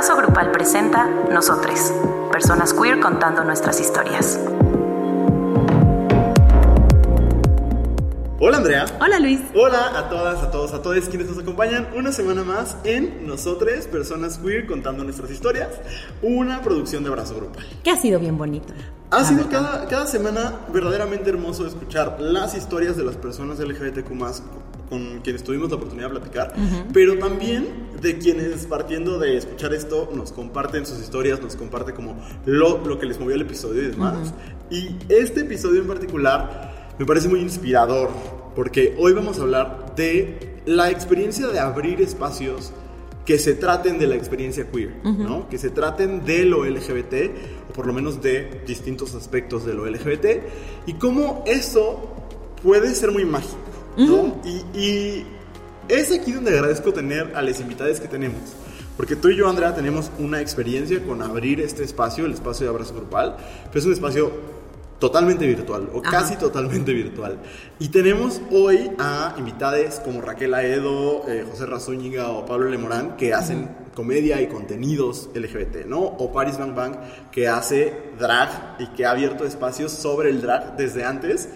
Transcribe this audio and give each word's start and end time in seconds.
Abrazo 0.00 0.16
Grupal 0.16 0.50
presenta 0.50 1.06
Nosotres, 1.30 1.92
personas 2.32 2.72
queer 2.72 3.00
contando 3.00 3.44
nuestras 3.44 3.78
historias. 3.80 4.40
Hola 8.40 8.56
Andrea. 8.56 8.86
Hola 8.98 9.20
Luis. 9.20 9.40
Hola 9.54 9.98
a 9.98 10.08
todas, 10.08 10.42
a 10.42 10.50
todos, 10.50 10.72
a 10.72 10.80
todos 10.80 11.06
quienes 11.10 11.28
nos 11.28 11.38
acompañan 11.40 11.88
una 11.94 12.12
semana 12.12 12.44
más 12.44 12.78
en 12.84 13.26
Nosotres, 13.26 13.86
personas 13.88 14.40
queer 14.42 14.66
contando 14.66 15.04
nuestras 15.04 15.30
historias, 15.30 15.68
una 16.22 16.62
producción 16.62 17.02
de 17.02 17.10
Abrazo 17.10 17.34
Grupal. 17.34 17.66
Que 17.84 17.90
ha 17.90 17.96
sido 17.96 18.18
bien 18.18 18.38
bonito. 18.38 18.72
Ha 19.10 19.22
sido 19.24 19.50
cada, 19.50 19.86
cada 19.86 20.06
semana 20.06 20.60
verdaderamente 20.72 21.28
hermoso 21.28 21.66
escuchar 21.66 22.16
las 22.18 22.54
historias 22.54 22.96
de 22.96 23.04
las 23.04 23.16
personas 23.16 23.58
LGBTQ 23.58 24.14
con 24.90 25.20
quienes 25.20 25.42
tuvimos 25.42 25.70
la 25.70 25.76
oportunidad 25.76 26.08
de 26.08 26.20
platicar, 26.20 26.54
pero 26.92 27.16
también 27.16 27.68
de 28.02 28.18
quienes 28.18 28.66
partiendo 28.66 29.18
de 29.18 29.36
escuchar 29.36 29.72
esto 29.72 30.10
nos 30.14 30.32
comparten 30.32 30.84
sus 30.84 30.98
historias, 31.00 31.40
nos 31.40 31.56
comparte 31.56 31.94
como 31.94 32.16
lo, 32.44 32.84
lo 32.84 32.98
que 32.98 33.06
les 33.06 33.18
movió 33.18 33.36
el 33.36 33.42
episodio 33.42 33.82
y 33.84 33.86
demás. 33.86 34.34
Y 34.68 34.96
este 35.08 35.40
episodio 35.40 35.80
en 35.80 35.86
particular 35.86 36.94
me 36.98 37.06
parece 37.06 37.28
muy 37.28 37.40
inspirador, 37.40 38.10
porque 38.54 38.94
hoy 38.98 39.12
vamos 39.12 39.38
a 39.38 39.42
hablar 39.42 39.94
de 39.96 40.60
la 40.66 40.90
experiencia 40.90 41.46
de 41.46 41.58
abrir 41.58 42.00
espacios 42.02 42.72
que 43.24 43.38
se 43.38 43.54
traten 43.54 43.98
de 43.98 44.08
la 44.08 44.16
experiencia 44.16 44.68
queer, 44.70 44.96
¿no? 45.04 45.48
Que 45.48 45.56
se 45.56 45.70
traten 45.70 46.24
de 46.24 46.44
lo 46.44 46.64
LGBT, 46.64 47.14
o 47.70 47.72
por 47.72 47.86
lo 47.86 47.92
menos 47.92 48.20
de 48.20 48.62
distintos 48.66 49.14
aspectos 49.14 49.64
de 49.64 49.74
lo 49.74 49.86
LGBT, 49.86 50.42
y 50.86 50.94
cómo 50.94 51.44
eso 51.46 52.16
puede 52.62 52.94
ser 52.94 53.12
muy 53.12 53.24
mágico, 53.24 53.56
¿no? 53.96 54.40
y, 54.44 54.78
y, 54.78 55.26
es 55.88 56.12
aquí 56.12 56.32
donde 56.32 56.52
agradezco 56.52 56.92
tener 56.92 57.34
a 57.34 57.42
las 57.42 57.60
invitadas 57.60 58.00
que 58.00 58.06
tenemos. 58.08 58.40
Porque 58.96 59.16
tú 59.16 59.28
y 59.28 59.36
yo, 59.36 59.48
Andrea, 59.48 59.74
tenemos 59.74 60.10
una 60.18 60.40
experiencia 60.40 61.02
con 61.02 61.22
abrir 61.22 61.60
este 61.60 61.82
espacio, 61.82 62.26
el 62.26 62.32
espacio 62.32 62.66
de 62.66 62.70
abrazo 62.70 62.94
grupal, 62.94 63.36
pero 63.68 63.80
es 63.80 63.86
un 63.86 63.92
espacio 63.92 64.30
totalmente 65.00 65.46
virtual 65.46 65.88
o 65.94 66.02
casi 66.02 66.36
totalmente 66.36 66.92
virtual. 66.92 67.38
Y 67.78 67.88
tenemos 67.88 68.40
hoy 68.52 68.90
a 68.98 69.34
invitades 69.38 69.98
como 70.04 70.20
Raquel 70.20 70.54
Aedo, 70.54 71.24
eh, 71.26 71.44
José 71.50 71.66
Razúñiga 71.66 72.28
o 72.28 72.44
Pablo 72.44 72.68
Lemorán 72.68 73.16
que 73.16 73.32
hacen 73.32 73.70
comedia 73.94 74.40
y 74.42 74.46
contenidos 74.46 75.30
LGBT, 75.34 75.86
¿no? 75.86 76.00
O 76.00 76.32
Paris 76.32 76.58
Bang 76.58 76.74
Bang 76.74 76.96
que 77.32 77.48
hace 77.48 77.94
drag 78.18 78.76
y 78.78 78.86
que 78.88 79.06
ha 79.06 79.12
abierto 79.12 79.44
espacios 79.44 79.92
sobre 79.92 80.28
el 80.28 80.42
drag 80.42 80.76
desde 80.76 81.04
antes 81.04 81.48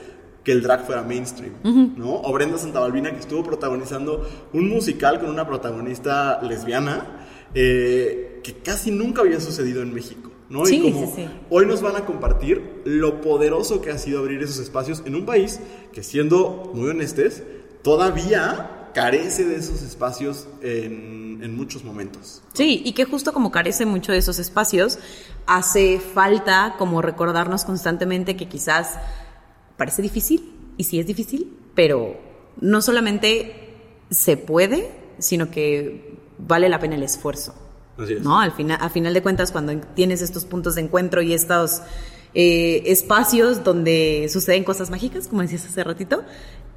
que 0.44 0.52
el 0.52 0.62
drag 0.62 0.84
fuera 0.84 1.02
mainstream, 1.02 1.54
¿no? 1.96 2.20
O 2.20 2.32
Brenda 2.32 2.58
Santabalbina 2.58 3.10
que 3.10 3.20
estuvo 3.20 3.42
protagonizando 3.42 4.28
un 4.52 4.68
musical 4.68 5.18
con 5.18 5.30
una 5.30 5.46
protagonista 5.46 6.40
lesbiana 6.42 7.26
eh, 7.54 8.40
que 8.44 8.52
casi 8.58 8.90
nunca 8.90 9.22
había 9.22 9.40
sucedido 9.40 9.82
en 9.82 9.92
México. 9.94 10.30
¿no? 10.50 10.66
Sí, 10.66 10.76
y 10.76 10.92
como 10.92 11.06
sí, 11.06 11.12
sí. 11.16 11.28
hoy 11.48 11.64
nos 11.66 11.80
van 11.80 11.96
a 11.96 12.04
compartir 12.04 12.82
lo 12.84 13.22
poderoso 13.22 13.80
que 13.80 13.90
ha 13.90 13.98
sido 13.98 14.20
abrir 14.20 14.42
esos 14.42 14.58
espacios 14.58 15.02
en 15.06 15.14
un 15.14 15.24
país 15.24 15.58
que, 15.92 16.02
siendo 16.02 16.70
muy 16.74 16.90
honestos, 16.90 17.42
todavía 17.82 18.90
carece 18.94 19.44
de 19.46 19.56
esos 19.56 19.82
espacios 19.82 20.46
en, 20.60 21.40
en 21.42 21.56
muchos 21.56 21.82
momentos. 21.82 22.42
Sí, 22.52 22.82
y 22.84 22.92
que 22.92 23.06
justo 23.06 23.32
como 23.32 23.50
carece 23.50 23.86
mucho 23.86 24.12
de 24.12 24.18
esos 24.18 24.38
espacios, 24.38 24.98
hace 25.46 25.98
falta 25.98 26.76
como 26.78 27.02
recordarnos 27.02 27.64
constantemente 27.64 28.36
que 28.36 28.46
quizás 28.46 28.98
parece 29.76 30.02
difícil, 30.02 30.52
y 30.76 30.84
sí 30.84 30.98
es 30.98 31.06
difícil, 31.06 31.52
pero 31.74 32.16
no 32.60 32.82
solamente 32.82 33.74
se 34.10 34.36
puede, 34.36 34.90
sino 35.18 35.50
que 35.50 36.16
vale 36.38 36.68
la 36.68 36.78
pena 36.78 36.96
el 36.96 37.02
esfuerzo. 37.02 37.54
Así 37.98 38.14
es. 38.14 38.22
¿no? 38.22 38.40
Al 38.40 38.52
final, 38.52 38.78
a 38.80 38.88
final 38.88 39.14
de 39.14 39.22
cuentas, 39.22 39.52
cuando 39.52 39.76
tienes 39.94 40.22
estos 40.22 40.44
puntos 40.44 40.74
de 40.74 40.82
encuentro 40.82 41.22
y 41.22 41.32
estos 41.32 41.82
eh, 42.34 42.82
espacios 42.86 43.62
donde 43.62 44.28
suceden 44.32 44.64
cosas 44.64 44.90
mágicas, 44.90 45.28
como 45.28 45.42
decías 45.42 45.64
hace 45.64 45.84
ratito, 45.84 46.24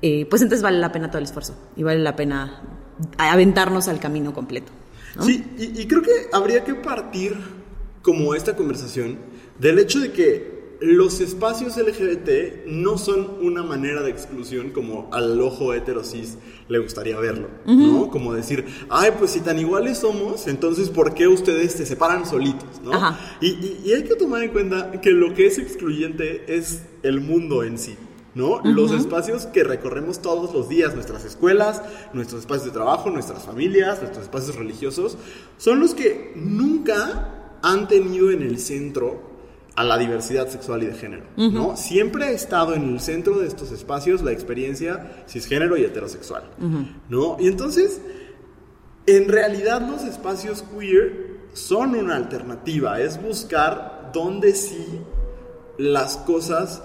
eh, 0.02 0.26
pues 0.30 0.42
entonces 0.42 0.62
vale 0.62 0.78
la 0.78 0.92
pena 0.92 1.10
todo 1.10 1.18
el 1.18 1.24
esfuerzo 1.24 1.56
y 1.76 1.84
vale 1.84 2.00
la 2.00 2.16
pena 2.16 2.62
aventarnos 3.18 3.88
al 3.88 4.00
camino 4.00 4.34
completo. 4.34 4.72
¿no? 5.16 5.24
Sí, 5.24 5.44
y, 5.58 5.82
y 5.82 5.88
creo 5.88 6.04
que 6.04 6.28
habría 6.32 6.64
que 6.64 6.76
partir 6.76 7.36
como 8.04 8.36
esta 8.36 8.56
conversación 8.56 9.18
del 9.60 9.80
hecho 9.80 10.00
de 10.00 10.12
que 10.12 10.57
los 10.80 11.20
espacios 11.22 11.76
LGBT 11.78 12.66
no 12.68 12.98
son 12.98 13.28
una 13.42 13.64
manera 13.64 14.02
de 14.04 14.12
exclusión 14.12 14.70
como 14.72 15.10
al 15.12 15.40
ojo 15.42 15.74
heterosis 15.74 16.38
le 16.70 16.80
gustaría 16.80 17.18
verlo, 17.20 17.48
¿no? 17.66 18.10
Como 18.10 18.34
decir, 18.34 18.66
ay, 18.90 19.12
pues 19.18 19.32
si 19.32 19.40
tan 19.42 19.58
iguales 19.60 19.98
somos, 20.00 20.48
entonces 20.48 20.90
¿por 20.90 21.14
qué 21.14 21.28
ustedes 21.28 21.72
se 21.74 21.86
separan 21.86 22.26
solitos, 22.26 22.82
¿no? 22.84 22.94
Ajá. 22.94 23.20
Y, 23.42 23.48
y- 23.48 23.82
y 23.86 23.94
hay 23.94 24.04
que 24.04 24.16
tomar 24.16 24.44
en 24.44 24.52
cuenta 24.52 24.92
que 25.02 25.12
lo 25.12 25.34
que 25.34 25.48
es 25.48 25.58
excluyente 25.58 26.44
es 26.56 26.84
el 27.04 27.22
mundo 27.22 27.64
en 27.64 27.78
sí. 27.78 27.96
¿no? 28.36 28.62
Los 28.64 28.92
espacios 28.92 29.48
que 29.48 29.64
recorremos 29.64 30.22
todos 30.22 30.54
los 30.54 30.70
días, 30.70 30.94
nuestras 30.94 31.26
escuelas, 31.26 31.82
nuestros 32.14 32.42
espacios 32.42 32.66
de 32.66 32.72
trabajo, 32.72 33.10
nuestras 33.10 33.44
familias, 33.44 34.00
nuestros 34.00 34.26
espacios 34.26 34.56
religiosos, 34.56 35.18
son 35.58 35.80
los 35.80 35.96
que 35.96 36.34
nunca 36.36 37.58
han 37.64 37.88
tenido 37.88 38.30
en 38.30 38.44
el 38.44 38.60
centro 38.60 39.27
a 39.78 39.84
la 39.84 39.96
diversidad 40.00 40.48
sexual 40.48 40.82
y 40.82 40.88
de 40.88 40.96
género, 40.96 41.24
¿no? 41.38 41.78
Siempre 41.78 42.26
ha 42.26 42.32
estado 42.32 42.74
en 42.74 42.96
el 42.96 43.00
centro 43.00 43.38
de 43.38 43.46
estos 43.46 43.72
espacios 43.72 44.24
la 44.24 44.32
experiencia 44.32 45.24
cisgénero 45.30 45.78
y 45.78 45.84
heterosexual, 45.84 46.46
¿no? 47.10 47.38
Y 47.40 47.48
entonces, 47.48 48.02
en 49.06 49.30
realidad 49.30 49.88
los 49.88 50.04
espacios 50.04 50.64
queer 50.64 51.38
son 51.54 51.94
una 51.94 52.16
alternativa, 52.16 53.00
es 53.00 53.22
buscar 53.22 54.10
dónde 54.12 54.56
sí 54.56 54.84
las 55.78 56.18
cosas 56.18 56.82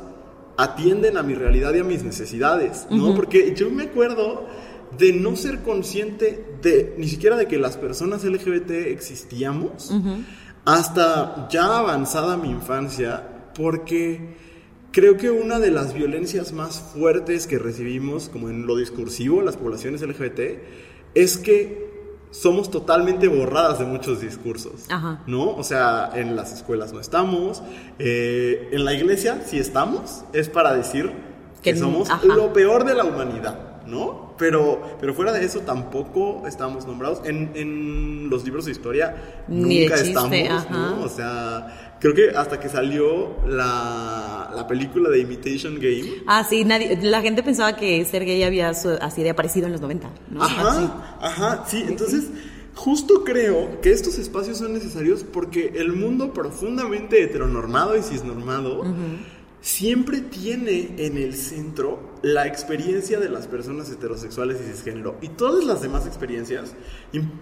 atienden 0.58 1.16
a 1.16 1.22
mi 1.22 1.34
realidad 1.34 1.72
y 1.72 1.78
a 1.78 1.84
mis 1.84 2.02
necesidades, 2.02 2.86
¿no? 2.90 3.14
Porque 3.14 3.54
yo 3.56 3.70
me 3.70 3.84
acuerdo 3.84 4.46
de 4.98 5.14
no 5.14 5.34
ser 5.36 5.62
consciente 5.62 6.44
de 6.60 6.94
ni 6.98 7.08
siquiera 7.08 7.38
de 7.38 7.48
que 7.48 7.58
las 7.58 7.78
personas 7.78 8.22
LGBT 8.22 8.70
existíamos 8.88 9.90
hasta 10.64 11.48
ya 11.50 11.78
avanzada 11.78 12.36
mi 12.36 12.50
infancia, 12.50 13.22
porque 13.54 14.36
creo 14.92 15.16
que 15.16 15.30
una 15.30 15.58
de 15.58 15.70
las 15.70 15.92
violencias 15.94 16.52
más 16.52 16.78
fuertes 16.94 17.46
que 17.46 17.58
recibimos, 17.58 18.28
como 18.28 18.48
en 18.48 18.66
lo 18.66 18.76
discursivo, 18.76 19.42
las 19.42 19.56
poblaciones 19.56 20.02
LGBT, 20.02 20.60
es 21.14 21.38
que 21.38 21.90
somos 22.30 22.70
totalmente 22.70 23.28
borradas 23.28 23.78
de 23.78 23.84
muchos 23.84 24.20
discursos, 24.22 24.86
Ajá. 24.88 25.22
¿no? 25.26 25.50
O 25.54 25.62
sea, 25.64 26.10
en 26.14 26.34
las 26.34 26.52
escuelas 26.52 26.92
no 26.92 27.00
estamos, 27.00 27.62
eh, 27.98 28.70
en 28.72 28.84
la 28.86 28.94
iglesia 28.94 29.42
sí 29.46 29.58
estamos, 29.58 30.24
es 30.32 30.48
para 30.48 30.72
decir 30.74 31.12
que, 31.62 31.74
Que- 31.74 31.78
somos 31.78 32.08
ajá. 32.08 32.24
lo 32.26 32.52
peor 32.54 32.84
de 32.84 32.94
la 32.94 33.04
humanidad, 33.04 33.71
¿no? 33.92 34.32
Pero, 34.38 34.80
pero 35.00 35.14
fuera 35.14 35.30
de 35.32 35.44
eso 35.44 35.60
tampoco 35.60 36.42
estamos 36.48 36.86
nombrados. 36.86 37.20
En, 37.24 37.52
en 37.54 38.30
los 38.30 38.44
libros 38.44 38.64
de 38.64 38.72
historia 38.72 39.14
Ni 39.46 39.80
de 39.80 39.84
nunca 39.84 40.02
chiste, 40.02 40.08
estamos, 40.08 40.64
ajá. 40.66 40.70
¿no? 40.70 41.02
O 41.02 41.08
sea, 41.08 41.96
creo 42.00 42.14
que 42.14 42.30
hasta 42.30 42.58
que 42.58 42.68
salió 42.68 43.36
la, 43.46 44.50
la 44.56 44.66
película 44.66 45.10
de 45.10 45.20
Imitation 45.20 45.74
Game, 45.74 46.22
Ah, 46.26 46.44
sí, 46.48 46.64
nadie, 46.64 46.98
la 47.02 47.20
gente 47.20 47.42
pensaba 47.42 47.76
que 47.76 48.04
ser 48.06 48.24
gay 48.24 48.42
había 48.42 48.70
así 48.70 49.22
de 49.22 49.30
aparecido 49.30 49.66
en 49.66 49.72
los 49.72 49.80
90, 49.82 50.10
¿no? 50.30 50.42
Así. 50.42 50.54
Ajá, 50.58 51.18
ajá, 51.20 51.64
sí, 51.68 51.84
entonces 51.86 52.30
justo 52.74 53.22
creo 53.22 53.82
que 53.82 53.92
estos 53.92 54.18
espacios 54.18 54.56
son 54.56 54.72
necesarios 54.72 55.24
porque 55.30 55.74
el 55.76 55.92
mundo 55.92 56.32
profundamente 56.32 57.22
heteronormado 57.22 57.96
y 57.98 58.02
cisnormado 58.02 58.82
siempre 59.62 60.20
tiene 60.20 60.96
en 60.98 61.16
el 61.16 61.34
centro 61.34 62.18
la 62.22 62.46
experiencia 62.46 63.20
de 63.20 63.28
las 63.28 63.46
personas 63.46 63.88
heterosexuales 63.90 64.60
y 64.60 64.70
cisgénero 64.70 65.16
y 65.22 65.28
todas 65.28 65.64
las 65.64 65.80
demás 65.80 66.04
experiencias 66.06 66.74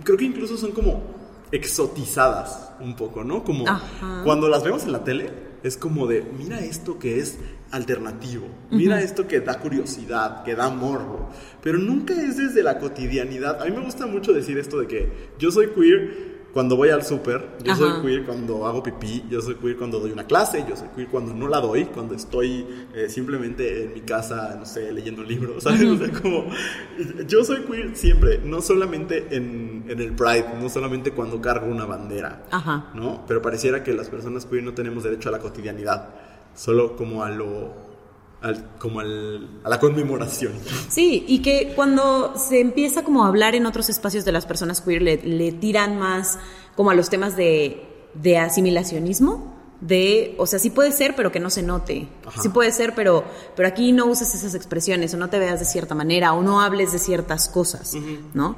creo 0.05 0.19
que 0.19 0.26
incluso 0.26 0.56
son 0.58 0.72
como 0.72 1.02
exotizadas 1.50 2.72
un 2.78 2.94
poco, 2.94 3.25
¿no? 3.25 3.43
Como 3.43 3.67
Ajá. 3.67 4.22
cuando 4.25 4.49
las 4.49 4.62
vemos 4.62 4.84
en 4.84 4.93
la 4.93 5.02
tele 5.02 5.31
es 5.62 5.76
como 5.76 6.06
de, 6.06 6.22
mira 6.22 6.61
esto 6.61 6.99
que 6.99 7.19
es 7.19 7.38
alternativo, 7.70 8.46
mira 8.70 9.00
esto 9.00 9.26
que 9.26 9.40
da 9.40 9.58
curiosidad, 9.58 10.44
que 10.44 10.55
da 10.55 10.70
morbo, 10.70 11.31
pero 11.62 11.78
nunca 11.78 12.14
es 12.14 12.37
desde 12.37 12.62
la 12.62 12.78
cotidianidad. 12.78 13.62
A 13.62 13.64
mí 13.64 13.70
me 13.70 13.84
gusta 13.84 14.06
mucho 14.06 14.32
decir 14.32 14.58
esto 14.58 14.78
de 14.78 14.87
que 14.87 15.12
yo 15.38 15.50
soy 15.50 15.69
queer 15.69 16.30
cuando 16.52 16.76
voy 16.76 16.88
al 16.91 17.05
súper, 17.05 17.47
yo 17.62 17.73
Ajá. 17.73 17.81
soy 17.81 18.02
queer 18.02 18.25
cuando 18.25 18.67
hago 18.67 18.82
pipí, 18.82 19.25
yo 19.31 19.41
soy 19.41 19.55
queer 19.55 19.76
cuando 19.76 20.00
doy 20.00 20.11
una 20.11 20.25
clase, 20.25 20.64
yo 20.69 20.76
soy 20.76 20.88
queer 20.94 21.08
cuando 21.08 21.32
no 21.32 21.47
la 21.49 21.61
doy, 21.61 21.85
cuando 21.85 22.14
estoy 22.14 22.67
eh, 22.94 23.08
simplemente 23.08 23.85
en 23.85 23.94
mi 23.94 24.00
casa, 24.00 24.56
no 24.58 24.67
sé, 24.67 24.93
leyendo 24.93 25.23
un 25.23 25.29
libro, 25.29 25.61
¿sabes? 25.61 25.82
O 25.85 25.97
sea, 25.97 26.11
como, 26.11 26.47
yo 27.26 27.44
soy 27.44 27.62
queer 27.62 27.97
siempre, 27.97 28.41
no 28.44 28.61
solamente 28.61 29.29
en, 29.31 29.85
en 29.88 30.00
el 30.00 30.12
Pride, 30.12 30.47
no 30.61 30.69
solamente 30.69 31.12
cuando 31.12 31.41
cargo 31.41 31.67
una 31.67 31.85
bandera, 31.85 32.44
Ajá. 32.50 32.91
¿no? 32.94 33.25
Pero 33.29 33.43
pareciera 33.43 33.85
que 33.85 33.93
las 33.93 34.08
personas 34.08 34.46
queer 34.46 34.64
no 34.64 34.75
tenemos 34.75 35.05
derecho 35.05 35.29
a 35.29 35.32
la 35.32 35.38
cotidianidad, 35.38 36.08
solo 36.55 36.96
como 36.96 37.23
a 37.23 37.31
lo 37.31 37.89
como 38.78 39.00
al, 39.00 39.60
a 39.64 39.69
la 39.69 39.78
conmemoración. 39.78 40.52
Sí, 40.88 41.25
y 41.28 41.40
que 41.42 41.72
cuando 41.76 42.34
se 42.37 42.60
empieza 42.60 43.02
como 43.02 43.25
a 43.25 43.28
hablar 43.28 43.54
en 43.54 43.66
otros 43.66 43.88
espacios 43.88 44.25
de 44.25 44.32
las 44.32 44.46
personas 44.46 44.81
queer, 44.81 45.02
le, 45.02 45.52
tiran 45.52 45.98
más 45.98 46.38
como 46.75 46.90
a 46.90 46.94
los 46.94 47.10
temas 47.10 47.37
de, 47.37 47.87
de, 48.14 48.38
asimilacionismo, 48.38 49.58
de, 49.81 50.34
o 50.38 50.46
sea, 50.46 50.58
sí 50.58 50.70
puede 50.70 50.92
ser, 50.92 51.14
pero 51.16 51.31
que 51.31 51.40
no 51.40 51.50
se 51.50 51.62
note. 51.62 52.08
Sí 52.40 52.48
puede 52.48 52.72
ser, 52.72 52.94
pero, 52.94 53.25
pero 53.56 53.69
aquí 53.69 53.92
no 53.92 54.06
uses 54.06 54.34
esas 54.34 54.54
expresiones, 54.54 55.12
o 55.12 55.16
no 55.16 55.28
te 55.28 55.38
veas 55.38 55.60
de 55.60 55.66
cierta 55.66 55.94
manera, 55.94 56.32
o 56.32 56.43
no 56.43 56.60
hables 56.60 56.93
de 56.93 56.98
ciertas 56.98 57.48
cosas, 57.48 57.94
¿no? 58.32 58.56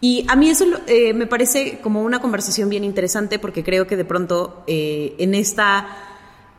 Y 0.00 0.26
a 0.28 0.36
mí 0.36 0.50
eso 0.50 0.66
eh, 0.86 1.14
me 1.14 1.26
parece 1.26 1.80
como 1.80 2.02
una 2.02 2.20
conversación 2.20 2.68
bien 2.68 2.84
interesante 2.84 3.38
porque 3.38 3.64
creo 3.64 3.86
que 3.86 3.96
de 3.96 4.04
pronto 4.04 4.62
eh, 4.66 5.14
en 5.18 5.34
esta 5.34 6.13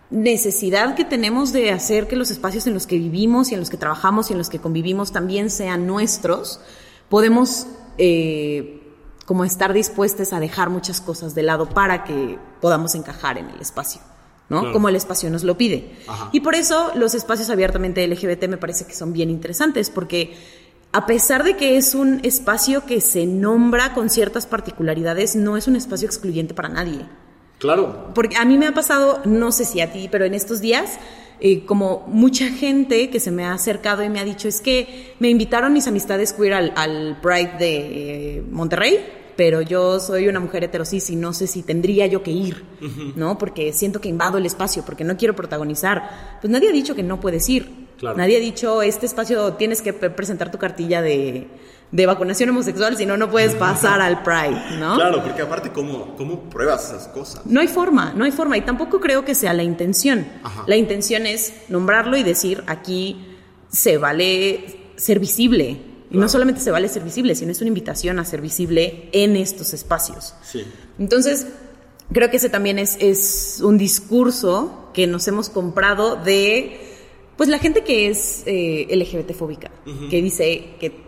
necesidad 0.10 0.96
que 0.96 1.06
tenemos 1.06 1.52
de 1.52 1.72
hacer 1.72 2.08
que 2.08 2.16
los 2.16 2.32
espacios 2.32 2.68
en 2.68 2.74
los 2.74 2.86
que 2.88 2.98
vivimos 2.98 3.52
y 3.52 3.56
en 3.56 3.60
los 3.60 3.70
que 3.70 3.78
trabajamos 3.78 4.30
y 4.30 4.34
en 4.34 4.38
los 4.38 4.50
que 4.50 4.60
convivimos 4.60 5.12
también 5.12 5.50
sean 5.50 5.88
nuestros, 5.88 6.60
podemos 7.10 7.68
eh, 7.98 8.82
como 9.26 9.44
estar 9.44 9.74
dispuestos 9.74 10.34
a 10.34 10.40
dejar 10.40 10.70
muchas 10.70 11.02
cosas 11.02 11.34
de 11.34 11.44
lado 11.44 11.68
para 11.70 12.04
que 12.04 12.38
podamos 12.62 12.96
encajar 12.96 13.38
en 13.38 13.50
el 13.50 13.60
espacio. 13.60 14.02
¿no? 14.48 14.72
Como 14.72 14.90
el 14.90 14.96
espacio 14.96 15.32
nos 15.32 15.44
lo 15.44 15.58
pide. 15.58 15.92
Y 16.32 16.42
por 16.42 16.54
eso 16.54 16.92
los 16.94 17.16
espacios 17.16 17.50
abiertamente 17.50 18.08
LGBT 18.08 18.48
me 18.48 18.58
parece 18.58 18.86
que 18.86 18.94
son 18.94 19.12
bien 19.12 19.32
interesantes, 19.32 19.90
porque 19.90 20.38
a 20.92 21.08
pesar 21.08 21.44
de 21.44 21.58
que 21.58 21.78
es 21.78 21.96
un 21.96 22.20
espacio 22.24 22.86
que 22.86 23.02
se 23.02 23.26
nombra 23.26 23.96
con 23.96 24.10
ciertas 24.10 24.46
particularidades, 24.46 25.36
no 25.36 25.58
es 25.58 25.68
un 25.68 25.76
espacio 25.76 26.08
excluyente 26.08 26.54
para 26.54 26.70
nadie. 26.70 27.08
Claro. 27.66 28.12
Porque 28.14 28.38
a 28.38 28.46
mí 28.46 28.58
me 28.58 28.68
ha 28.68 28.74
pasado, 28.74 29.22
no 29.26 29.52
sé 29.52 29.66
si 29.66 29.82
a 29.82 29.92
ti, 29.92 30.08
pero 30.10 30.26
en 30.26 30.34
estos 30.34 30.62
días, 30.62 31.00
eh, 31.40 31.66
como 31.66 32.06
mucha 32.08 32.48
gente 32.50 33.10
que 33.10 33.20
se 33.20 33.32
me 33.32 33.44
ha 33.44 33.54
acercado 33.54 34.04
y 34.04 34.10
me 34.10 34.20
ha 34.20 34.24
dicho, 34.24 34.48
es 34.48 34.62
que 34.62 35.16
me 35.20 35.30
invitaron 35.30 35.74
mis 35.74 35.88
amistades 35.88 36.34
queer 36.34 36.54
al, 36.54 36.74
al 36.76 37.20
Pride 37.22 37.54
de 37.60 38.38
eh, 38.38 38.44
Monterrey, 38.50 39.00
pero 39.36 39.62
yo 39.62 40.00
soy 40.00 40.28
una 40.28 40.40
mujer 40.40 40.64
heterosis 40.64 41.10
y 41.10 41.16
no 41.16 41.34
sé 41.34 41.48
si 41.48 41.62
tendría 41.62 42.08
yo 42.08 42.24
que 42.24 42.32
ir, 42.32 42.64
¿no? 43.16 43.38
Porque 43.38 43.74
siento 43.74 44.00
que 44.00 44.08
invado 44.08 44.38
el 44.38 44.46
espacio, 44.46 44.84
porque 44.86 45.04
no 45.04 45.18
quiero 45.18 45.36
protagonizar. 45.36 46.38
Pues 46.40 46.50
nadie 46.50 46.70
ha 46.70 46.72
dicho 46.72 46.96
que 46.96 47.04
no 47.04 47.20
puedes 47.20 47.50
ir. 47.50 47.86
Nadie 48.02 48.38
ha 48.38 48.40
dicho, 48.40 48.82
este 48.82 49.06
espacio 49.06 49.54
tienes 49.54 49.82
que 49.82 49.92
presentar 49.92 50.52
tu 50.52 50.58
cartilla 50.58 51.02
de 51.02 51.48
de 51.92 52.06
vacunación 52.06 52.50
homosexual, 52.50 52.98
si 52.98 53.06
no, 53.06 53.16
no 53.16 53.30
puedes 53.30 53.56
pasar 53.56 54.02
al 54.02 54.24
Pride, 54.24 54.78
¿no? 54.80 54.96
Claro, 54.96 55.24
porque 55.24 55.42
aparte, 55.42 55.72
¿cómo, 55.72 56.16
¿cómo 56.18 56.50
pruebas 56.50 56.90
esas 56.90 57.08
cosas? 57.08 57.46
No 57.46 57.62
hay 57.62 57.68
forma, 57.68 58.14
no 58.14 58.26
hay 58.26 58.32
forma, 58.32 58.58
y 58.58 58.62
tampoco 58.62 59.00
creo 59.00 59.24
que 59.24 59.36
sea 59.36 59.54
la 59.54 59.64
intención. 59.64 60.28
La 60.68 60.76
intención 60.76 61.26
es 61.26 61.54
nombrarlo 61.70 62.18
y 62.18 62.24
decir, 62.24 62.64
aquí 62.68 63.26
se 63.70 63.98
vale 63.98 64.92
ser 64.98 65.20
visible. 65.20 65.78
Y 66.12 66.18
no 66.18 66.30
solamente 66.30 66.62
se 66.62 66.72
vale 66.72 66.88
ser 66.88 67.04
visible, 67.04 67.36
sino 67.36 67.52
es 67.52 67.62
una 67.62 67.70
invitación 67.70 68.20
a 68.20 68.26
ser 68.26 68.42
visible 68.42 69.10
en 69.12 69.36
estos 69.36 69.74
espacios. 69.74 70.34
Sí. 70.44 70.64
Entonces, 71.00 71.48
creo 72.12 72.30
que 72.30 72.38
ese 72.38 72.50
también 72.50 72.80
es, 72.80 72.98
es 73.00 73.62
un 73.64 73.78
discurso 73.78 74.90
que 74.94 75.08
nos 75.08 75.28
hemos 75.28 75.50
comprado 75.50 76.16
de, 76.16 76.80
pues, 77.38 77.50
la 77.50 77.60
gente 77.60 77.84
que 77.84 78.08
es 78.08 78.44
eh, 78.46 78.88
LGBT 78.90 79.34
fóbica, 79.34 79.72
que 80.10 80.22
dice 80.22 80.76
que 80.80 81.05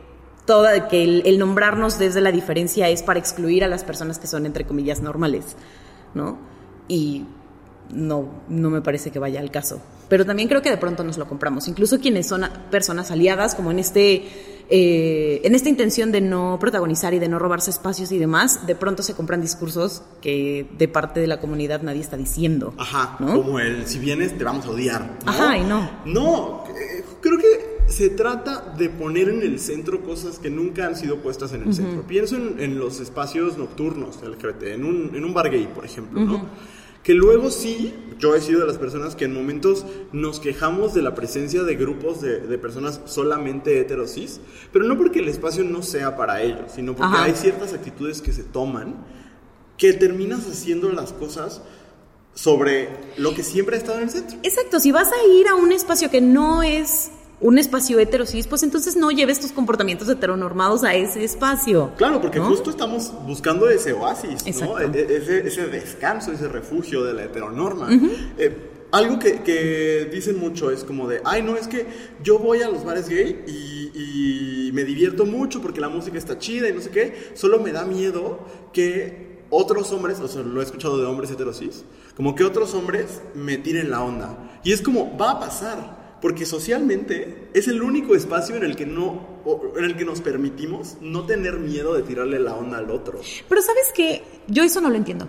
toda, 0.48 0.88
que 0.88 1.04
el, 1.04 1.38
nombrarnos 1.38 2.00
desde 2.00 2.22
la 2.22 2.32
diferencia 2.32 2.90
es 2.90 3.04
para 3.04 3.20
excluir 3.20 3.64
a 3.64 3.68
las 3.68 3.84
personas 3.84 4.18
que 4.18 4.26
son, 4.26 4.48
entre 4.48 4.66
comillas, 4.66 5.02
normales, 5.02 5.56
¿no? 6.16 6.40
Y 6.88 7.26
no, 7.94 8.30
no 8.50 8.70
me 8.72 8.82
parece 8.82 9.12
que 9.12 9.20
vaya 9.20 9.40
al 9.42 9.52
caso. 9.52 9.80
Pero 10.10 10.26
también 10.26 10.48
creo 10.48 10.62
que 10.62 10.70
de 10.70 10.78
pronto 10.78 11.04
nos 11.04 11.18
lo 11.18 11.28
compramos. 11.28 11.68
Incluso 11.68 12.00
quienes 12.00 12.28
son 12.28 12.46
personas 12.72 13.12
aliadas, 13.12 13.56
como 13.56 13.72
en 13.72 13.80
este, 13.80 14.24
eh, 14.70 15.42
en 15.44 15.54
esta 15.54 15.68
intención 15.68 16.14
de 16.14 16.22
no 16.22 16.58
protagonizar 16.62 17.14
y 17.14 17.20
de 17.20 17.28
no 17.28 17.40
robarse 17.40 17.70
espacios 17.70 18.14
y 18.14 18.18
demás, 18.18 18.66
de 18.66 18.76
pronto 18.76 19.04
se 19.04 19.16
compran 19.16 19.42
discursos 19.42 20.02
que 20.22 20.66
de 20.78 20.88
parte 20.88 21.20
de 21.20 21.28
la 21.28 21.42
comunidad 21.42 21.82
nadie 21.82 22.00
está 22.00 22.16
diciendo. 22.16 22.74
Ajá, 22.78 23.18
como 23.20 23.60
el 23.60 23.86
si 23.86 24.00
vienes 24.00 24.38
te 24.38 24.46
vamos 24.46 24.66
a 24.66 24.70
odiar. 24.70 25.18
Ajá, 25.26 25.58
y 25.58 25.64
no. 25.66 25.92
No, 26.06 26.64
eh, 26.70 27.04
creo 27.20 27.38
que 27.38 27.77
se 27.88 28.10
trata 28.10 28.74
de 28.78 28.90
poner 28.90 29.30
en 29.30 29.42
el 29.42 29.60
centro 29.60 30.04
cosas 30.04 30.40
que 30.40 30.50
nunca 30.50 30.86
han 30.86 30.96
sido 30.96 31.18
puestas 31.18 31.54
en 31.54 31.64
el 31.64 31.74
centro. 31.74 32.06
Pienso 32.06 32.36
en, 32.36 32.78
los 32.78 33.00
espacios 33.00 33.58
nocturnos 33.58 34.22
LGBT, 34.22 34.64
en 34.64 34.86
un, 34.86 35.16
en 35.16 35.24
un 35.24 35.34
bar 35.34 35.50
gay, 35.50 35.70
por 35.74 35.86
ejemplo, 35.86 36.20
¿no? 36.20 36.50
Que 37.04 37.14
luego 37.14 37.52
sí, 37.52 37.94
yo 38.20 38.36
he 38.36 38.42
sido 38.42 38.60
de 38.60 38.68
las 38.68 38.78
personas 38.78 39.16
que 39.16 39.24
en 39.24 39.34
momentos 39.34 39.86
nos 40.12 40.42
quejamos 40.42 40.94
de 40.94 41.02
la 41.02 41.16
presencia 41.16 41.64
de 41.64 41.76
grupos 41.76 42.20
de, 42.20 42.58
personas 42.58 43.00
solamente 43.06 43.80
heterosis, 43.80 44.42
pero 44.74 44.84
no 44.84 44.98
porque 44.98 45.20
el 45.20 45.30
espacio 45.30 45.64
no 45.64 45.84
sea 45.84 46.18
para 46.18 46.42
ellos, 46.42 46.74
sino 46.76 46.96
porque 46.96 47.18
hay 47.18 47.34
ciertas 47.34 47.74
actitudes 47.74 48.22
que 48.22 48.34
se 48.34 48.44
toman 48.44 48.96
que 49.78 49.94
terminas 49.94 50.48
haciendo 50.48 50.92
las 50.92 51.14
cosas 51.14 51.62
sobre 52.34 52.90
lo 53.16 53.34
que 53.34 53.44
siempre 53.44 53.78
ha 53.78 53.80
estado 53.80 54.00
en 54.00 54.04
el 54.04 54.10
centro. 54.10 54.38
Exacto, 54.44 54.80
si 54.80 54.92
vas 54.92 55.08
a 55.08 55.32
ir 55.32 55.48
a 55.48 55.56
un 55.56 55.72
espacio 55.72 56.12
que 56.12 56.20
no 56.20 56.62
es 56.62 57.12
un 57.40 57.58
espacio 57.60 58.00
heterosis, 58.00 58.48
pues 58.48 58.64
entonces 58.64 58.96
no 58.96 59.12
lleves 59.12 59.40
tus 59.40 59.52
comportamientos 59.52 60.10
heteronormados 60.10 60.84
a 60.84 60.96
ese 60.96 61.24
espacio. 61.24 61.92
Claro, 61.98 62.20
porque 62.20 62.40
justo 62.40 62.70
estamos 62.70 63.14
buscando 63.26 63.70
ese 63.70 63.94
oasis, 63.94 64.44
¿no? 64.62 64.80
E, 64.80 64.86
e, 64.86 65.48
ese, 65.48 65.68
descanso, 65.68 66.32
ese 66.32 66.48
refugio 66.48 67.04
de 67.04 67.14
la 67.14 67.26
heteronorma. 67.26 67.90
Eh, 68.38 68.72
algo 68.92 69.20
que, 69.20 70.10
dicen 70.12 70.40
mucho 70.40 70.72
es 70.72 70.84
como 70.84 71.08
de, 71.08 71.22
ay, 71.26 71.44
no, 71.44 71.56
es 71.56 71.68
que 71.68 71.86
yo 72.24 72.40
voy 72.40 72.62
a 72.62 72.70
los 72.70 72.84
bares 72.84 73.08
gay 73.08 73.44
y, 73.46 74.68
y 74.68 74.72
me 74.72 74.84
divierto 74.84 75.26
mucho 75.26 75.62
porque 75.62 75.82
la 75.82 75.90
música 75.90 76.18
está 76.18 76.40
chida 76.40 76.70
y 76.70 76.74
no 76.74 76.82
sé 76.82 76.90
qué, 76.90 77.32
solo 77.36 77.60
me 77.60 77.72
da 77.72 77.86
miedo 77.86 78.40
que 78.74 79.28
otros 79.50 79.92
hombres, 79.92 80.20
o 80.20 80.28
sea, 80.28 80.42
lo 80.42 80.60
he 80.60 80.64
escuchado 80.64 80.98
de 80.98 81.06
hombres 81.06 81.32
heterosis, 81.32 81.84
como 82.16 82.34
que 82.34 82.44
otros 82.44 82.74
hombres 82.74 83.22
me 83.36 83.58
tiren 83.58 83.92
la 83.92 84.02
onda. 84.04 84.38
Y 84.64 84.74
es 84.74 84.82
como, 84.82 85.16
va 85.18 85.32
a 85.32 85.40
pasar 85.40 85.97
porque 86.22 86.46
socialmente 86.46 87.50
es 87.54 87.68
el 87.68 87.82
único 87.82 88.16
espacio 88.16 88.56
en 88.56 88.64
el 88.64 88.76
que 88.76 88.86
no 88.86 89.38
en 89.78 89.84
el 89.84 89.96
que 89.96 90.04
nos 90.04 90.22
permitimos 90.22 90.98
no 91.02 91.26
tener 91.26 91.58
miedo 91.58 91.94
de 91.94 92.04
tirarle 92.04 92.40
la 92.40 92.56
onda 92.56 92.80
al 92.80 92.90
otro. 92.92 93.20
Pero 93.48 93.62
sabes 93.62 93.92
que 93.96 94.24
yo 94.48 94.64
eso 94.64 94.82
no 94.82 94.90
lo 94.90 94.96
entiendo. 94.96 95.28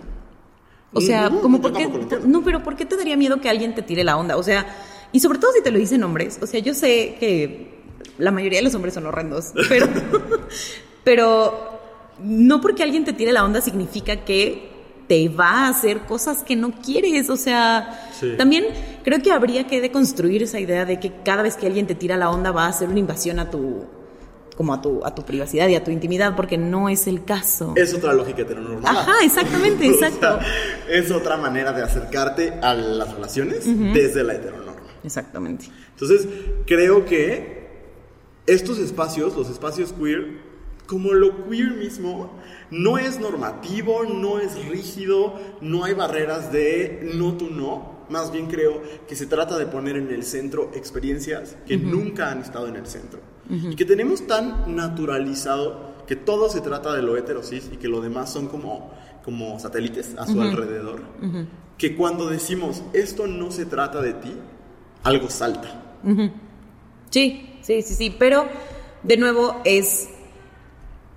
O 0.91 1.01
sea, 1.01 1.29
como 1.29 1.61
porque 1.61 1.87
no, 2.25 2.43
pero 2.43 2.63
¿por 2.63 2.75
qué 2.75 2.85
te 2.85 2.97
daría 2.97 3.15
miedo 3.15 3.39
que 3.39 3.49
alguien 3.49 3.75
te 3.75 3.81
tire 3.81 4.03
la 4.03 4.17
onda? 4.17 4.37
O 4.37 4.43
sea, 4.43 4.65
y 5.11 5.19
sobre 5.19 5.39
todo 5.39 5.51
si 5.53 5.61
te 5.61 5.71
lo 5.71 5.77
dicen 5.77 6.03
hombres. 6.03 6.39
O 6.41 6.47
sea, 6.47 6.59
yo 6.59 6.73
sé 6.73 7.15
que 7.19 7.79
la 8.17 8.31
mayoría 8.31 8.59
de 8.59 8.63
los 8.63 8.75
hombres 8.75 8.95
son 8.95 9.05
horrendos, 9.05 9.53
pero 9.69 9.87
pero 11.03 11.79
no 12.21 12.59
porque 12.59 12.83
alguien 12.83 13.05
te 13.05 13.13
tire 13.13 13.31
la 13.31 13.45
onda 13.45 13.61
significa 13.61 14.25
que 14.25 14.68
te 15.09 15.27
va 15.27 15.65
a 15.65 15.69
hacer 15.69 16.01
cosas 16.01 16.43
que 16.43 16.55
no 16.55 16.71
quieres. 16.71 17.31
O 17.31 17.35
sea, 17.35 17.99
también 18.37 18.65
creo 19.03 19.19
que 19.21 19.31
habría 19.31 19.65
que 19.65 19.81
deconstruir 19.81 20.43
esa 20.43 20.59
idea 20.59 20.85
de 20.85 20.99
que 20.99 21.11
cada 21.25 21.41
vez 21.41 21.57
que 21.57 21.65
alguien 21.65 21.87
te 21.87 21.95
tira 21.95 22.15
la 22.15 22.29
onda 22.29 22.51
va 22.51 22.65
a 22.65 22.69
hacer 22.69 22.87
una 22.87 22.99
invasión 22.99 23.39
a 23.39 23.49
tu 23.49 23.87
como 24.55 24.73
a 24.73 24.81
tu, 24.81 25.03
a 25.05 25.15
tu 25.15 25.23
privacidad 25.23 25.69
y 25.69 25.75
a 25.75 25.83
tu 25.85 25.89
intimidad, 25.89 26.35
porque 26.35 26.57
no 26.57 26.89
es 26.89 27.07
el 27.07 27.23
caso. 27.23 27.73
Es 27.77 27.93
otra 27.93 28.11
lógica 28.11 28.41
heteronormal. 28.41 28.85
Ajá, 28.85 29.13
exactamente, 29.23 29.87
exacto. 29.89 30.37
es 30.89 31.09
otra 31.11 31.37
manera 31.37 31.71
de 31.71 31.81
acercarte 31.81 32.59
a 32.61 32.73
las 32.73 33.13
relaciones 33.13 33.63
desde 33.93 34.21
la 34.21 34.33
heteronorma. 34.35 34.73
Exactamente. 35.01 35.69
Entonces, 35.91 36.27
creo 36.67 37.05
que 37.05 37.69
estos 38.47 38.79
espacios, 38.79 39.33
los 39.33 39.49
espacios 39.49 39.93
queer, 39.93 40.48
como 40.89 41.13
lo 41.13 41.47
queer 41.47 41.75
mismo, 41.75 42.31
no 42.71 42.97
es 42.97 43.19
normativo, 43.19 44.05
no 44.05 44.39
es 44.39 44.55
rígido, 44.67 45.39
no 45.61 45.83
hay 45.83 45.93
barreras 45.93 46.51
de 46.51 47.11
no 47.13 47.33
tú 47.33 47.51
no. 47.51 47.99
Más 48.09 48.31
bien 48.31 48.47
creo 48.47 48.81
que 49.07 49.15
se 49.15 49.27
trata 49.27 49.59
de 49.59 49.67
poner 49.67 49.97
en 49.97 50.11
el 50.11 50.23
centro 50.23 50.71
experiencias 50.73 51.55
que 51.67 51.77
nunca 51.77 52.31
han 52.31 52.41
estado 52.41 52.67
en 52.67 52.75
el 52.75 52.87
centro. 52.87 53.19
Y 53.47 53.75
que 53.75 53.85
tenemos 53.85 54.25
tan 54.25 54.75
naturalizado 54.75 55.93
que 56.07 56.15
todo 56.15 56.49
se 56.49 56.59
trata 56.59 56.91
de 56.95 57.03
lo 57.03 57.17
heterosis 57.17 57.69
y 57.71 57.77
que 57.77 57.87
lo 57.87 58.01
demás 58.01 58.33
son 58.33 58.47
como, 58.47 58.91
como 59.23 59.59
satélites 59.59 60.15
a 60.17 60.25
su 60.25 60.41
alrededor. 60.41 61.03
Que 61.77 61.95
cuando 61.95 62.27
decimos 62.27 62.81
esto 62.93 63.27
no 63.27 63.51
se 63.51 63.67
trata 63.67 64.01
de 64.01 64.13
ti, 64.13 64.33
algo 65.03 65.29
salta. 65.29 65.99
Sí, 67.11 67.59
sí, 67.61 67.83
sí, 67.83 67.93
sí. 67.93 68.15
Pero 68.17 68.47
de 69.03 69.17
nuevo 69.17 69.61
es. 69.65 70.09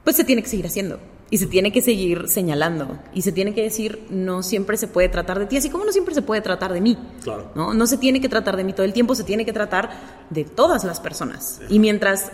Pues 0.04 0.16
se 0.16 0.24
tiene 0.24 0.42
que 0.42 0.48
seguir 0.48 0.66
haciendo 0.66 0.98
y 1.30 1.38
se 1.38 1.46
tiene 1.46 1.72
que 1.72 1.80
seguir 1.80 2.28
señalando 2.28 2.98
y 3.14 3.22
se 3.22 3.32
tiene 3.32 3.54
que 3.54 3.62
decir 3.62 4.04
no 4.10 4.42
siempre 4.42 4.76
se 4.76 4.86
puede 4.86 5.08
tratar 5.08 5.38
de 5.38 5.46
ti, 5.46 5.56
así 5.56 5.70
como 5.70 5.84
no 5.84 5.92
siempre 5.92 6.14
se 6.14 6.20
puede 6.20 6.42
tratar 6.42 6.74
de 6.74 6.82
mí. 6.82 6.98
Claro. 7.22 7.50
¿no? 7.54 7.72
no 7.72 7.86
se 7.86 7.96
tiene 7.96 8.20
que 8.20 8.28
tratar 8.28 8.56
de 8.56 8.64
mí 8.64 8.74
todo 8.74 8.84
el 8.84 8.92
tiempo, 8.92 9.14
se 9.14 9.24
tiene 9.24 9.46
que 9.46 9.52
tratar 9.52 9.90
de 10.28 10.44
todas 10.44 10.84
las 10.84 11.00
personas. 11.00 11.60
Y 11.70 11.78
mientras 11.78 12.30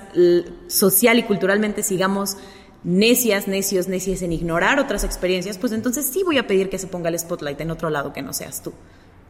social 0.66 1.18
y 1.18 1.22
culturalmente 1.22 1.84
sigamos 1.84 2.38
necias, 2.82 3.46
necios, 3.46 3.87
necias 3.87 4.22
en 4.22 4.32
ignorar 4.32 4.80
otras 4.80 5.04
experiencias, 5.04 5.58
pues 5.58 5.72
entonces 5.72 6.06
sí 6.06 6.25
voy 6.25 6.38
a 6.38 6.48
pedir 6.48 6.68
que 6.68 6.78
se 6.78 6.88
ponga 6.88 7.08
el 7.08 7.18
spotlight 7.18 7.60
en 7.60 7.70
otro 7.70 7.90
lado 7.90 8.12
que 8.12 8.22
no 8.22 8.32
seas 8.32 8.64
tú. 8.64 8.72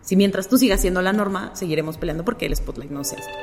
Si 0.00 0.16
mientras 0.16 0.48
tú 0.48 0.56
sigas 0.56 0.80
siendo 0.80 1.02
la 1.02 1.12
norma, 1.12 1.50
seguiremos 1.54 1.98
peleando 1.98 2.24
porque 2.24 2.46
el 2.46 2.56
spotlight 2.56 2.90
no 2.90 3.04
sea 3.04 3.18
esto. 3.18 3.34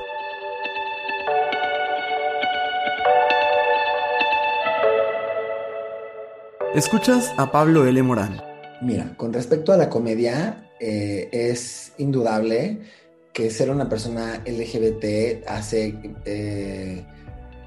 Escuchas 6.76 7.34
a 7.38 7.54
Pablo 7.54 7.86
L. 7.86 8.04
Morán. 8.04 8.42
Mira, 8.82 9.16
con 9.16 9.32
respecto 9.32 9.72
a 9.72 9.78
la 9.78 9.90
comedia, 9.90 10.70
eh, 10.82 11.30
es 11.32 11.94
indudable 11.98 12.82
que 13.32 13.50
ser 13.50 13.70
una 13.70 13.88
persona 13.88 14.44
LGBT 14.46 15.48
hace, 15.48 15.98
eh, 16.26 17.06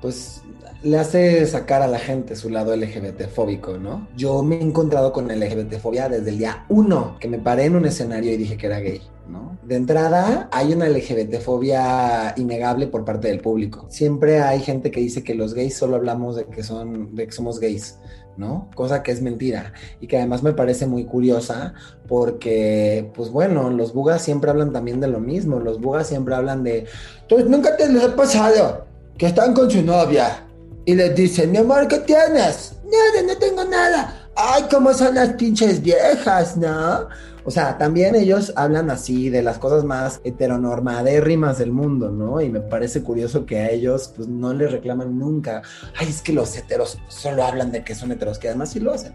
pues, 0.03 0.43
le 0.83 0.99
hace 0.99 1.47
sacar 1.47 1.81
a 1.81 1.87
la 1.87 1.99
gente 1.99 2.37
su 2.37 2.51
lado 2.51 2.77
LGBT 2.77 3.29
fóbico, 3.29 3.79
¿no? 3.79 4.07
Yo 4.15 4.43
me 4.43 4.57
he 4.57 4.61
encontrado 4.61 5.11
con 5.15 5.29
LGBT 5.29 5.79
fobia 5.79 6.11
desde 6.11 6.29
el 6.29 6.37
día 6.37 6.67
uno, 6.69 7.17
que 7.19 7.29
me 7.29 7.39
paré 7.39 7.65
en 7.65 7.77
un 7.77 7.87
escenario 7.87 8.31
y 8.35 8.37
dije 8.37 8.59
que 8.59 8.67
era 8.67 8.81
gay, 8.81 9.01
¿no? 9.27 9.59
De 9.63 9.77
entrada, 9.77 10.51
hay 10.53 10.75
una 10.75 10.87
LGBT 10.87 11.41
fobia 11.41 12.35
innegable 12.37 12.87
por 12.89 13.07
parte 13.07 13.29
del 13.29 13.41
público. 13.41 13.87
Siempre 13.89 14.41
hay 14.41 14.61
gente 14.61 14.91
que 14.91 15.01
dice 15.01 15.25
que 15.25 15.35
los 15.35 15.55
gays 15.55 15.79
solo 15.79 15.97
hablamos 15.97 16.37
de 16.37 16.45
que 16.45 16.63
son, 16.63 17.15
de 17.15 17.25
que 17.25 17.33
somos 17.33 17.59
gays. 17.59 17.99
¿No? 18.39 18.71
Cosa 18.75 19.03
que 19.03 19.11
es 19.11 19.21
mentira 19.21 19.75
y 20.01 20.07
que 20.07 20.17
además 20.17 20.43
me 20.43 20.53
parece 20.53 20.87
muy 20.87 21.05
curiosa 21.05 21.75
porque, 22.07 23.11
pues 23.15 23.31
bueno, 23.31 23.69
los 23.71 23.93
bugas 23.93 24.23
siempre 24.23 24.51
hablan 24.51 24.73
también 24.73 25.01
de 25.01 25.09
lo 25.09 25.21
mismo, 25.21 25.59
los 25.59 25.81
bugas 25.81 26.07
siempre 26.07 26.35
hablan 26.35 26.63
de, 26.63 26.87
pues 27.29 27.45
nunca 27.47 27.77
te 27.77 27.93
les 27.93 28.03
ha 28.03 28.17
pasado 28.17 28.87
que 29.19 29.27
están 29.27 29.53
con 29.53 29.71
su 29.71 29.83
novia 29.83 30.47
y 30.87 30.95
les 30.95 31.15
dicen, 31.15 31.51
mi 31.51 31.59
amor, 31.59 31.89
¿qué 31.89 31.99
tienes? 31.99 32.77
Nada, 32.85 33.27
no 33.27 33.37
tengo 33.37 33.65
nada. 33.65 34.31
Ay, 34.35 34.65
cómo 34.71 34.95
son 34.95 35.17
las 35.17 35.31
pinches 35.31 35.83
viejas, 35.83 36.57
¿no? 36.57 37.09
O 37.45 37.51
sea, 37.51 37.79
también 37.79 38.15
ellos 38.15 38.53
hablan 38.57 38.91
así 38.91 39.31
de 39.31 39.43
las 39.43 39.59
cosas 39.59 39.85
más 39.85 40.21
heteronormadérrimas 40.25 41.59
del 41.59 41.73
mundo, 41.73 42.11
¿no? 42.11 42.41
Y 42.41 42.51
me 42.51 42.61
parece 42.61 43.03
curioso 43.03 43.47
que 43.47 43.59
a 43.59 43.71
ellos 43.71 44.13
pues 44.15 44.29
no 44.29 44.53
les 44.53 44.73
reclaman 44.73 45.19
nunca, 45.19 45.63
ay, 45.97 46.09
es 46.09 46.23
que 46.23 46.33
los 46.33 46.57
heteros 46.57 46.99
solo 47.09 47.45
hablan 47.45 47.73
de 47.73 47.85
que 47.85 47.95
son 47.95 48.13
heteros, 48.13 48.39
que 48.39 48.49
además 48.49 48.71
sí 48.71 48.81
lo 48.81 48.93
hacen. 48.93 49.15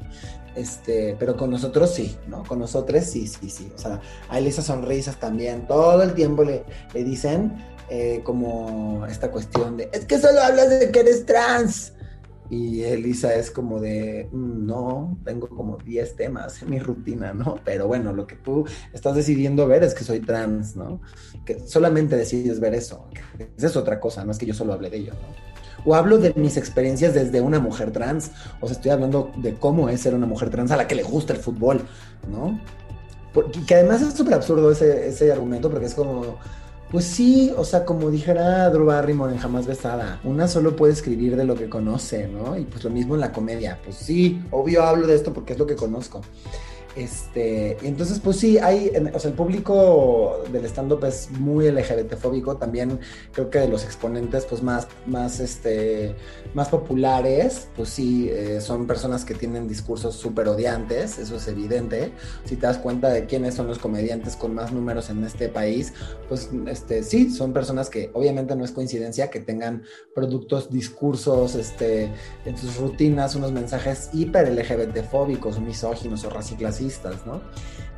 Este, 0.55 1.15
pero 1.17 1.35
con 1.35 1.49
nosotros 1.49 1.93
sí, 1.93 2.15
¿no? 2.27 2.43
Con 2.43 2.59
nosotros 2.59 3.03
sí, 3.05 3.27
sí, 3.27 3.49
sí. 3.49 3.71
O 3.75 3.77
sea, 3.77 3.99
hay 4.29 4.47
esas 4.47 4.65
sonrisas 4.65 5.19
también, 5.19 5.67
todo 5.67 6.01
el 6.03 6.13
tiempo 6.13 6.43
le, 6.43 6.63
le 6.93 7.03
dicen 7.03 7.53
eh, 7.89 8.21
como 8.23 9.05
esta 9.07 9.29
cuestión 9.29 9.77
de, 9.77 9.89
es 9.91 10.05
que 10.05 10.17
solo 10.17 10.41
hablas 10.41 10.69
de 10.69 10.91
que 10.91 10.99
eres 10.99 11.25
trans. 11.25 11.93
Y 12.49 12.83
Elisa 12.83 13.33
es 13.35 13.49
como 13.51 13.79
de, 13.79 14.29
mm, 14.31 14.65
no, 14.65 15.17
tengo 15.23 15.47
como 15.47 15.77
10 15.77 16.15
temas 16.15 16.61
en 16.61 16.69
mi 16.69 16.79
rutina, 16.79 17.33
¿no? 17.33 17.55
Pero 17.63 17.87
bueno, 17.87 18.13
lo 18.13 18.27
que 18.27 18.35
tú 18.35 18.65
estás 18.91 19.15
decidiendo 19.15 19.67
ver 19.67 19.83
es 19.83 19.93
que 19.93 20.03
soy 20.03 20.19
trans, 20.19 20.75
¿no? 20.75 21.01
Que 21.45 21.59
solamente 21.67 22.15
decides 22.15 22.59
ver 22.59 22.75
eso. 22.75 23.07
Esa 23.57 23.67
es 23.67 23.75
otra 23.75 23.99
cosa, 23.99 24.25
no 24.25 24.31
es 24.31 24.37
que 24.37 24.45
yo 24.45 24.53
solo 24.53 24.73
hable 24.73 24.89
de 24.89 24.97
ello, 24.97 25.13
¿no? 25.13 25.53
O 25.85 25.95
hablo 25.95 26.17
de 26.17 26.33
mis 26.35 26.55
experiencias 26.55 27.13
desde 27.13 27.41
una 27.41 27.59
mujer 27.59 27.91
trans, 27.91 28.31
o 28.61 28.67
sea, 28.67 28.75
estoy 28.75 28.91
hablando 28.91 29.31
de 29.37 29.55
cómo 29.55 29.89
es 29.89 30.01
ser 30.01 30.13
una 30.13 30.25
mujer 30.25 30.49
trans 30.49 30.71
a 30.71 30.77
la 30.77 30.87
que 30.87 30.95
le 30.95 31.03
gusta 31.03 31.33
el 31.33 31.39
fútbol, 31.39 31.81
¿no? 32.31 32.59
Porque, 33.33 33.65
que 33.65 33.75
además 33.75 34.01
es 34.01 34.13
súper 34.13 34.35
absurdo 34.35 34.71
ese, 34.71 35.09
ese 35.09 35.31
argumento, 35.31 35.69
porque 35.69 35.87
es 35.87 35.95
como 35.95 36.37
pues 36.93 37.05
sí, 37.05 37.51
o 37.57 37.65
sea, 37.65 37.85
como 37.85 38.11
dijera 38.11 38.69
Drew 38.69 38.85
Barrymore 38.85 39.33
en 39.33 39.39
Jamás 39.39 39.65
Besada, 39.65 40.21
una 40.23 40.47
solo 40.47 40.75
puede 40.75 40.93
escribir 40.93 41.35
de 41.35 41.43
lo 41.43 41.55
que 41.55 41.67
conoce, 41.67 42.27
¿no? 42.27 42.55
Y 42.55 42.65
pues 42.65 42.83
lo 42.83 42.91
mismo 42.91 43.15
en 43.15 43.21
la 43.21 43.31
comedia, 43.31 43.79
pues 43.83 43.95
sí, 43.95 44.43
obvio 44.51 44.83
hablo 44.83 45.07
de 45.07 45.15
esto 45.15 45.33
porque 45.33 45.53
es 45.53 45.59
lo 45.59 45.65
que 45.65 45.75
conozco. 45.75 46.21
Este, 46.95 47.75
entonces, 47.87 48.19
pues 48.19 48.37
sí, 48.37 48.59
hay, 48.59 48.91
o 49.13 49.19
sea, 49.19 49.31
el 49.31 49.35
público 49.35 50.43
del 50.51 50.65
stand-up 50.65 51.03
es 51.05 51.31
muy 51.31 51.71
LGBT-fóbico, 51.71 52.57
también 52.57 52.99
creo 53.31 53.49
que 53.49 53.59
de 53.59 53.67
los 53.67 53.83
exponentes, 53.83 54.45
pues 54.45 54.61
más, 54.61 54.87
más, 55.07 55.39
este, 55.39 56.15
más 56.53 56.69
populares, 56.69 57.67
pues 57.75 57.89
sí, 57.89 58.29
eh, 58.29 58.61
son 58.61 58.85
personas 58.85 59.25
que 59.25 59.33
tienen 59.33 59.67
discursos 59.67 60.15
súper 60.15 60.47
odiantes, 60.47 61.17
eso 61.17 61.37
es 61.37 61.47
evidente. 61.47 62.11
Si 62.45 62.57
te 62.57 62.67
das 62.67 62.77
cuenta 62.77 63.09
de 63.09 63.25
quiénes 63.25 63.55
son 63.55 63.65
los 63.67 63.79
comediantes 63.79 64.35
con 64.35 64.53
más 64.53 64.71
números 64.71 65.09
en 65.09 65.23
este 65.23 65.49
país, 65.49 65.93
pues 66.29 66.51
este, 66.67 67.01
sí, 67.01 67.31
son 67.31 67.53
personas 67.53 67.89
que 67.89 68.11
obviamente 68.13 68.55
no 68.55 68.63
es 68.63 68.71
coincidencia 68.71 69.31
que 69.31 69.39
tengan 69.39 69.83
productos, 70.13 70.69
discursos, 70.69 71.55
este, 71.55 72.11
en 72.45 72.55
sus 72.55 72.77
rutinas, 72.77 73.35
unos 73.35 73.51
mensajes 73.51 74.11
hiper 74.13 74.47
LGBT-fóbicos, 74.53 75.59
misóginos 75.59 76.23
o 76.25 76.29
raciclasistas 76.29 76.82
¿no? 77.25 77.41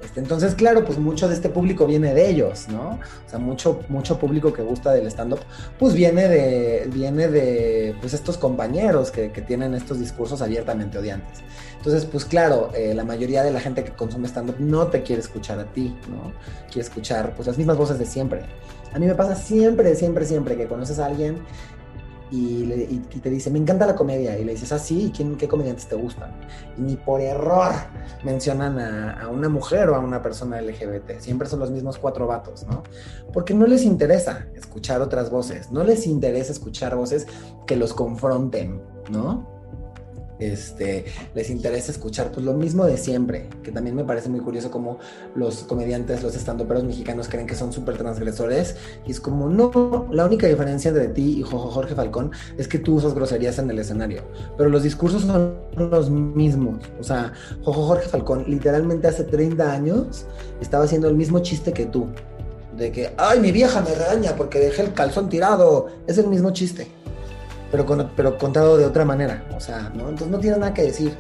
Este, 0.04 0.20
entonces, 0.20 0.54
claro, 0.56 0.86
pues 0.86 1.00
mucho 1.00 1.28
de 1.28 1.34
este 1.34 1.50
público 1.50 1.88
viene 1.88 2.14
de 2.14 2.30
ellos, 2.30 2.68
¿no? 2.70 3.00
O 3.26 3.30
sea, 3.30 3.40
mucho, 3.40 3.82
mucho 3.90 4.20
público 4.20 4.54
que 4.54 4.62
gusta 4.62 4.94
del 4.94 5.08
stand-up, 5.08 5.40
pues 5.80 5.94
viene 5.94 6.28
de, 6.28 6.90
viene 6.94 7.28
de, 7.28 7.96
pues 8.02 8.14
estos 8.14 8.38
compañeros 8.38 9.10
que, 9.12 9.30
tienen 9.46 9.74
estos 9.74 10.00
discursos 10.00 10.42
abiertamente 10.42 10.98
odiantes. 10.98 11.40
Entonces, 11.78 12.06
pues 12.06 12.26
claro, 12.26 12.72
eh, 12.76 12.94
la 12.94 13.04
mayoría 13.04 13.44
de 13.44 13.52
la 13.52 13.60
gente 13.60 13.84
que 13.84 13.92
consume 13.92 14.28
stand-up 14.28 14.56
no 14.60 14.88
te 14.88 15.04
quiere 15.04 15.22
escuchar 15.22 15.60
a 15.60 15.66
ti, 15.66 15.96
¿no? 16.10 16.32
Quiere 16.68 16.82
escuchar, 16.82 17.34
pues, 17.36 17.48
las 17.48 17.58
mismas 17.58 17.78
voces 17.78 18.00
de 18.00 18.06
siempre. 18.06 18.42
A 18.94 19.00
mí 19.00 19.06
me 19.08 19.16
pasa 19.16 19.36
siempre, 19.36 19.94
siempre, 19.96 20.26
siempre 20.26 20.56
que 20.56 20.68
conoces 20.68 21.00
a 21.00 21.08
alguien 21.08 21.40
y, 22.32 23.00
te 23.22 23.30
dice, 23.30 23.50
me 23.52 23.60
encanta 23.60 23.86
la 23.86 23.96
comedia, 23.96 24.38
y 24.38 24.44
le 24.44 24.54
dices, 24.54 24.72
ah, 24.72 24.80
sí, 24.80 25.12
¿quién, 25.16 25.38
¿qué 25.38 25.48
comediantes 25.48 25.88
te 25.88 25.96
gustan? 25.96 26.32
Y 26.78 26.82
ni 26.82 26.96
por 26.96 27.22
error 27.22 27.72
mencionan 28.24 28.80
a, 28.80 29.30
una 29.30 29.50
mujer 29.50 29.90
o 29.90 29.96
a 29.96 30.00
una 30.00 30.22
persona 30.22 30.62
LGBT, 30.62 31.20
siempre 31.20 31.48
son 31.48 31.60
los 31.60 31.72
mismos 31.72 31.98
cuatro 31.98 32.28
vatos, 32.28 32.66
¿no? 32.68 32.84
Porque 33.32 33.54
no 33.54 33.68
les 33.68 33.84
interesa 33.84 34.48
escuchar 34.56 35.02
otras 35.02 35.30
voces, 35.30 35.72
no 35.72 35.84
les 35.84 36.08
interesa 36.08 36.52
escuchar 36.52 36.96
voces 36.96 37.28
que 37.68 37.76
los 37.76 37.94
confronten, 37.94 38.82
¿no? 39.10 39.55
Este, 40.40 41.06
les 41.34 41.50
interesa 41.50 41.92
escuchar 41.92 42.32
pues 42.32 42.46
lo 42.46 42.54
mismo 42.54 42.86
de 42.86 42.98
siempre, 42.98 43.50
que 43.64 43.72
también 43.72 43.96
me 43.96 44.04
parece 44.04 44.30
muy 44.30 44.40
curioso 44.40 44.72
como 44.72 45.00
los 45.36 45.64
comediantes, 45.64 46.24
los 46.24 46.36
estandoperos 46.36 46.84
mexicanos 46.84 47.28
creen 47.28 47.48
que 47.48 47.56
son 47.56 47.72
súper 47.72 47.98
transgresores 47.98 48.76
y 49.06 49.12
es 49.12 49.20
como 49.20 49.50
no, 49.50 50.08
la 50.12 50.26
única 50.26 50.48
diferencia 50.48 50.90
entre 50.90 51.08
ti 51.10 51.40
y 51.40 51.42
Jorge 51.42 51.96
Falcón 51.96 52.32
es 52.58 52.68
que 52.68 52.80
tú 52.80 52.96
usas 52.96 53.14
groserías 53.14 53.60
en 53.60 53.70
el 53.70 53.80
escenario, 53.80 54.24
pero 54.58 54.70
los 54.70 54.84
discursos 54.84 55.24
son 55.24 55.56
los 55.78 56.10
mismos, 56.10 56.80
o 57.00 57.04
sea, 57.04 57.34
Jorge 57.64 58.08
Falcón 58.10 58.46
literalmente 58.48 59.08
hace 59.08 59.24
30 59.24 59.72
años 59.72 60.26
estaba 60.60 60.84
haciendo 60.86 61.08
el 61.08 61.16
mismo 61.16 61.40
chiste 61.40 61.72
que 61.72 61.86
tú, 61.86 62.08
de 62.78 62.92
que, 62.92 63.14
ay, 63.18 63.40
mi 63.40 63.52
vieja 63.52 63.82
me 63.82 63.96
regaña 63.96 64.36
porque 64.36 64.60
dejé 64.60 64.82
el 64.82 64.94
calzón 64.94 65.30
tirado, 65.30 65.88
es 66.08 66.18
el 66.18 66.28
mismo 66.28 66.52
chiste 66.52 66.88
pero, 67.76 68.10
pero 68.16 68.38
contado 68.38 68.78
de 68.78 68.86
otra 68.86 69.06
manera, 69.06 69.44
o 69.56 69.60
sea, 69.60 69.92
¿no? 69.94 70.10
Entonces 70.10 70.28
no 70.28 70.40
tiene 70.40 70.58
nada 70.58 70.74
que 70.74 70.84
decir. 70.84 71.14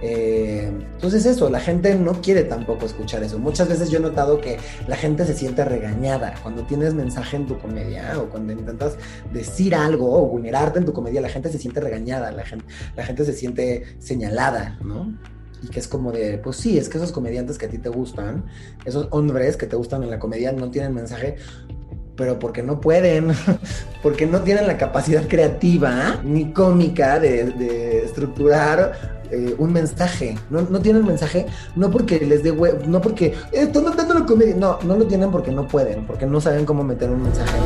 Eh, 0.00 0.70
entonces 0.96 1.24
eso, 1.24 1.48
la 1.48 1.60
gente 1.60 1.94
no 1.94 2.20
quiere 2.20 2.44
tampoco 2.44 2.84
escuchar 2.84 3.22
eso. 3.22 3.38
Muchas 3.38 3.68
veces 3.68 3.90
yo 3.90 3.98
he 3.98 4.02
notado 4.02 4.40
que 4.40 4.58
la 4.86 4.96
gente 4.96 5.24
se 5.24 5.34
siente 5.34 5.64
regañada 5.64 6.34
cuando 6.42 6.62
tienes 6.64 6.94
mensaje 6.94 7.36
en 7.36 7.46
tu 7.46 7.58
comedia 7.58 8.18
o 8.18 8.28
cuando 8.28 8.52
intentas 8.52 8.96
decir 9.32 9.74
algo 9.74 10.12
o 10.12 10.26
vulnerarte 10.26 10.78
en 10.78 10.84
tu 10.84 10.92
comedia, 10.92 11.20
la 11.20 11.28
gente 11.28 11.48
se 11.50 11.58
siente 11.58 11.80
regañada, 11.80 12.32
la 12.32 12.44
gente, 12.44 12.66
la 12.96 13.04
gente 13.04 13.24
se 13.24 13.32
siente 13.32 13.96
señalada, 13.98 14.78
¿no? 14.84 15.16
Y 15.62 15.68
que 15.68 15.80
es 15.80 15.88
como 15.88 16.12
de, 16.12 16.36
pues 16.36 16.56
sí, 16.56 16.76
es 16.76 16.90
que 16.90 16.98
esos 16.98 17.10
comediantes 17.10 17.56
que 17.56 17.66
a 17.66 17.70
ti 17.70 17.78
te 17.78 17.88
gustan, 17.88 18.44
esos 18.84 19.08
hombres 19.10 19.56
que 19.56 19.66
te 19.66 19.76
gustan 19.76 20.02
en 20.02 20.10
la 20.10 20.18
comedia 20.18 20.52
no 20.52 20.70
tienen 20.70 20.92
mensaje, 20.92 21.36
pero 22.16 22.38
porque 22.38 22.62
no 22.62 22.80
pueden, 22.80 23.32
porque 24.02 24.26
no 24.26 24.40
tienen 24.40 24.66
la 24.66 24.76
capacidad 24.76 25.26
creativa 25.26 26.20
ni 26.22 26.52
cómica 26.52 27.18
de, 27.18 28.04
estructurar 28.04 29.20
eh, 29.30 29.54
un 29.58 29.72
mensaje. 29.72 30.36
No, 30.50 30.62
no, 30.62 30.80
tienen 30.80 31.04
mensaje, 31.04 31.46
no 31.74 31.90
porque 31.90 32.20
les 32.20 32.42
dé 32.42 32.50
web, 32.50 32.86
no 32.86 33.00
porque 33.00 33.26
eh, 33.26 33.34
están 33.52 33.84
dando 33.96 34.14
la 34.14 34.26
comedia. 34.26 34.54
No, 34.54 34.78
no 34.82 34.96
lo 34.96 35.06
tienen 35.06 35.30
porque 35.30 35.50
no 35.50 35.66
pueden, 35.66 36.06
porque 36.06 36.26
no 36.26 36.40
saben 36.40 36.64
cómo 36.64 36.84
meter 36.84 37.10
un 37.10 37.22
mensaje. 37.22 37.56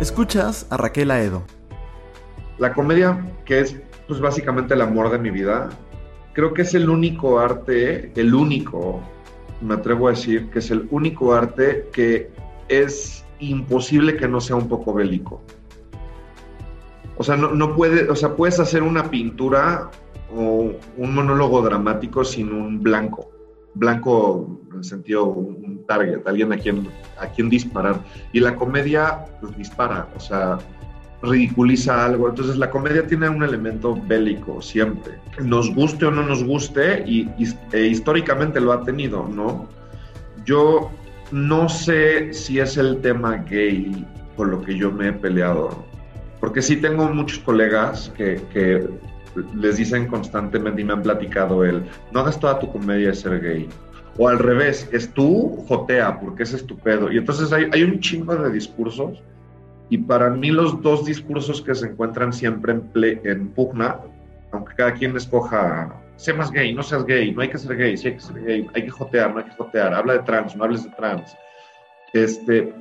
Escuchas 0.00 0.66
a 0.70 0.76
Raquel 0.76 1.12
Aedo. 1.12 1.44
La 2.58 2.72
comedia, 2.72 3.24
que 3.44 3.60
es 3.60 3.76
pues 4.08 4.20
básicamente 4.20 4.74
el 4.74 4.80
amor 4.80 5.10
de 5.10 5.18
mi 5.18 5.30
vida, 5.30 5.70
creo 6.32 6.54
que 6.54 6.62
es 6.62 6.74
el 6.74 6.88
único 6.88 7.38
arte, 7.38 8.12
el 8.14 8.34
único, 8.34 9.00
me 9.60 9.74
atrevo 9.74 10.08
a 10.08 10.10
decir, 10.10 10.50
que 10.50 10.58
es 10.58 10.70
el 10.70 10.88
único 10.90 11.34
arte 11.34 11.88
que 11.92 12.30
es 12.68 13.24
imposible 13.38 14.16
que 14.16 14.28
no 14.28 14.40
sea 14.40 14.56
un 14.56 14.68
poco 14.68 14.94
bélico. 14.94 15.42
O 17.16 17.24
sea, 17.24 17.36
no, 17.36 17.76
puede, 17.76 18.08
o 18.08 18.16
sea, 18.16 18.34
puedes 18.34 18.58
hacer 18.58 18.82
una 18.82 19.10
pintura 19.10 19.90
o 20.34 20.72
un 20.96 21.14
monólogo 21.14 21.60
dramático 21.62 22.24
sin 22.24 22.52
un 22.52 22.82
blanco. 22.82 23.30
Blanco 23.74 24.60
en 24.70 24.78
el 24.78 24.84
sentido 24.84 25.24
un 25.26 25.84
target, 25.86 26.26
alguien 26.26 26.52
a 26.52 26.56
quien, 26.56 26.88
a 27.18 27.26
quien 27.26 27.48
disparar. 27.48 28.02
Y 28.32 28.40
la 28.40 28.56
comedia 28.56 29.26
pues, 29.40 29.56
dispara, 29.56 30.08
o 30.16 30.20
sea, 30.20 30.58
ridiculiza 31.22 32.04
algo. 32.04 32.28
Entonces 32.28 32.56
la 32.56 32.70
comedia 32.70 33.06
tiene 33.06 33.28
un 33.28 33.42
elemento 33.42 33.98
bélico 34.06 34.60
siempre. 34.60 35.14
Nos 35.42 35.72
guste 35.74 36.06
o 36.06 36.10
no 36.10 36.22
nos 36.22 36.44
guste, 36.44 37.04
y, 37.06 37.28
e 37.72 37.86
históricamente 37.86 38.60
lo 38.60 38.72
ha 38.72 38.82
tenido, 38.82 39.28
¿no? 39.28 39.68
Yo 40.44 40.90
no 41.30 41.68
sé 41.68 42.32
si 42.34 42.58
es 42.58 42.76
el 42.76 43.00
tema 43.00 43.36
gay 43.36 44.06
con 44.36 44.50
lo 44.50 44.62
que 44.62 44.76
yo 44.76 44.90
me 44.90 45.08
he 45.08 45.12
peleado, 45.12 45.84
porque 46.40 46.60
sí 46.60 46.76
tengo 46.76 47.08
muchos 47.08 47.38
colegas 47.38 48.12
que, 48.16 48.40
que 48.52 48.86
les 49.54 49.76
dicen 49.76 50.08
constantemente 50.08 50.82
y 50.82 50.84
me 50.84 50.92
han 50.94 51.02
platicado 51.02 51.64
el, 51.64 51.82
no 52.12 52.20
hagas 52.20 52.38
toda 52.38 52.58
tu 52.58 52.70
comedia 52.70 53.08
de 53.08 53.14
ser 53.14 53.40
gay. 53.40 53.68
O 54.18 54.28
al 54.28 54.38
revés, 54.38 54.88
es 54.92 55.10
tú 55.14 55.64
jotea 55.68 56.20
porque 56.20 56.42
es 56.42 56.52
estupendo. 56.52 57.10
Y 57.10 57.16
entonces 57.16 57.50
hay, 57.50 57.70
hay 57.72 57.82
un 57.82 57.98
chingo 58.00 58.36
de 58.36 58.50
discursos 58.50 59.22
y 59.92 59.98
para 59.98 60.30
mí 60.30 60.50
los 60.50 60.80
dos 60.80 61.04
discursos 61.04 61.60
que 61.60 61.74
se 61.74 61.88
encuentran 61.88 62.32
siempre 62.32 62.80
en, 62.94 63.48
pugna, 63.48 64.00
aunque 64.50 64.74
cada 64.74 64.94
quien 64.94 65.14
escoja, 65.14 65.94
sé 66.16 66.32
más 66.32 66.50
gay, 66.50 66.72
no 66.72 66.82
seas 66.82 67.04
gay, 67.04 67.30
no 67.34 67.42
hay 67.42 67.50
que 67.50 67.58
ser 67.58 67.76
gay, 67.76 67.94
sí 67.98 68.08
hay 68.08 68.14
que 68.14 68.20
ser 68.20 68.42
gay, 68.42 68.66
hay 68.72 68.84
que 68.84 68.90
jotear, 68.90 69.34
no 69.34 69.40
hay 69.40 69.44
que 69.44 69.50
jotear, 69.50 69.92
habla 69.92 70.14
de 70.14 70.20
trans, 70.20 70.56
no 70.56 70.64
hables 70.64 70.84
de 70.84 70.90
trans. 70.92 71.36
Este, 72.14 72.72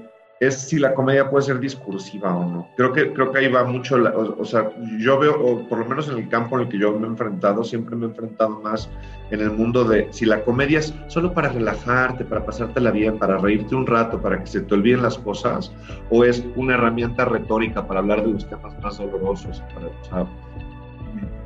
es 0.42 0.56
si 0.56 0.80
la 0.80 0.96
comedia 0.96 1.30
puede 1.30 1.46
ser 1.46 1.60
discursiva 1.60 2.36
o 2.36 2.44
no. 2.44 2.68
Creo 2.76 2.92
que, 2.92 3.14
creo 3.14 3.32
que 3.32 3.38
ahí 3.38 3.48
va 3.48 3.64
mucho, 3.64 3.98
o, 4.40 4.44
sea, 4.44 4.72
yo 4.98 5.20
veo, 5.20 5.40
o 5.40 5.70
por 5.70 5.78
lo 5.78 5.86
menos 5.86 6.10
en 6.10 6.18
el 6.18 6.30
campo 6.30 6.58
en 6.58 6.64
el 6.64 6.70
que 6.70 6.80
yo 6.80 6.98
me 6.98 7.06
he 7.06 7.10
enfrentado, 7.12 7.64
siempre 7.64 7.96
me 7.96 8.08
he 8.08 8.10
enfrentado 8.10 8.60
más 8.60 8.90
en 9.30 9.40
el 9.40 9.52
mundo 9.52 9.84
de 9.84 10.08
si 10.10 10.26
la 10.26 10.44
comedia 10.44 10.80
es 10.80 10.96
solo 11.06 11.32
para 11.32 11.50
relajarte, 11.50 12.26
para 12.26 12.44
pasártela 12.44 12.90
bien, 12.90 13.20
para 13.20 13.38
reírte 13.38 13.76
un 13.76 13.86
rato, 13.86 14.20
para 14.20 14.40
que 14.40 14.48
se 14.48 14.62
te 14.62 14.74
olviden 14.74 15.04
las 15.04 15.20
cosas, 15.20 15.72
o 16.10 16.24
es 16.26 16.44
una 16.56 16.74
herramienta 16.74 17.24
retórica 17.26 17.86
para 17.86 18.00
hablar 18.00 18.26
de 18.26 18.32
los 18.34 18.50
temas 18.50 18.74
más 18.82 18.98
dolorosos. 18.98 19.62
o 19.62 20.06
sea, 20.06 20.26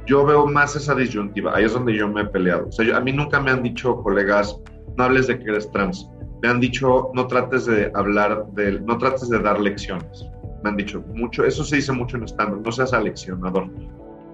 yo 0.05 0.25
veo 0.25 0.47
más 0.47 0.73
esa 0.77 0.95
disyuntiva, 0.95 1.53
ahí 1.53 1.65
es 1.65 1.73
donde 1.73 1.93
yo 1.93 2.07
me 2.07 2.21
he 2.21 2.25
peleado. 2.27 2.67
O 2.69 2.71
sea, 2.71 2.95
a 2.95 3.01
mí 3.01 3.11
nunca 3.11 3.41
me 3.41 3.51
han 3.51 3.61
dicho 3.61 3.97
colegas, 3.97 4.57
no 4.95 5.03
hables 5.03 5.27
de 5.27 5.37
que 5.37 5.49
eres 5.49 5.69
trans 5.71 6.09
me 6.41 6.49
han 6.49 6.59
dicho 6.59 7.11
no 7.13 7.27
trates 7.27 7.65
de 7.65 7.91
hablar 7.93 8.45
de, 8.53 8.79
no 8.81 8.97
trates 8.97 9.29
de 9.29 9.39
dar 9.39 9.59
lecciones. 9.59 10.25
Me 10.63 10.69
han 10.69 10.77
dicho 10.77 11.03
mucho, 11.13 11.45
eso 11.45 11.63
se 11.63 11.77
dice 11.77 11.91
mucho 11.91 12.17
en 12.17 12.23
stand 12.23 12.65
no 12.65 12.71
seas 12.71 12.93
aleccionador. 12.93 13.69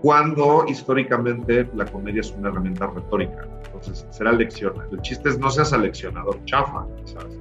Cuando 0.01 0.65
históricamente 0.67 1.69
la 1.75 1.85
comedia 1.85 2.21
es 2.21 2.31
una 2.31 2.49
herramienta 2.49 2.87
retórica, 2.87 3.47
entonces 3.65 4.07
será 4.09 4.31
lección. 4.31 4.73
El 4.91 4.99
chiste 5.01 5.29
es 5.29 5.37
no 5.37 5.49
seas 5.51 5.73
aleccionador, 5.73 6.43
chafa, 6.45 6.87
¿sabes? 7.05 7.37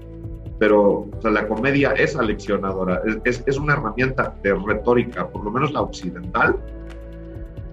Pero 0.59 1.09
o 1.11 1.21
sea, 1.23 1.31
la 1.31 1.49
comedia 1.49 1.93
es 1.93 2.17
aleccionadora, 2.17 3.01
es, 3.25 3.43
es, 3.47 3.57
una 3.57 3.73
herramienta 3.73 4.35
de 4.43 4.55
retórica, 4.55 5.27
por 5.27 5.43
lo 5.43 5.51
menos 5.51 5.73
la 5.73 5.81
occidental, 5.81 6.55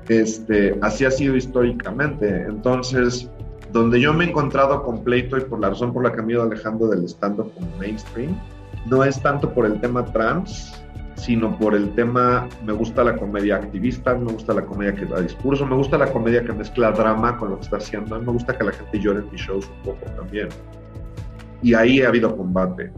este, 0.08 0.78
así 0.82 1.04
ha 1.04 1.12
sido 1.12 1.36
históricamente. 1.36 2.44
Entonces, 2.44 3.30
donde 3.72 4.00
yo 4.00 4.14
me 4.14 4.26
he 4.26 4.30
encontrado 4.30 4.84
completo 4.84 5.38
y 5.38 5.42
por 5.42 5.60
la 5.60 5.70
razón 5.70 5.94
por 5.94 6.04
la 6.04 6.14
que 6.14 6.22
me 6.22 6.30
he 6.30 6.36
ido 6.36 6.44
alejando 6.44 6.88
del 6.88 7.04
stand-up 7.06 7.54
como 7.54 7.68
mainstream, 7.78 8.38
no 8.86 9.04
es 9.04 9.22
tanto 9.22 9.54
por 9.54 9.66
el 9.66 9.80
tema 9.82 10.06
trans, 10.06 10.82
sino 11.16 11.58
por 11.58 11.76
el 11.76 11.94
tema, 11.96 12.48
me 12.66 12.74
gusta 12.74 13.04
la 13.04 13.16
comedia 13.16 13.56
activista, 13.56 14.16
me 14.16 14.32
gusta 14.32 14.54
la 14.54 14.66
comedia 14.66 14.94
que 14.94 15.06
da 15.06 15.20
discurso, 15.20 15.66
me 15.66 15.76
gusta 15.76 15.98
la 15.98 16.12
comedia 16.12 16.44
que 16.44 16.54
mezcla 16.54 16.92
drama 16.92 17.38
con 17.38 17.50
lo 17.50 17.56
que 17.58 17.64
está 17.64 17.78
haciendo, 17.78 18.20
me 18.20 18.32
gusta 18.32 18.58
que 18.58 18.64
la 18.64 18.72
gente 18.72 19.00
llore 19.00 19.20
en 19.20 19.32
mis 19.32 19.42
shows 19.42 19.68
un 19.68 19.84
poco 19.84 20.06
también. 20.16 20.50
Y 21.64 21.74
ahí 21.74 22.02
ha 22.02 22.10
habido 22.10 22.38
combate. 22.38 22.92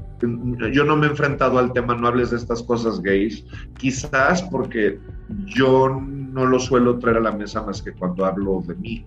Yo 0.73 0.83
no 0.83 0.97
me 0.97 1.07
he 1.07 1.09
enfrentado 1.09 1.57
al 1.59 1.71
tema, 1.71 1.95
no 1.95 2.07
hables 2.09 2.31
de 2.31 2.37
estas 2.37 2.61
cosas 2.61 3.01
gays, 3.01 3.45
quizás 3.77 4.41
porque 4.43 4.99
yo 5.55 5.89
no 5.89 6.45
lo 6.45 6.59
suelo 6.59 6.99
traer 6.99 7.17
a 7.17 7.21
la 7.21 7.31
mesa 7.31 7.63
más 7.63 7.81
que 7.81 7.93
cuando 7.93 8.25
hablo 8.25 8.61
de 8.67 8.75
mí 8.75 9.05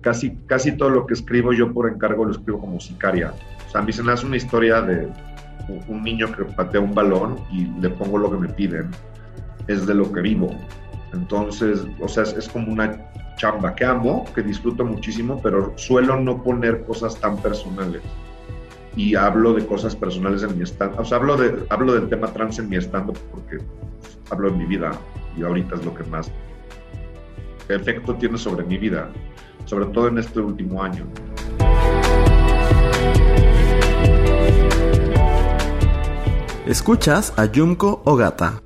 casi, 0.00 0.36
casi 0.46 0.72
todo 0.76 0.90
lo 0.90 1.06
que 1.06 1.14
escribo 1.14 1.52
yo 1.52 1.72
por 1.72 1.90
encargo 1.90 2.24
lo 2.24 2.32
escribo 2.32 2.60
como 2.60 2.80
sicaria. 2.80 3.32
O 3.66 3.70
sea, 3.70 3.80
a 3.80 3.84
mí 3.84 3.92
se 3.92 4.02
me 4.02 4.12
hace 4.12 4.26
una 4.26 4.36
historia 4.36 4.80
de 4.80 5.08
un 5.88 6.02
niño 6.02 6.30
que 6.32 6.44
patea 6.44 6.80
un 6.80 6.94
balón 6.94 7.38
y 7.50 7.66
le 7.80 7.90
pongo 7.90 8.18
lo 8.18 8.30
que 8.30 8.38
me 8.38 8.48
piden. 8.48 8.90
Es 9.66 9.86
de 9.86 9.94
lo 9.94 10.12
que 10.12 10.20
vivo. 10.20 10.50
Entonces, 11.12 11.84
o 12.00 12.08
sea, 12.08 12.22
es, 12.22 12.48
como 12.48 12.72
una 12.72 13.10
chamba 13.36 13.74
que 13.74 13.84
amo, 13.84 14.24
que 14.34 14.42
disfruto 14.42 14.84
muchísimo, 14.84 15.40
pero 15.42 15.72
suelo 15.76 16.20
no 16.20 16.42
poner 16.42 16.84
cosas 16.84 17.18
tan 17.20 17.36
personales. 17.38 18.02
Y 18.96 19.14
hablo 19.14 19.52
de 19.52 19.66
cosas 19.66 19.94
personales 19.94 20.42
en 20.42 20.56
mi 20.56 20.64
stand. 20.64 20.98
O 20.98 21.04
sea, 21.04 21.18
hablo, 21.18 21.36
de, 21.36 21.66
hablo 21.68 21.94
del 21.94 22.08
tema 22.08 22.28
trans 22.28 22.58
en 22.58 22.68
mi 22.68 22.76
stand 22.76 23.12
porque 23.30 23.58
hablo 24.30 24.50
de 24.50 24.56
mi 24.56 24.64
vida 24.64 24.92
y 25.36 25.42
ahorita 25.42 25.74
es 25.74 25.84
lo 25.84 25.94
que 25.94 26.04
más 26.04 26.30
efecto 27.68 28.14
tiene 28.14 28.38
sobre 28.38 28.64
mi 28.64 28.78
vida 28.78 29.10
sobre 29.66 29.86
todo 29.86 30.08
en 30.08 30.18
este 30.18 30.40
último 30.40 30.82
año. 30.82 31.06
Escuchas 36.66 37.32
a 37.36 37.44
Yumko 37.44 38.02
Ogata. 38.04 38.60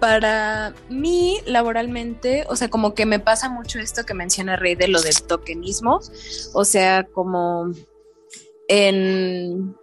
Para 0.00 0.74
mí, 0.88 1.38
laboralmente, 1.46 2.44
o 2.48 2.56
sea, 2.56 2.68
como 2.68 2.94
que 2.94 3.06
me 3.06 3.20
pasa 3.20 3.48
mucho 3.48 3.78
esto 3.78 4.04
que 4.04 4.14
menciona 4.14 4.56
Rey 4.56 4.74
de 4.74 4.88
lo 4.88 5.00
del 5.00 5.22
tokenismo, 5.22 6.00
o 6.52 6.64
sea, 6.64 7.04
como 7.04 7.72
en 8.68 9.76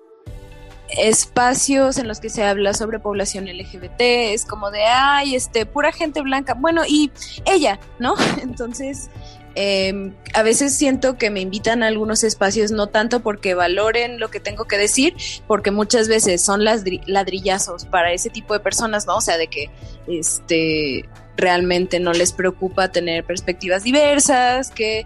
espacios 0.89 1.97
en 1.97 2.07
los 2.07 2.19
que 2.19 2.29
se 2.29 2.43
habla 2.43 2.73
sobre 2.73 2.99
población 2.99 3.45
LGBT, 3.45 3.99
es 3.99 4.45
como 4.45 4.71
de, 4.71 4.83
ay, 4.83 5.35
este, 5.35 5.65
pura 5.65 5.91
gente 5.91 6.21
blanca, 6.21 6.53
bueno, 6.53 6.83
y 6.87 7.11
ella, 7.45 7.79
¿no? 7.99 8.15
Entonces, 8.41 9.09
Em, 9.55 10.13
a 10.33 10.43
veces 10.43 10.75
siento 10.75 11.17
que 11.17 11.29
me 11.29 11.39
invitan 11.39 11.81
a 11.81 11.87
algunos 11.87 12.25
espacios 12.25 12.71
no 12.71 12.87
tanto 12.87 13.21
porque 13.21 13.53
valoren 13.53 14.19
lo 14.19 14.29
que 14.29 14.41
tengo 14.41 14.65
que 14.65 14.77
decir, 14.77 15.15
porque 15.47 15.71
muchas 15.71 16.09
veces 16.09 16.41
son 16.41 16.65
ladrillazos 16.65 17.85
para 17.85 18.11
ese 18.11 18.29
tipo 18.29 18.53
de 18.53 18.59
personas, 18.59 19.07
¿no? 19.07 19.15
O 19.15 19.21
sea, 19.21 19.37
de 19.37 19.47
que 19.47 19.69
este 20.07 21.05
realmente 21.37 21.99
no 21.99 22.13
les 22.13 22.31
preocupa 22.31 22.91
tener 22.91 23.23
perspectivas 23.23 23.83
diversas, 23.83 24.71
que 24.71 25.05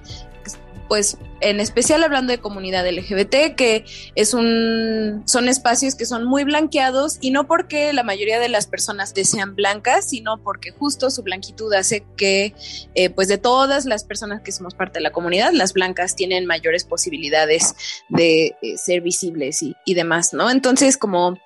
pues 0.90 1.18
en 1.40 1.62
especial 1.62 2.04
hablando 2.04 2.32
de 2.32 2.40
comunidad 2.40 2.86
LGBT, 2.86 3.56
que 3.56 3.86
es 4.16 4.34
un, 4.34 5.24
son 5.26 5.48
espacios 5.48 5.96
que 5.96 6.06
son 6.06 6.26
muy 6.26 6.44
blanqueados 6.44 7.18
y 7.22 7.32
no 7.32 7.48
porque 7.48 7.94
la 7.94 8.04
mayoría 8.04 8.40
de 8.40 8.50
las 8.50 8.68
personas 8.68 9.14
sean 9.24 9.56
blancas, 9.56 10.10
sino 10.10 10.42
porque 10.44 10.72
justo 10.72 11.10
su 11.10 11.24
blanquitud 11.24 11.72
hace 11.74 12.04
que, 12.18 12.54
eh, 12.96 13.10
pues 13.10 13.28
de 13.28 13.38
todas 13.38 13.86
las 13.86 14.04
personas 14.04 14.42
que 14.42 14.52
somos 14.52 14.74
parte 14.74 15.00
de 15.00 15.04
la 15.04 15.12
comunidad, 15.12 15.52
las 15.54 15.74
blancas 15.74 16.16
tienen 16.16 16.46
mayores 16.46 16.84
posibilidades 16.84 17.76
de 18.10 18.56
eh, 18.62 18.78
ser 18.78 19.02
visibles 19.02 19.62
y, 19.62 19.76
y, 19.86 19.94
demás, 19.94 20.34
¿no? 20.34 20.50
Entonces, 20.50 20.98
como 20.98 21.38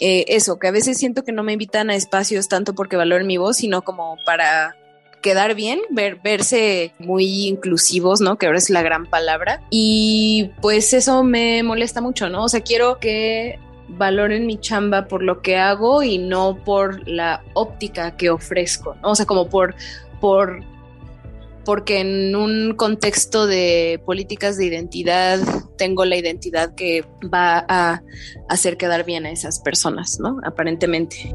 eh, 0.00 0.24
eso, 0.28 0.58
que 0.58 0.68
a 0.68 0.72
veces 0.72 0.98
siento 0.98 1.24
que 1.24 1.32
no 1.32 1.42
me 1.42 1.52
invitan 1.52 1.90
a 1.90 1.94
espacios 1.94 2.48
tanto 2.48 2.74
porque 2.74 2.96
valoren 2.96 3.26
mi 3.26 3.36
voz, 3.36 3.58
sino 3.58 3.82
como 3.82 4.16
para 4.26 4.76
quedar 5.22 5.54
bien, 5.54 5.80
ver, 5.90 6.18
verse 6.22 6.92
muy 6.98 7.48
inclusivos, 7.48 8.20
¿no? 8.20 8.36
Que 8.36 8.46
ahora 8.46 8.58
es 8.58 8.68
la 8.68 8.82
gran 8.82 9.06
palabra. 9.06 9.62
Y 9.70 10.50
pues 10.60 10.92
eso 10.92 11.24
me 11.24 11.62
molesta 11.62 12.02
mucho, 12.02 12.28
¿no? 12.28 12.44
O 12.44 12.48
sea, 12.48 12.60
quiero 12.60 12.98
que 12.98 13.58
valoren 13.88 14.46
mi 14.46 14.58
chamba 14.58 15.06
por 15.06 15.22
lo 15.22 15.40
que 15.42 15.56
hago 15.56 16.02
y 16.02 16.18
no 16.18 16.62
por 16.64 17.08
la 17.08 17.42
óptica 17.54 18.16
que 18.16 18.30
ofrezco, 18.30 18.96
¿no? 19.02 19.12
O 19.12 19.14
sea, 19.14 19.26
como 19.26 19.48
por, 19.48 19.74
por, 20.20 20.64
porque 21.64 22.00
en 22.00 22.34
un 22.34 22.74
contexto 22.74 23.46
de 23.46 24.00
políticas 24.04 24.56
de 24.56 24.66
identidad 24.66 25.40
tengo 25.76 26.04
la 26.04 26.16
identidad 26.16 26.74
que 26.74 27.04
va 27.32 27.64
a 27.68 28.02
hacer 28.48 28.76
quedar 28.76 29.04
bien 29.04 29.26
a 29.26 29.30
esas 29.30 29.60
personas, 29.60 30.18
¿no? 30.20 30.40
Aparentemente. 30.44 31.34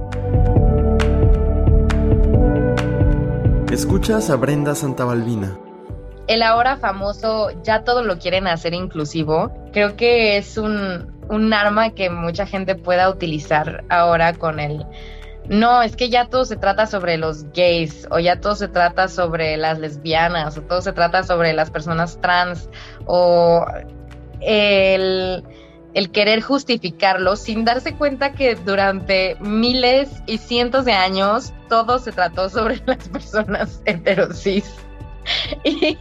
Escuchas 3.71 4.29
a 4.29 4.37
Brenda 4.37 4.75
Santabalbina. 4.75 5.57
El 6.27 6.41
ahora 6.41 6.77
famoso 6.77 7.49
ya 7.63 7.83
todo 7.83 8.01
lo 8.01 8.17
quieren 8.17 8.47
hacer 8.47 8.73
inclusivo, 8.73 9.51
creo 9.73 9.95
que 9.97 10.37
es 10.37 10.57
un, 10.57 11.13
un 11.29 11.53
arma 11.53 11.89
que 11.91 12.09
mucha 12.09 12.45
gente 12.45 12.75
pueda 12.75 13.09
utilizar 13.09 13.83
ahora 13.89 14.33
con 14.33 14.59
el 14.59 14.85
no, 15.49 15.81
es 15.81 15.95
que 15.95 16.09
ya 16.09 16.27
todo 16.27 16.43
se 16.43 16.57
trata 16.57 16.87
sobre 16.87 17.17
los 17.17 17.45
gays, 17.53 18.07
o 18.11 18.19
ya 18.19 18.41
todo 18.41 18.55
se 18.55 18.67
trata 18.67 19.07
sobre 19.07 19.55
las 19.55 19.79
lesbianas, 19.79 20.57
o 20.57 20.61
todo 20.61 20.81
se 20.81 20.91
trata 20.91 21.23
sobre 21.23 21.53
las 21.53 21.71
personas 21.71 22.19
trans, 22.19 22.69
o 23.05 23.65
el 24.41 25.43
el 25.97 26.11
querer 26.11 26.41
justificarlo 26.41 27.35
sin 27.35 27.65
darse 27.65 27.95
cuenta 27.95 28.33
que 28.33 28.53
durante 28.53 29.35
miles 29.39 30.21
y 30.27 30.37
cientos 30.37 30.85
de 30.85 30.93
años 30.93 31.55
todo 31.69 31.97
se 31.97 32.11
trató 32.11 32.49
sobre 32.49 32.79
las 32.85 33.09
personas 33.09 33.81
heterosis. 33.85 34.71
Y, 35.65 35.97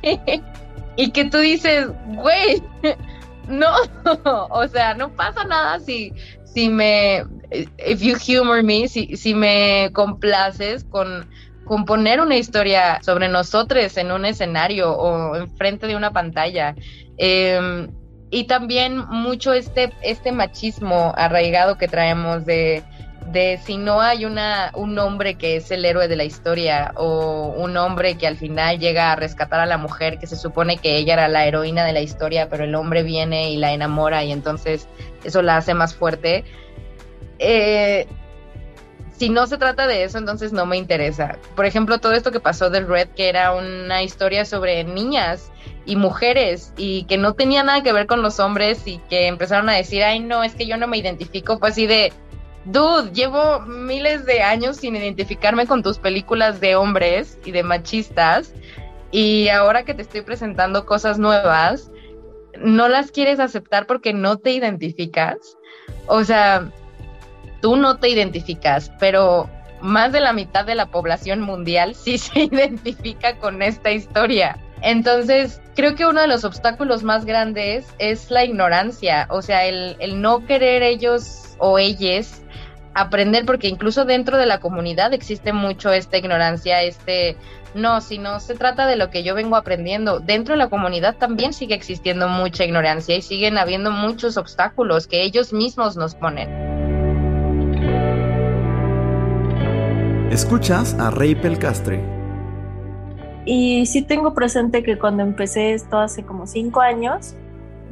y 0.94 1.10
que 1.10 1.24
tú 1.24 1.38
dices, 1.38 1.88
güey, 2.14 2.62
no, 3.48 3.72
o 4.50 4.68
sea, 4.68 4.94
no 4.94 5.10
pasa 5.16 5.42
nada 5.44 5.80
si, 5.80 6.12
si 6.44 6.68
me 6.68 7.24
if 7.78 8.02
you 8.02 8.16
humor 8.16 8.62
me, 8.62 8.86
si, 8.86 9.16
si 9.16 9.34
me 9.34 9.90
complaces 9.94 10.84
con, 10.84 11.28
con 11.64 11.86
poner 11.86 12.20
una 12.20 12.36
historia 12.36 13.00
sobre 13.02 13.28
nosotros 13.28 13.96
en 13.96 14.12
un 14.12 14.26
escenario 14.26 14.92
o 14.92 15.34
enfrente 15.34 15.86
de 15.86 15.96
una 15.96 16.12
pantalla. 16.12 16.76
Em, 17.16 17.88
y 18.30 18.44
también 18.44 18.98
mucho 19.08 19.52
este, 19.52 19.92
este 20.02 20.32
machismo 20.32 21.12
arraigado 21.16 21.78
que 21.78 21.86
traemos 21.86 22.44
de, 22.44 22.82
de 23.30 23.60
si 23.64 23.76
no 23.76 24.00
hay 24.00 24.24
una, 24.24 24.72
un 24.74 24.98
hombre 24.98 25.36
que 25.36 25.56
es 25.56 25.70
el 25.70 25.84
héroe 25.84 26.08
de 26.08 26.16
la 26.16 26.24
historia 26.24 26.92
o 26.96 27.54
un 27.56 27.76
hombre 27.76 28.16
que 28.16 28.26
al 28.26 28.36
final 28.36 28.78
llega 28.78 29.12
a 29.12 29.16
rescatar 29.16 29.60
a 29.60 29.66
la 29.66 29.78
mujer 29.78 30.18
que 30.18 30.26
se 30.26 30.36
supone 30.36 30.78
que 30.78 30.96
ella 30.96 31.14
era 31.14 31.28
la 31.28 31.46
heroína 31.46 31.84
de 31.84 31.92
la 31.92 32.00
historia, 32.00 32.48
pero 32.48 32.64
el 32.64 32.74
hombre 32.74 33.02
viene 33.02 33.50
y 33.50 33.56
la 33.56 33.72
enamora 33.72 34.24
y 34.24 34.32
entonces 34.32 34.88
eso 35.24 35.42
la 35.42 35.56
hace 35.56 35.74
más 35.74 35.94
fuerte. 35.94 36.44
Eh, 37.38 38.06
si 39.12 39.30
no 39.30 39.46
se 39.46 39.56
trata 39.56 39.86
de 39.86 40.04
eso, 40.04 40.18
entonces 40.18 40.52
no 40.52 40.66
me 40.66 40.76
interesa. 40.76 41.38
Por 41.54 41.64
ejemplo, 41.64 41.98
todo 41.98 42.12
esto 42.12 42.32
que 42.32 42.40
pasó 42.40 42.70
del 42.70 42.86
Red, 42.86 43.08
que 43.16 43.28
era 43.28 43.54
una 43.54 44.02
historia 44.02 44.44
sobre 44.44 44.84
niñas 44.84 45.50
y 45.86 45.96
mujeres 45.96 46.72
y 46.76 47.04
que 47.04 47.16
no 47.16 47.34
tenía 47.34 47.62
nada 47.62 47.82
que 47.82 47.92
ver 47.92 48.06
con 48.06 48.20
los 48.20 48.40
hombres 48.40 48.86
y 48.86 48.98
que 49.08 49.28
empezaron 49.28 49.68
a 49.68 49.74
decir, 49.74 50.02
ay, 50.02 50.20
no, 50.20 50.42
es 50.42 50.54
que 50.54 50.66
yo 50.66 50.76
no 50.76 50.88
me 50.88 50.98
identifico, 50.98 51.58
pues 51.58 51.72
así 51.72 51.86
de, 51.86 52.12
dude, 52.64 53.12
llevo 53.12 53.60
miles 53.60 54.26
de 54.26 54.42
años 54.42 54.78
sin 54.78 54.96
identificarme 54.96 55.66
con 55.66 55.82
tus 55.82 55.98
películas 55.98 56.60
de 56.60 56.76
hombres 56.76 57.38
y 57.44 57.52
de 57.52 57.62
machistas 57.62 58.52
y 59.12 59.48
ahora 59.48 59.84
que 59.84 59.94
te 59.94 60.02
estoy 60.02 60.22
presentando 60.22 60.84
cosas 60.84 61.18
nuevas, 61.18 61.90
no 62.58 62.88
las 62.88 63.10
quieres 63.10 63.38
aceptar 63.38 63.86
porque 63.86 64.12
no 64.12 64.38
te 64.38 64.50
identificas. 64.50 65.56
O 66.06 66.24
sea, 66.24 66.70
tú 67.60 67.76
no 67.76 67.98
te 67.98 68.08
identificas, 68.08 68.90
pero 68.98 69.48
más 69.80 70.12
de 70.12 70.20
la 70.20 70.32
mitad 70.32 70.64
de 70.64 70.74
la 70.74 70.86
población 70.86 71.40
mundial 71.40 71.94
sí 71.94 72.18
se 72.18 72.40
identifica 72.40 73.36
con 73.36 73.62
esta 73.62 73.92
historia. 73.92 74.58
Entonces, 74.82 75.60
creo 75.74 75.94
que 75.94 76.06
uno 76.06 76.20
de 76.20 76.26
los 76.26 76.44
obstáculos 76.44 77.02
más 77.02 77.24
grandes 77.24 77.86
es 77.98 78.30
la 78.30 78.44
ignorancia, 78.44 79.26
o 79.30 79.42
sea, 79.42 79.64
el, 79.64 79.96
no 80.20 80.44
querer 80.46 80.82
ellos 80.82 81.56
o 81.58 81.78
ellas 81.78 82.42
aprender, 82.94 83.44
porque 83.44 83.68
incluso 83.68 84.04
dentro 84.04 84.38
de 84.38 84.46
la 84.46 84.60
comunidad 84.60 85.12
existe 85.12 85.52
mucho 85.52 85.92
esta 85.92 86.16
ignorancia, 86.16 86.82
este, 86.82 87.36
no, 87.74 88.00
si 88.00 88.18
no 88.18 88.40
se 88.40 88.54
trata 88.54 88.86
de 88.86 88.96
lo 88.96 89.10
que 89.10 89.22
yo 89.22 89.34
vengo 89.34 89.56
aprendiendo, 89.56 90.18
dentro 90.18 90.54
de 90.54 90.58
la 90.58 90.70
comunidad 90.70 91.16
también 91.16 91.52
sigue 91.52 91.74
existiendo 91.74 92.28
mucha 92.28 92.64
ignorancia 92.64 93.16
y 93.16 93.22
siguen 93.22 93.58
habiendo 93.58 93.90
muchos 93.90 94.36
obstáculos 94.38 95.06
que 95.06 95.22
ellos 95.22 95.52
mismos 95.52 95.96
nos 95.96 96.14
ponen. 96.14 96.48
Escuchas 100.30 100.94
a 100.98 101.10
Rey 101.10 101.34
Pelcastre. 101.34 102.15
Y 103.46 103.86
sí 103.86 104.02
tengo 104.02 104.34
presente 104.34 104.82
que 104.82 104.98
cuando 104.98 105.22
empecé 105.22 105.72
esto 105.72 105.98
hace 105.98 106.24
como 106.24 106.46
cinco 106.46 106.80
años, 106.80 107.34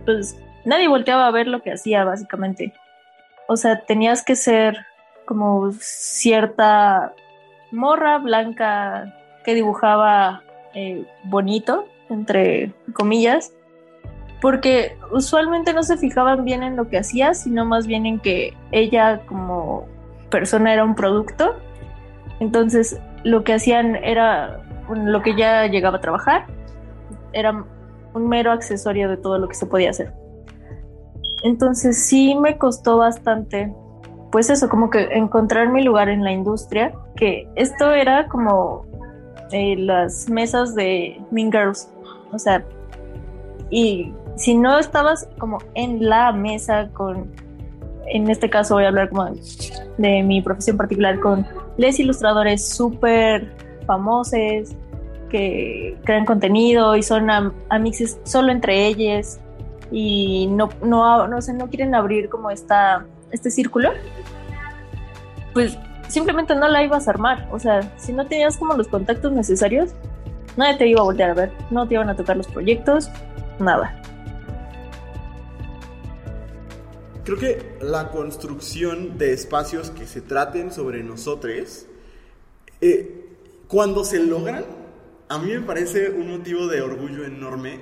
pues 0.04 0.36
nadie 0.64 0.88
volteaba 0.88 1.28
a 1.28 1.30
ver 1.30 1.46
lo 1.46 1.62
que 1.62 1.72
hacía 1.72 2.04
básicamente. 2.04 2.74
O 3.46 3.56
sea, 3.56 3.80
tenías 3.84 4.24
que 4.24 4.34
ser 4.34 4.84
como 5.24 5.70
cierta 5.78 7.14
morra 7.70 8.18
blanca 8.18 9.14
que 9.44 9.54
dibujaba 9.54 10.42
eh, 10.74 11.06
bonito, 11.22 11.86
entre 12.10 12.72
comillas, 12.92 13.52
porque 14.40 14.96
usualmente 15.12 15.72
no 15.72 15.84
se 15.84 15.96
fijaban 15.96 16.44
bien 16.44 16.64
en 16.64 16.74
lo 16.74 16.88
que 16.88 16.98
hacía, 16.98 17.32
sino 17.34 17.64
más 17.64 17.86
bien 17.86 18.06
en 18.06 18.18
que 18.18 18.54
ella 18.72 19.20
como 19.26 19.86
persona 20.30 20.72
era 20.72 20.84
un 20.84 20.96
producto. 20.96 21.54
Entonces 22.40 23.00
lo 23.22 23.44
que 23.44 23.54
hacían 23.54 23.96
era 23.96 24.63
lo 24.92 25.22
que 25.22 25.34
ya 25.36 25.66
llegaba 25.66 25.98
a 25.98 26.00
trabajar 26.00 26.46
era 27.32 27.64
un 28.14 28.28
mero 28.28 28.52
accesorio 28.52 29.08
de 29.08 29.16
todo 29.16 29.38
lo 29.38 29.48
que 29.48 29.54
se 29.54 29.66
podía 29.66 29.90
hacer. 29.90 30.12
Entonces 31.42 32.02
sí 32.02 32.34
me 32.34 32.56
costó 32.56 32.98
bastante, 32.98 33.72
pues 34.32 34.48
eso, 34.50 34.68
como 34.68 34.88
que 34.88 35.02
encontrar 35.12 35.68
mi 35.68 35.82
lugar 35.82 36.08
en 36.08 36.24
la 36.24 36.32
industria, 36.32 36.94
que 37.16 37.48
esto 37.54 37.92
era 37.92 38.28
como 38.28 38.86
eh, 39.50 39.76
las 39.76 40.28
mesas 40.28 40.74
de 40.74 41.20
Mean 41.30 41.52
Girls, 41.52 41.92
o 42.32 42.38
sea, 42.38 42.64
y 43.70 44.12
si 44.36 44.54
no 44.54 44.78
estabas 44.78 45.28
como 45.38 45.58
en 45.74 46.08
la 46.08 46.32
mesa 46.32 46.88
con, 46.92 47.30
en 48.06 48.30
este 48.30 48.48
caso 48.48 48.74
voy 48.74 48.84
a 48.84 48.88
hablar 48.88 49.10
como 49.10 49.26
de 49.98 50.22
mi 50.22 50.42
profesión 50.42 50.76
particular, 50.76 51.20
con 51.20 51.46
les 51.76 51.98
ilustradores 51.98 52.68
súper 52.68 53.63
famosos 53.86 54.74
que 55.28 55.96
crean 56.04 56.24
contenido 56.24 56.96
y 56.96 57.02
son 57.02 57.28
amixes 57.68 58.18
solo 58.24 58.52
entre 58.52 58.86
ellos 58.86 59.38
y 59.90 60.46
no, 60.48 60.68
no, 60.82 61.26
no, 61.28 61.38
no 61.38 61.68
quieren 61.68 61.94
abrir 61.94 62.28
como 62.28 62.50
esta, 62.50 63.06
este 63.30 63.50
círculo, 63.50 63.90
pues 65.52 65.76
simplemente 66.08 66.54
no 66.54 66.68
la 66.68 66.82
ibas 66.82 67.08
a 67.08 67.10
armar. 67.10 67.48
O 67.52 67.58
sea, 67.58 67.96
si 67.98 68.12
no 68.12 68.26
tenías 68.26 68.56
como 68.56 68.74
los 68.74 68.88
contactos 68.88 69.32
necesarios, 69.32 69.90
nadie 70.56 70.78
te 70.78 70.86
iba 70.88 71.00
a 71.00 71.04
voltear 71.04 71.30
a 71.30 71.34
ver, 71.34 71.52
no 71.70 71.86
te 71.86 71.94
iban 71.94 72.08
a 72.08 72.16
tocar 72.16 72.36
los 72.36 72.46
proyectos, 72.46 73.10
nada. 73.58 74.00
Creo 77.24 77.38
que 77.38 77.76
la 77.80 78.10
construcción 78.10 79.16
de 79.16 79.32
espacios 79.32 79.90
que 79.90 80.06
se 80.06 80.20
traten 80.20 80.70
sobre 80.70 81.02
nosotros 81.02 81.86
eh, 82.82 83.23
cuando 83.68 84.04
se 84.04 84.20
logran, 84.20 84.64
a 85.28 85.38
mí 85.38 85.52
me 85.52 85.60
parece 85.60 86.10
un 86.10 86.30
motivo 86.30 86.66
de 86.66 86.82
orgullo 86.82 87.24
enorme 87.24 87.80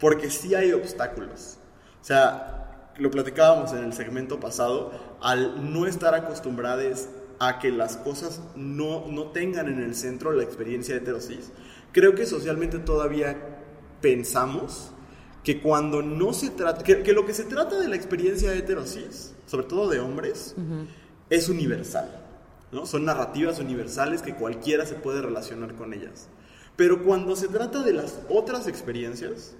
porque 0.00 0.30
sí 0.30 0.54
hay 0.54 0.72
obstáculos. 0.72 1.58
O 2.00 2.04
sea, 2.04 2.90
lo 2.98 3.10
platicábamos 3.10 3.72
en 3.72 3.84
el 3.84 3.92
segmento 3.92 4.40
pasado, 4.40 4.92
al 5.20 5.72
no 5.72 5.86
estar 5.86 6.14
acostumbrados 6.14 7.08
a 7.38 7.58
que 7.58 7.70
las 7.70 7.96
cosas 7.96 8.40
no, 8.54 9.06
no 9.06 9.24
tengan 9.28 9.68
en 9.68 9.82
el 9.82 9.94
centro 9.94 10.32
la 10.32 10.42
experiencia 10.42 10.94
heterosis, 10.96 11.50
creo 11.92 12.14
que 12.14 12.26
socialmente 12.26 12.78
todavía 12.78 13.36
pensamos 14.00 14.90
que 15.42 15.60
cuando 15.60 16.02
no 16.02 16.32
se 16.32 16.50
trata, 16.50 16.82
que, 16.82 17.12
lo 17.12 17.26
que 17.26 17.34
se 17.34 17.44
trata 17.44 17.78
de 17.78 17.88
la 17.88 17.96
experiencia 17.96 18.52
heterosis, 18.54 19.34
sobre 19.46 19.66
todo 19.66 19.88
de 19.90 20.00
hombres, 20.00 20.54
es 21.28 21.48
universal. 21.48 22.23
Son 22.84 23.04
narrativas 23.04 23.60
universales 23.60 24.22
que 24.22 24.34
cualquiera 24.34 24.84
se 24.86 24.94
puede 24.94 25.22
relacionar 25.22 25.74
con 25.74 25.94
ellas. 25.94 26.28
Pero 26.76 27.04
cuando 27.04 27.36
se 27.36 27.48
trata 27.48 27.82
de 27.82 27.92
las 27.92 28.20
otras 28.28 28.66
experiencias, 28.66 29.54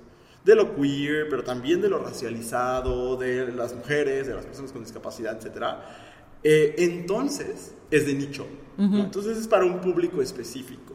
de 0.45 0.55
lo 0.55 0.75
queer, 0.77 1.29
pero 1.31 1.43
también 1.43 1.81
de 1.81 1.89
lo 1.89 1.99
racializado, 1.99 3.17
de 3.17 3.53
las 3.53 3.75
mujeres, 3.75 4.27
de 4.27 4.35
las 4.35 4.45
personas 4.45 4.73
con 4.73 4.83
discapacidad, 4.83 5.39
etc., 5.41 5.65
eh, 6.43 6.75
entonces 6.79 7.75
es 7.91 8.07
de 8.07 8.15
nicho. 8.15 8.47
Entonces 8.77 9.39
es 9.39 9.47
para 9.47 9.65
un 9.65 9.81
público 9.81 10.21
específico. 10.21 10.95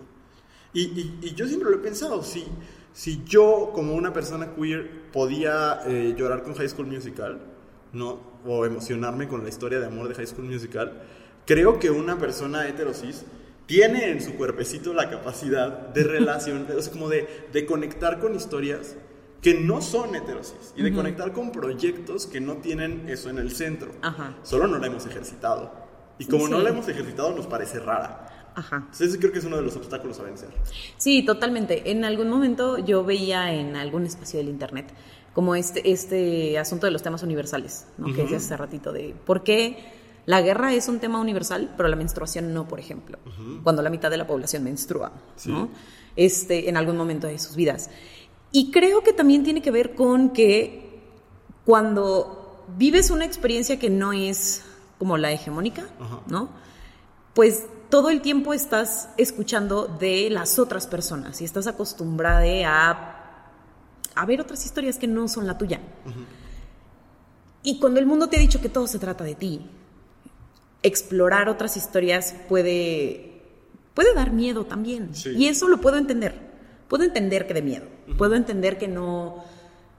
Y, 0.74 1.34
yo 1.34 1.48
siempre 1.48 1.70
lo 1.70 1.78
he 1.78 1.80
pensado, 1.80 2.22
si, 2.22 2.46
si 2.94 3.24
yo 3.26 3.72
como 3.74 3.96
una 3.96 4.14
persona 4.14 4.54
queer 4.54 5.10
podía 5.12 5.82
eh, 5.88 6.14
llorar 6.16 6.44
con 6.44 6.54
High 6.54 6.70
School 6.70 6.88
Musical, 6.88 7.40
¿no? 7.94 8.20
o 8.46 8.66
emocionarme 8.66 9.28
con 9.28 9.44
la 9.44 9.50
historia 9.50 9.80
de 9.80 9.88
amor 9.88 10.08
de 10.08 10.16
High 10.16 10.28
School 10.28 10.46
Musical, 10.46 11.02
creo 11.50 11.80
que 11.80 11.90
una 11.90 12.20
persona 12.20 12.68
heterosis 12.68 13.26
tiene 13.66 14.12
en 14.12 14.22
su 14.22 14.36
cuerpecito 14.36 14.94
la 14.94 15.10
capacidad 15.10 15.90
de 15.90 16.04
relación, 16.04 16.68
o 16.70 16.92
como 16.92 17.10
de, 17.10 17.48
de, 17.52 17.66
conectar 17.66 18.20
con 18.20 18.36
historias 18.36 18.96
que 19.42 19.56
no 19.56 19.82
son 19.82 20.14
heterosis 20.14 20.76
y 20.78 20.84
de 20.84 20.94
conectar 20.94 21.34
con 21.34 21.52
proyectos 21.52 22.28
que 22.28 22.40
no 22.40 22.58
tienen 22.58 23.10
eso 23.10 23.32
en 23.32 23.40
el 23.40 23.50
centro. 23.50 23.92
Solo 24.44 24.68
no 24.68 24.78
la 24.78 24.86
hemos 24.86 25.08
ejercitado. 25.08 25.74
Y 26.20 26.26
como 26.26 26.48
no 26.48 26.60
la 26.60 26.70
hemos 26.70 26.88
ejercitado, 26.88 27.36
nos 27.36 27.48
parece 27.48 27.80
rara. 27.80 28.52
Ajá. 28.54 28.88
Entonces 28.92 29.18
creo 29.18 29.32
que 29.32 29.40
es 29.40 29.46
uno 29.46 29.56
de 29.56 29.64
los 29.64 29.76
obstáculos 29.76 30.20
a 30.20 30.24
vencer. 30.24 30.50
Sí, 30.98 31.26
totalmente. 31.26 31.90
En 31.90 32.06
algún 32.06 32.30
momento 32.30 32.78
yo 32.78 33.04
veía 33.04 33.56
en 33.56 33.76
algún 33.76 34.06
espacio 34.06 34.38
del 34.38 34.50
internet 34.50 34.94
como 35.34 35.56
este, 35.56 35.90
este 35.90 36.60
asunto 36.60 36.86
de 36.86 36.92
los 36.92 37.02
temas 37.02 37.24
universales, 37.24 37.88
¿no? 37.98 38.14
que 38.14 38.22
decía 38.22 38.38
hace 38.38 38.56
ratito, 38.56 38.92
de 38.92 39.16
por 39.26 39.44
qué 39.44 39.98
la 40.30 40.44
guerra 40.44 40.76
es 40.76 40.88
un 40.88 41.00
tema 41.00 41.20
universal, 41.20 41.74
pero 41.76 41.90
la 41.90 41.96
menstruación 41.96 42.54
no, 42.54 42.68
por 42.68 42.80
ejemplo, 42.80 43.18
cuando 43.64 43.82
la 43.82 43.90
mitad 43.90 44.12
de 44.12 44.18
la 44.18 44.28
población 44.28 44.64
menstrua, 44.64 45.12
¿no? 45.46 45.70
Este, 46.16 46.70
en 46.70 46.78
algún 46.78 46.98
momento 46.98 47.26
de 47.26 47.40
sus 47.40 47.56
vidas. 47.56 47.90
Y 48.52 48.70
creo 48.70 49.02
que 49.02 49.12
también 49.12 49.44
tiene 49.44 49.64
que 49.64 49.72
ver 49.72 49.96
con 49.96 50.30
que 50.30 51.02
cuando 51.66 52.64
vives 52.78 53.10
una 53.10 53.26
experiencia 53.26 53.80
que 53.80 53.90
no 53.90 54.14
es 54.14 54.62
como 55.00 55.18
la 55.18 55.32
hegemónica, 55.32 55.88
¿no? 56.28 56.50
Pues 57.34 57.66
todo 57.90 58.12
el 58.12 58.22
tiempo 58.22 58.54
estás 58.54 59.10
escuchando 59.18 59.88
de 59.88 60.30
las 60.30 60.60
otras 60.60 60.86
personas 60.86 61.42
y 61.42 61.46
estás 61.46 61.66
acostumbrada 61.66 62.44
a, 62.68 63.52
a 64.14 64.26
ver 64.28 64.42
otras 64.42 64.64
historias 64.64 65.00
que 65.00 65.08
no 65.08 65.28
son 65.28 65.48
la 65.48 65.58
tuya. 65.58 65.82
Y 67.64 67.80
cuando 67.80 68.00
el 68.00 68.06
mundo 68.06 68.30
te 68.30 68.38
ha 68.38 68.40
dicho 68.40 68.62
que 68.62 68.70
todo 68.70 68.86
se 68.86 69.00
trata 69.00 69.24
de 69.24 69.34
ti, 69.34 69.68
explorar 70.84 71.50
otras 71.50 71.78
historias 71.78 72.36
puede, 72.48 73.42
puede 73.94 74.14
dar 74.14 74.32
miedo 74.32 74.66
también. 74.66 75.14
Sí. 75.14 75.32
Y 75.36 75.48
eso 75.48 75.68
lo 75.68 75.82
puedo 75.82 75.98
entender. 75.98 76.50
Puedo 76.88 77.04
entender 77.04 77.48
que 77.48 77.54
de 77.54 77.62
miedo. 77.62 77.86
Puedo 78.18 78.36
entender 78.36 78.78
que 78.78 78.88
no, 78.88 79.44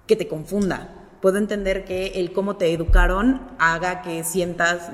que 0.06 0.16
te 0.16 0.26
confunda. 0.26 1.08
Puedo 1.20 1.38
entender 1.38 1.84
que 1.84 2.12
el 2.16 2.32
cómo 2.32 2.56
te 2.56 2.72
educaron 2.72 3.42
haga 3.58 4.02
que 4.02 4.24
sientas... 4.24 4.90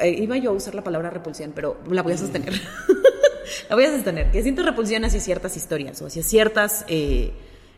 eh, 0.00 0.10
iba 0.10 0.36
yo 0.36 0.50
a 0.50 0.52
usar 0.52 0.74
la 0.74 0.84
palabra 0.84 1.10
repulsión, 1.10 1.52
pero 1.54 1.80
la 1.90 2.02
voy 2.02 2.12
a 2.12 2.18
sostener. 2.18 2.52
la 3.68 3.74
voy 3.74 3.84
a 3.84 3.90
sostener. 3.90 4.30
Que 4.30 4.42
sientes 4.42 4.64
repulsión 4.64 5.04
hacia 5.04 5.20
ciertas 5.20 5.56
historias 5.56 6.00
o 6.02 6.06
hacia 6.06 6.22
ciertas 6.22 6.84
eh, 6.86 7.32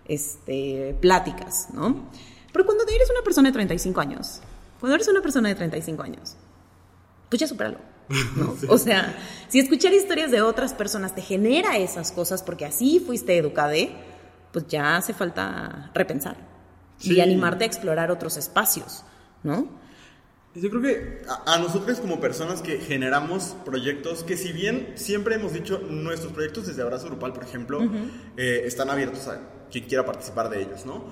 este, 0.06 0.96
pláticas, 1.00 1.68
¿no? 1.72 2.10
Pero 2.52 2.66
cuando 2.66 2.84
eres 2.84 3.08
una 3.10 3.22
persona 3.22 3.50
de 3.50 3.52
35 3.52 4.00
años, 4.00 4.40
cuando 4.80 4.96
eres 4.96 5.08
una 5.08 5.22
persona 5.22 5.48
de 5.48 5.54
35 5.54 6.02
años, 6.02 6.36
pues 7.28 7.40
ya 7.40 7.46
supéralo. 7.46 7.78
¿no? 8.36 8.56
O 8.68 8.78
sea, 8.78 9.14
si 9.48 9.58
escuchar 9.58 9.92
historias 9.92 10.30
de 10.30 10.40
otras 10.40 10.72
personas 10.72 11.14
te 11.14 11.20
genera 11.20 11.76
esas 11.76 12.10
cosas 12.12 12.42
porque 12.42 12.64
así 12.64 13.00
fuiste 13.04 13.36
educada, 13.36 13.74
pues 14.52 14.66
ya 14.68 14.96
hace 14.96 15.12
falta 15.12 15.90
repensar 15.94 16.36
Sí. 16.98 17.14
y 17.14 17.20
animarte 17.20 17.62
a 17.64 17.66
explorar 17.68 18.10
otros 18.10 18.36
espacios, 18.36 19.04
¿no? 19.44 19.68
Yo 20.54 20.68
creo 20.70 20.82
que 20.82 21.22
a, 21.28 21.54
a 21.54 21.58
nosotros 21.58 22.00
como 22.00 22.18
personas 22.18 22.60
que 22.62 22.78
generamos 22.78 23.54
proyectos, 23.64 24.24
que 24.24 24.36
si 24.36 24.52
bien 24.52 24.94
siempre 24.96 25.36
hemos 25.36 25.52
dicho, 25.52 25.78
nuestros 25.78 26.32
proyectos 26.32 26.66
desde 26.66 26.82
Abrazo 26.82 27.06
Grupal, 27.06 27.32
por 27.34 27.44
ejemplo, 27.44 27.80
eh, 28.36 28.62
están 28.64 28.90
abiertos 28.90 29.28
a 29.28 29.38
quien 29.70 29.84
quiera 29.84 30.04
participar 30.04 30.48
de 30.50 30.62
ellos, 30.62 30.84
¿no? 30.86 31.04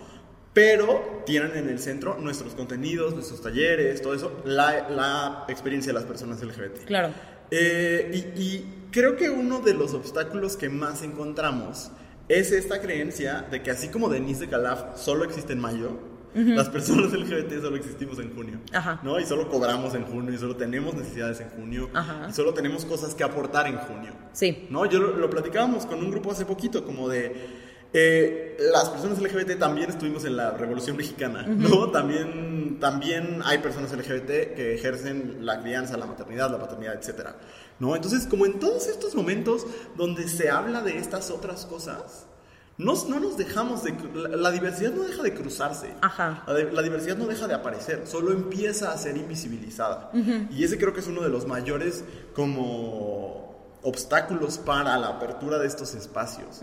Pero 0.57 1.23
tienen 1.27 1.55
en 1.55 1.69
el 1.69 1.79
centro 1.79 2.17
nuestros 2.19 2.55
contenidos, 2.55 3.13
nuestros 3.13 3.43
talleres, 3.43 4.01
todo 4.01 4.15
eso, 4.15 4.41
la, 4.47 4.89
la 4.89 5.45
experiencia 5.49 5.93
de 5.93 5.99
las 5.99 6.09
personas 6.09 6.43
LGBT. 6.43 6.87
Claro. 6.87 7.11
Eh, 7.51 8.33
y, 8.35 8.41
y 8.41 8.75
creo 8.91 9.17
que 9.17 9.29
uno 9.29 9.61
de 9.61 9.75
los 9.75 9.93
obstáculos 9.93 10.57
que 10.57 10.71
más 10.71 11.03
encontramos 11.03 11.91
es 12.31 12.53
esta 12.53 12.81
creencia 12.81 13.45
de 13.51 13.63
que 13.63 13.71
así 13.71 13.89
como 13.89 14.09
Denise 14.09 14.47
de 14.47 14.49
Calaf 14.49 14.99
solo 14.99 15.25
existe 15.25 15.53
en 15.53 15.61
mayo, 15.61 15.91
las 16.35 16.71
personas 16.71 17.13
LGBT 17.13 17.61
solo 17.61 17.77
existimos 17.77 18.19
en 18.19 18.35
junio. 18.35 18.59
Ajá. 18.73 19.01
¿no? 19.03 19.21
Y 19.21 19.27
solo 19.27 19.51
cobramos 19.51 19.95
en 19.95 20.05
junio, 20.05 20.33
y 20.33 20.39
solo 20.39 20.57
tenemos 20.57 20.95
necesidades 20.95 21.39
en 21.41 21.51
junio, 21.51 21.91
Ajá. 21.93 22.29
y 22.31 22.33
solo 22.33 22.55
tenemos 22.55 22.87
cosas 22.87 23.15
que 23.15 23.25
aportar 23.25 23.67
en 23.67 23.77
junio. 23.77 24.13
Sí. 24.33 24.69
¿no? 24.71 24.87
Yo 24.87 25.01
lo, 25.01 25.19
lo 25.19 25.29
platicábamos 25.29 25.85
con 25.85 25.99
un 25.99 26.11
grupo 26.11 26.33
hace 26.33 26.47
poquito, 26.47 26.83
como 26.83 27.11
de... 27.11 27.66
eh, 27.99 28.57
las 28.73 28.91
personas 28.91 29.19
LGBT 29.21 29.59
también 29.59 29.89
estuvimos 29.91 30.25
en 30.25 30.37
la 30.37 30.51
Revolución 30.51 30.97
Mexicana, 30.97 31.43
¿no? 31.47 31.91
También, 31.91 32.79
también 32.81 33.41
hay 33.45 33.59
personas 33.59 33.91
LGBT 33.93 34.27
que 34.55 34.75
ejercen 34.75 35.39
la 35.47 35.61
crianza, 35.63 35.97
la 35.97 36.07
maternidad, 36.07 36.51
la 36.51 36.59
paternidad, 36.59 36.95
etc. 36.95 37.31
¿no? 37.79 37.97
Entonces, 37.97 38.27
como 38.27 38.45
en 38.47 38.59
todos 38.59 38.87
estos 38.89 39.15
momentos 39.15 39.67
donde 39.97 40.29
se 40.29 40.51
habla 40.51 40.83
de 40.83 40.99
estas 40.99 41.31
otras 41.31 41.65
cosas, 41.67 42.27
no, 42.79 42.93
no 43.09 43.19
nos 43.21 43.39
dejamos 43.39 43.83
de... 43.85 43.95
La, 44.15 44.29
la 44.37 44.51
diversidad 44.51 44.93
no 44.93 45.03
deja 45.05 45.23
de 45.23 45.33
cruzarse. 45.33 45.95
Ajá. 46.03 46.45
La, 46.47 46.53
de- 46.53 46.73
la 46.73 46.83
diversidad 46.83 47.17
no 47.17 47.27
deja 47.27 47.47
de 47.49 47.55
aparecer, 47.55 48.07
solo 48.07 48.33
empieza 48.33 48.93
a 48.93 48.99
ser 48.99 49.17
invisibilizada. 49.17 50.11
Y 50.51 50.63
ese 50.65 50.77
creo 50.77 50.93
que 50.93 51.01
es 51.01 51.07
uno 51.07 51.23
de 51.23 51.31
los 51.31 51.47
mayores 51.47 52.05
como 52.35 53.56
obstáculos 53.83 54.59
para 54.59 54.97
la 54.99 55.09
apertura 55.09 55.59
de 55.59 55.67
estos 55.67 55.95
espacios, 55.95 56.61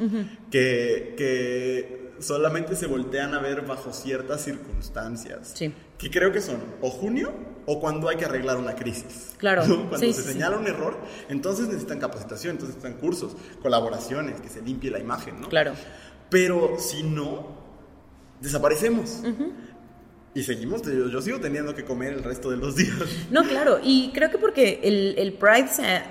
que, 0.52 1.14
que 1.18 2.12
solamente 2.20 2.76
se 2.76 2.88
voltean 2.88 3.34
a 3.34 3.40
ver 3.40 3.62
bajo 3.66 3.94
ciertas 3.94 4.42
circunstancias, 4.44 5.52
Sí. 5.54 5.74
que 5.98 6.10
creo 6.12 6.32
que 6.32 6.42
son 6.42 6.58
o 6.82 6.90
junio 6.90 7.32
o 7.66 7.80
cuando 7.80 8.10
hay 8.10 8.18
que 8.18 8.26
arreglar 8.26 8.58
una 8.58 8.76
crisis. 8.76 9.34
Claro. 9.38 9.66
¿no? 9.66 9.88
Cuando 9.90 10.00
Sí, 10.00 10.12
se 10.14 10.22
sí, 10.22 10.34
señala 10.34 10.58
un 10.58 10.68
error, 10.68 10.98
entonces 11.30 11.68
necesitan 11.68 12.00
capacitación, 12.00 12.52
entonces 12.52 12.76
necesitan 12.76 13.00
cursos, 13.00 13.36
colaboraciones, 13.62 14.42
que 14.42 14.50
se 14.50 14.62
limpie 14.62 14.92
la 14.92 15.00
imagen, 15.00 15.40
¿no? 15.40 15.48
Claro. 15.50 15.74
Pero 16.30 16.78
si 16.80 17.04
no, 17.04 17.48
desaparecemos. 18.42 19.22
Y 20.36 20.44
seguimos, 20.44 20.82
yo, 20.82 21.08
yo 21.10 21.22
sigo 21.22 21.40
teniendo 21.40 21.74
que 21.76 21.86
comer 21.86 22.14
el 22.14 22.24
resto 22.24 22.50
de 22.50 22.58
los 22.58 22.76
días. 22.76 22.96
No, 23.32 23.44
claro, 23.44 23.80
y 23.84 24.12
creo 24.14 24.30
que 24.32 24.38
porque 24.40 24.80
el, 24.84 25.16
el 25.18 25.34
Pride 25.34 25.68
se, 25.68 26.02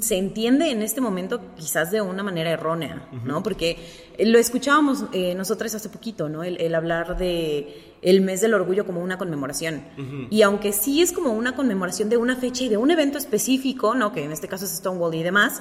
se 0.00 0.16
entiende 0.16 0.70
en 0.70 0.82
este 0.82 1.00
momento 1.00 1.40
quizás 1.56 1.90
de 1.90 2.00
una 2.00 2.22
manera 2.22 2.50
errónea, 2.50 3.08
¿no? 3.24 3.42
Porque 3.42 3.76
lo 4.18 4.38
escuchábamos 4.38 5.04
eh, 5.12 5.34
nosotros 5.34 5.74
hace 5.74 5.88
poquito, 5.88 6.28
¿no? 6.28 6.44
El, 6.44 6.60
el 6.60 6.74
hablar 6.74 7.16
de 7.18 7.94
el 8.02 8.20
mes 8.20 8.40
del 8.40 8.54
orgullo 8.54 8.86
como 8.86 9.00
una 9.02 9.18
conmemoración. 9.18 9.82
Y 10.30 10.42
aunque 10.42 10.72
sí 10.72 11.02
es 11.02 11.12
como 11.12 11.32
una 11.32 11.56
conmemoración 11.56 12.08
de 12.08 12.16
una 12.16 12.36
fecha 12.36 12.64
y 12.64 12.68
de 12.68 12.76
un 12.76 12.90
evento 12.90 13.18
específico, 13.18 13.94
¿no? 13.94 14.12
Que 14.12 14.24
en 14.24 14.32
este 14.32 14.48
caso 14.48 14.64
es 14.64 14.70
Stonewall 14.70 15.14
y 15.14 15.22
demás, 15.22 15.60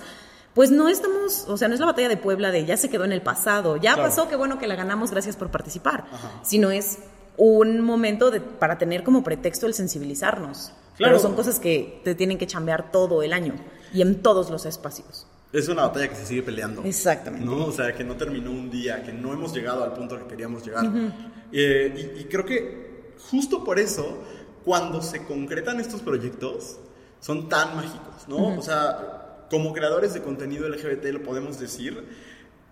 pues 0.54 0.72
no 0.72 0.88
estamos, 0.90 1.46
o 1.48 1.58
sea, 1.58 1.68
no 1.68 1.74
es 1.76 1.80
la 1.80 1.86
batalla 1.88 2.10
de 2.10 2.18
Puebla 2.18 2.52
de 2.52 2.66
ya 2.66 2.78
se 2.78 2.90
quedó 2.90 3.06
en 3.06 3.12
el 3.12 3.22
pasado, 3.22 3.78
ya 3.78 3.94
Claro. 3.94 4.10
pasó, 4.10 4.28
qué 4.28 4.36
bueno 4.36 4.58
que 4.60 4.68
la 4.68 4.76
ganamos, 4.76 5.12
gracias 5.12 5.36
por 5.36 5.50
participar, 5.52 6.06
sino 6.44 6.72
es 6.72 6.98
un 7.38 7.82
momento 7.82 8.32
de, 8.32 8.42
para 8.42 8.78
tener 8.78 9.04
como 9.04 9.24
pretexto 9.24 9.66
el 9.66 9.74
sensibilizarnos. 9.74 10.74
Claro. 10.98 11.14
Pero 11.14 11.20
son 11.20 11.36
cosas 11.36 11.60
que 11.60 12.02
te 12.04 12.16
tienen 12.16 12.38
que 12.38 12.48
chambear 12.48 12.92
todo 12.92 13.22
el 13.22 13.32
año 13.32 13.54
y 13.94 14.02
en 14.02 14.22
todos 14.22 14.50
los 14.50 14.66
espacios. 14.66 15.28
Es 15.54 15.70
una 15.70 15.84
batalla 15.84 16.10
que 16.10 16.16
se 16.16 16.26
sigue 16.26 16.44
peleando. 16.44 16.84
Exactamente. 16.84 17.46
¿no? 17.46 17.66
O 17.66 17.72
sea, 17.72 17.94
que 17.94 18.04
no 18.04 18.18
terminó 18.18 18.52
un 18.52 18.70
día, 18.70 19.04
que 19.04 19.14
no 19.14 19.32
hemos 19.32 19.54
llegado 19.54 19.84
al 19.84 19.94
punto 19.94 20.18
que 20.18 20.26
queríamos 20.26 20.66
llegar. 20.66 20.86
Eh, 21.52 22.14
y, 22.18 22.22
y 22.22 22.24
creo 22.26 22.46
que 22.46 23.14
justo 23.30 23.64
por 23.64 23.80
eso, 23.80 24.18
cuando 24.66 25.02
se 25.02 25.24
concretan 25.24 25.80
estos 25.80 26.02
proyectos, 26.02 26.78
son 27.20 27.50
tan 27.50 27.76
mágicos, 27.76 28.28
¿no? 28.28 28.58
O 28.58 28.62
sea, 28.62 29.46
como 29.50 29.74
creadores 29.74 30.14
de 30.14 30.22
contenido 30.22 30.68
LGBT 30.68 31.06
lo 31.06 31.24
podemos 31.24 31.60
decir, 31.60 32.04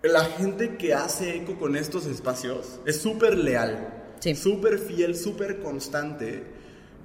la 0.02 0.24
gente 0.24 0.76
que 0.76 0.94
hace 0.94 1.36
eco 1.36 1.58
con 1.58 1.76
estos 1.76 2.06
espacios 2.06 2.80
es 2.84 3.00
súper 3.00 3.36
leal, 3.36 3.95
Sí. 4.20 4.34
súper 4.34 4.78
fiel, 4.78 5.16
súper 5.16 5.58
constante, 5.60 6.44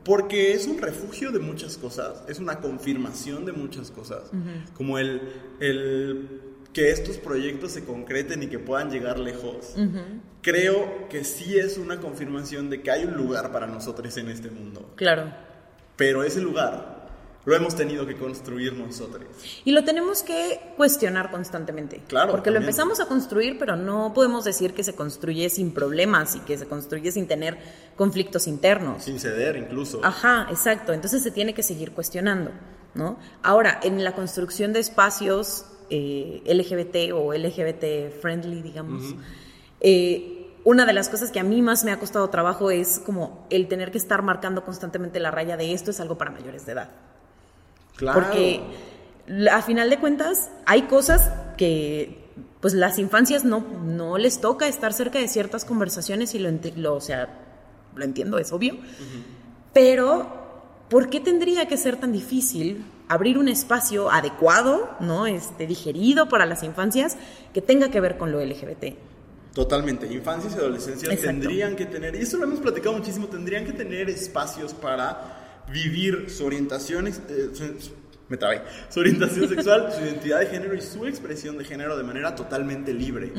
porque 0.03 0.53
es 0.53 0.65
un 0.67 0.79
refugio 0.81 1.31
de 1.31 1.39
muchas 1.39 1.77
cosas, 1.77 2.23
es 2.27 2.39
una 2.39 2.59
confirmación 2.59 3.45
de 3.45 3.51
muchas 3.51 3.91
cosas, 3.91 4.31
como 4.75 4.97
el, 4.97 5.21
el 5.59 6.41
que 6.73 6.89
estos 6.89 7.17
proyectos 7.17 7.71
se 7.73 7.83
concreten 7.83 8.43
y 8.43 8.47
que 8.47 8.57
puedan 8.59 8.89
llegar 8.89 9.19
lejos. 9.19 9.75
Creo 10.41 11.07
que 11.09 11.23
sí 11.23 11.57
es 11.59 11.77
una 11.77 11.99
confirmación 11.99 12.69
de 12.69 12.81
que 12.81 12.89
hay 12.91 13.03
un 13.05 13.15
lugar 13.15 13.51
para 13.51 13.67
nosotros 13.67 14.15
en 14.17 14.29
este 14.29 14.49
mundo, 14.49 14.91
Claro. 14.95 15.31
pero 15.97 16.23
ese 16.23 16.41
lugar 16.41 17.00
lo 17.43 17.55
hemos 17.55 17.75
tenido 17.75 18.05
que 18.05 18.15
construir 18.15 18.73
nosotros. 18.73 19.23
Y 19.65 19.71
lo 19.71 19.83
tenemos 19.83 20.21
que 20.21 20.59
cuestionar 20.77 21.31
constantemente. 21.31 22.01
Claro, 22.07 22.31
Porque 22.31 22.51
lo 22.51 22.59
empezamos 22.59 22.99
a 22.99 23.07
construir, 23.07 23.57
pero 23.57 23.75
no 23.75 24.13
podemos 24.13 24.43
decir 24.43 24.73
que 24.73 24.83
se 24.83 24.93
construye 24.93 25.49
sin 25.49 25.73
problemas 25.73 26.35
y 26.35 26.39
que 26.41 26.57
se 26.57 26.67
construye 26.67 27.11
sin 27.11 27.27
tener 27.27 27.57
conflictos 27.95 28.47
internos. 28.47 29.03
Sin 29.03 29.19
ceder 29.19 29.55
incluso. 29.55 30.01
Ajá, 30.03 30.47
exacto. 30.49 30.93
Entonces 30.93 31.23
se 31.23 31.31
tiene 31.31 31.53
que 31.53 31.63
seguir 31.63 31.93
cuestionando, 31.93 32.51
¿no? 32.93 33.17
Ahora, 33.41 33.79
en 33.81 34.03
la 34.03 34.13
construcción 34.13 34.71
de 34.71 34.79
espacios 34.79 35.65
eh, 35.89 36.43
LGBT 36.45 37.13
o 37.13 37.33
LGBT 37.33 38.11
friendly, 38.21 38.61
digamos, 38.61 39.15
eh, 39.79 40.37
una 40.63 40.85
de 40.85 40.93
las 40.93 41.09
cosas 41.09 41.31
que 41.31 41.39
a 41.39 41.43
mí 41.43 41.63
más 41.63 41.83
me 41.83 41.91
ha 41.91 41.97
costado 41.97 42.29
trabajo 42.29 42.69
es 42.69 42.99
como 42.99 43.47
el 43.49 43.67
tener 43.67 43.89
que 43.89 43.97
estar 43.97 44.21
marcando 44.21 44.63
constantemente 44.63 45.19
la 45.19 45.31
raya 45.31 45.57
de 45.57 45.73
esto 45.73 45.89
es 45.89 45.99
algo 45.99 46.19
para 46.19 46.29
mayores 46.29 46.67
de 46.67 46.73
edad. 46.73 46.89
Claro. 48.01 48.19
Porque 48.19 48.61
a 49.51 49.61
final 49.61 49.91
de 49.91 49.99
cuentas 49.99 50.49
hay 50.65 50.83
cosas 50.83 51.31
que 51.55 52.17
pues 52.59 52.73
las 52.73 52.97
infancias 52.97 53.45
no, 53.45 53.59
no 53.59 54.17
les 54.17 54.41
toca 54.41 54.67
estar 54.67 54.91
cerca 54.91 55.19
de 55.19 55.27
ciertas 55.27 55.65
conversaciones 55.65 56.33
y 56.33 56.39
lo, 56.39 56.49
lo 56.77 56.95
o 56.95 57.01
sea, 57.01 57.29
lo 57.95 58.03
entiendo, 58.03 58.39
es 58.39 58.51
obvio. 58.51 58.77
Pero, 59.71 60.83
¿por 60.89 61.11
qué 61.11 61.19
tendría 61.19 61.67
que 61.67 61.77
ser 61.77 61.97
tan 61.97 62.11
difícil 62.11 62.83
abrir 63.07 63.37
un 63.37 63.47
espacio 63.47 64.09
adecuado, 64.09 64.89
¿no? 64.99 65.27
Este, 65.27 65.67
digerido 65.67 66.27
para 66.27 66.47
las 66.47 66.63
infancias 66.63 67.17
que 67.53 67.61
tenga 67.61 67.91
que 67.91 68.01
ver 68.01 68.17
con 68.17 68.31
lo 68.31 68.43
LGBT? 68.43 68.95
Totalmente. 69.53 70.11
Infancias 70.11 70.55
y 70.55 70.57
adolescencias 70.57 71.13
Exacto. 71.13 71.39
tendrían 71.39 71.75
que 71.75 71.85
tener, 71.85 72.15
y 72.15 72.19
eso 72.19 72.37
lo 72.37 72.45
hemos 72.45 72.61
platicado 72.61 72.97
muchísimo, 72.97 73.27
tendrían 73.27 73.63
que 73.63 73.73
tener 73.73 74.09
espacios 74.09 74.73
para 74.73 75.40
vivir 75.71 76.29
su 76.29 76.45
orientación, 76.45 77.07
eh, 77.07 77.13
su- 77.53 78.01
me 78.29 78.37
trabé, 78.37 78.61
su 78.89 79.01
orientación 79.01 79.49
sexual, 79.49 79.91
su 79.91 80.01
identidad 80.05 80.39
de 80.39 80.45
género 80.47 80.73
y 80.73 80.81
su 80.81 81.05
expresión 81.05 81.57
de 81.57 81.65
género 81.65 81.97
de 81.97 82.03
manera 82.03 82.33
totalmente 82.35 82.93
libre, 82.93 83.33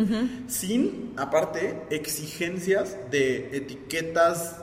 sin, 0.48 1.14
aparte, 1.16 1.82
exigencias 1.90 2.96
de 3.11 3.56
etiquetas 3.56 4.58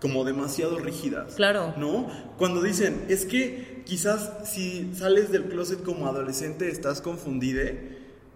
como 0.00 0.24
demasiado 0.24 0.78
rígidas. 0.78 1.34
Claro. 1.34 1.74
¿No? 1.78 2.08
Cuando 2.38 2.62
dicen, 2.62 3.04
es 3.08 3.24
que 3.26 3.82
quizás 3.86 4.30
si 4.44 4.90
sales 4.94 5.30
del 5.32 5.44
closet 5.44 5.82
como 5.82 6.06
adolescente 6.06 6.68
estás 6.70 7.00
confundida. 7.00 7.70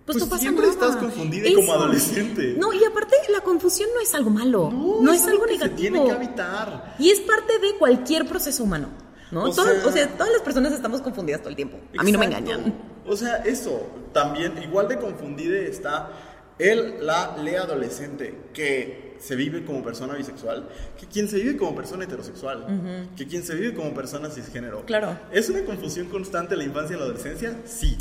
Pues, 0.07 0.19
no 0.19 0.27
pasa 0.29 0.43
siempre 0.43 0.67
nada. 0.67 0.75
estás 0.75 0.97
confundida 0.97 1.47
Eso. 1.49 1.57
como 1.57 1.73
adolescente. 1.73 2.57
No, 2.59 2.73
y 2.75 2.85
aparte 2.85 3.15
la 3.33 3.41
confusión 3.41 3.89
no 3.95 4.01
es 4.01 4.15
algo 4.15 4.29
malo, 4.31 4.71
no, 4.71 5.13
es, 5.13 5.27
algo 5.27 5.45
que 5.47 5.53
negativo. 5.53 5.77
Se 5.77 5.81
tiene 5.91 6.05
que 6.05 6.11
habitar. 6.13 6.95
Y 6.99 7.11
es 7.11 7.21
parte 7.21 7.59
de 7.59 7.79
cualquier 7.79 8.27
proceso 8.27 8.65
humano, 8.65 8.89
¿no? 9.31 9.45
O 9.45 9.51
Todas- 9.51 9.81
sea- 9.81 9.87
o 9.89 9.93
sea, 9.93 10.09
todas 10.17 10.31
las 10.33 10.43
personas 10.43 10.73
estamos 10.75 11.01
confundidas 11.01 11.41
todo 11.41 11.51
el 11.51 11.57
tiempo. 11.57 11.79
A 11.97 12.03
mí 12.03 12.13
no 12.13 12.19
me 12.19 12.27
Exacto. 12.27 12.51
engañan. 12.53 12.75
O 13.07 13.17
sea, 13.17 13.37
eso, 13.37 13.87
también, 14.13 14.63
igual 14.63 14.89
de 14.89 14.99
confundida 14.99 15.57
está 15.59 16.11
él, 16.59 16.97
la 17.01 17.37
le 17.43 17.57
adolescente, 17.59 18.35
que 18.53 19.17
se 19.19 19.37
vive 19.37 19.65
como 19.65 19.83
persona 19.83 20.15
bisexual, 20.15 20.69
que 21.01 21.07
quien 21.07 21.29
se 21.29 21.37
vive 21.37 21.57
como 21.57 21.75
persona 21.75 22.05
heterosexual, 22.05 23.09
que 23.17 23.27
quien 23.27 23.43
se 23.43 23.55
vive 23.55 23.75
como 23.75 23.95
persona 23.95 24.29
cisgénero. 24.29 24.85
Claro. 24.85 25.19
¿Es 25.33 25.49
una 25.49 25.65
confusión 25.65 26.09
constante 26.09 26.57
la 26.57 26.65
infancia 26.65 26.95
y 26.95 26.99
la 26.99 27.05
adolescencia? 27.07 27.57
Sí. 27.65 27.97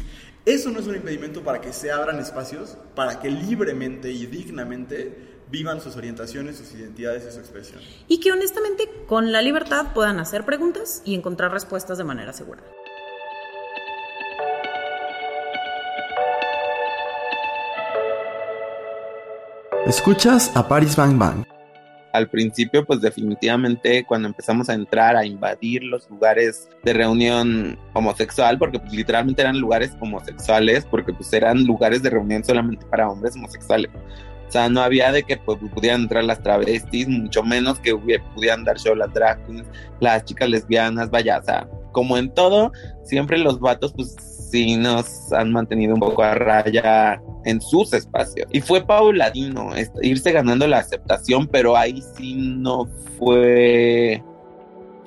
Eso 0.45 0.71
no 0.71 0.79
es 0.79 0.87
un 0.87 0.95
impedimento 0.95 1.41
para 1.41 1.61
que 1.61 1.71
se 1.71 1.89
abran 1.89 2.19
espacios, 2.19 2.77
para 2.95 3.21
que 3.21 3.31
libremente 3.31 4.11
y 4.11 4.25
dignamente 4.25 5.33
vivan 5.49 5.79
sus 5.79 5.95
orientaciones, 5.95 6.57
sus 6.57 6.73
identidades 6.73 7.25
y 7.29 7.31
su 7.31 7.39
expresión. 7.39 7.79
Y 8.09 8.19
que 8.19 8.33
honestamente 8.33 8.89
con 9.07 9.31
la 9.31 9.41
libertad 9.41 9.93
puedan 9.93 10.19
hacer 10.19 10.43
preguntas 10.43 11.01
y 11.05 11.15
encontrar 11.15 11.51
respuestas 11.53 11.97
de 11.97 12.03
manera 12.03 12.33
segura. 12.33 12.61
Escuchas 19.85 20.51
a 20.55 20.67
Paris 20.67 20.95
Bang 20.97 21.17
Bang. 21.17 21.52
Al 22.13 22.29
principio, 22.29 22.85
pues 22.85 23.01
definitivamente 23.01 24.05
cuando 24.05 24.27
empezamos 24.27 24.69
a 24.69 24.75
entrar 24.75 25.15
a 25.15 25.25
invadir 25.25 25.83
los 25.83 26.07
lugares 26.09 26.69
de 26.83 26.93
reunión 26.93 27.77
homosexual, 27.93 28.57
porque 28.59 28.79
pues, 28.79 28.93
literalmente 28.93 29.41
eran 29.41 29.59
lugares 29.59 29.91
homosexuales, 29.99 30.85
porque 30.85 31.11
pues 31.11 31.33
eran 31.33 31.65
lugares 31.65 32.03
de 32.03 32.11
reunión 32.11 32.43
solamente 32.43 32.85
para 32.85 33.09
hombres 33.09 33.35
homosexuales. 33.35 33.89
O 34.47 34.51
sea, 34.51 34.69
no 34.69 34.81
había 34.81 35.11
de 35.11 35.23
que 35.23 35.37
pues, 35.37 35.57
pudieran 35.73 36.01
entrar 36.01 36.23
las 36.23 36.41
travestis, 36.43 37.07
mucho 37.07 37.41
menos 37.41 37.79
que 37.79 37.95
pudieran 38.35 38.63
dar 38.63 38.77
show 38.77 38.93
las 38.93 39.11
drag 39.11 39.43
queens, 39.47 39.65
las 39.99 40.23
chicas 40.23 40.47
lesbianas, 40.47 41.09
vaya, 41.09 41.39
o 41.39 41.43
sea, 41.43 41.67
como 41.91 42.19
en 42.19 42.31
todo, 42.31 42.71
siempre 43.03 43.39
los 43.39 43.59
vatos 43.59 43.91
pues 43.93 44.15
sí 44.51 44.77
nos 44.77 45.33
han 45.33 45.51
mantenido 45.51 45.95
un 45.95 45.99
poco 45.99 46.21
a 46.21 46.35
raya 46.35 47.22
en 47.45 47.61
sus 47.61 47.93
espacios. 47.93 48.47
Y 48.51 48.61
fue 48.61 48.85
paulatino, 48.85 49.75
est- 49.75 49.95
irse 50.01 50.31
ganando 50.31 50.67
la 50.67 50.79
aceptación, 50.79 51.47
pero 51.47 51.75
ahí 51.77 52.03
sí 52.17 52.35
no 52.35 52.87
fue, 53.19 54.23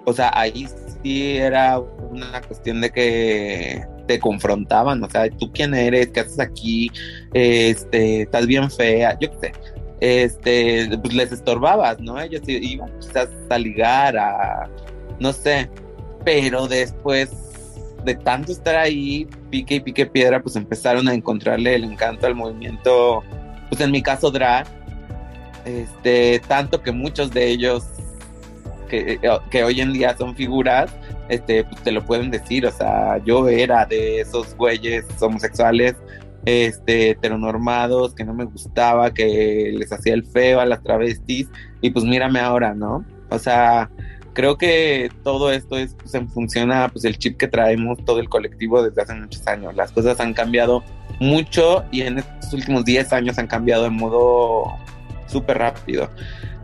o 0.04 0.12
sea, 0.12 0.30
ahí 0.34 0.66
sí 1.02 1.36
era 1.36 1.78
una 1.78 2.40
cuestión 2.42 2.80
de 2.80 2.90
que 2.90 3.84
te 4.06 4.18
confrontaban, 4.20 5.02
o 5.02 5.10
sea, 5.10 5.28
tú 5.30 5.50
quién 5.52 5.74
eres, 5.74 6.08
qué 6.08 6.20
haces 6.20 6.38
aquí, 6.40 6.90
este, 7.34 8.22
estás 8.22 8.46
bien 8.46 8.70
fea, 8.70 9.18
yo 9.20 9.30
qué 9.32 9.48
sé. 9.48 9.52
Este, 10.00 10.90
pues 11.02 11.14
les 11.14 11.32
estorbabas, 11.32 11.98
¿no? 12.00 12.20
Ellos 12.20 12.42
iban 12.46 12.90
quizás 13.00 13.28
a 13.48 13.58
ligar, 13.58 14.16
a, 14.16 14.68
no 15.18 15.32
sé, 15.32 15.70
pero 16.24 16.68
después 16.68 17.30
de 18.06 18.14
tanto 18.14 18.52
estar 18.52 18.76
ahí, 18.76 19.28
pique 19.50 19.74
y 19.74 19.80
pique 19.80 20.06
piedra, 20.06 20.40
pues 20.40 20.56
empezaron 20.56 21.08
a 21.08 21.14
encontrarle 21.14 21.74
el 21.74 21.84
encanto 21.84 22.26
al 22.26 22.34
movimiento, 22.34 23.22
pues 23.68 23.80
en 23.80 23.90
mi 23.90 24.00
caso 24.00 24.30
drag, 24.30 24.66
este, 25.64 26.40
tanto 26.46 26.80
que 26.80 26.92
muchos 26.92 27.32
de 27.32 27.48
ellos 27.48 27.84
que, 28.88 29.18
que 29.50 29.64
hoy 29.64 29.80
en 29.80 29.92
día 29.92 30.16
son 30.16 30.36
figuras, 30.36 30.90
este, 31.28 31.64
pues 31.64 31.82
te 31.82 31.90
lo 31.90 32.04
pueden 32.04 32.30
decir, 32.30 32.64
o 32.64 32.70
sea, 32.70 33.18
yo 33.24 33.48
era 33.48 33.84
de 33.84 34.20
esos 34.20 34.56
güeyes 34.56 35.04
homosexuales, 35.20 35.96
este, 36.44 37.10
heteronormados, 37.10 38.14
que 38.14 38.24
no 38.24 38.32
me 38.32 38.44
gustaba, 38.44 39.12
que 39.12 39.74
les 39.76 39.92
hacía 39.92 40.14
el 40.14 40.24
feo 40.24 40.60
a 40.60 40.66
las 40.66 40.80
travestis, 40.84 41.48
y 41.80 41.90
pues 41.90 42.04
mírame 42.04 42.38
ahora, 42.38 42.72
¿no? 42.72 43.04
O 43.30 43.38
sea, 43.40 43.90
creo 44.36 44.58
que 44.58 45.10
todo 45.24 45.50
esto 45.50 45.78
es 45.78 45.94
pues, 45.94 46.14
en 46.14 46.28
función 46.28 46.70
a 46.70 46.90
pues, 46.90 47.06
el 47.06 47.18
chip 47.18 47.38
que 47.38 47.48
traemos 47.48 48.04
todo 48.04 48.20
el 48.20 48.28
colectivo 48.28 48.82
desde 48.82 49.00
hace 49.00 49.14
muchos 49.14 49.44
años. 49.46 49.74
Las 49.74 49.90
cosas 49.90 50.20
han 50.20 50.34
cambiado 50.34 50.84
mucho 51.18 51.84
y 51.90 52.02
en 52.02 52.18
estos 52.18 52.52
últimos 52.52 52.84
10 52.84 53.14
años 53.14 53.38
han 53.38 53.46
cambiado 53.46 53.84
de 53.84 53.90
modo 53.90 54.76
súper 55.26 55.56
rápido. 55.56 56.10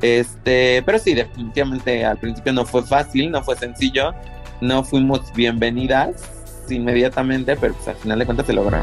Este, 0.02 0.82
pero 0.85 0.98
sí, 0.98 1.14
definitivamente 1.14 2.04
al 2.04 2.18
principio 2.18 2.52
no 2.52 2.66
fue 2.66 2.82
fácil, 2.82 3.30
no 3.30 3.42
fue 3.42 3.56
sencillo, 3.56 4.12
no 4.61 4.85
fuimos 4.85 5.32
bienvenidas 5.32 6.30
inmediatamente, 6.68 7.56
pero 7.56 7.72
pues 7.72 7.88
al 7.88 7.96
final 7.96 8.18
de 8.18 8.26
cuentas 8.26 8.46
se 8.46 8.52
logró. 8.52 8.82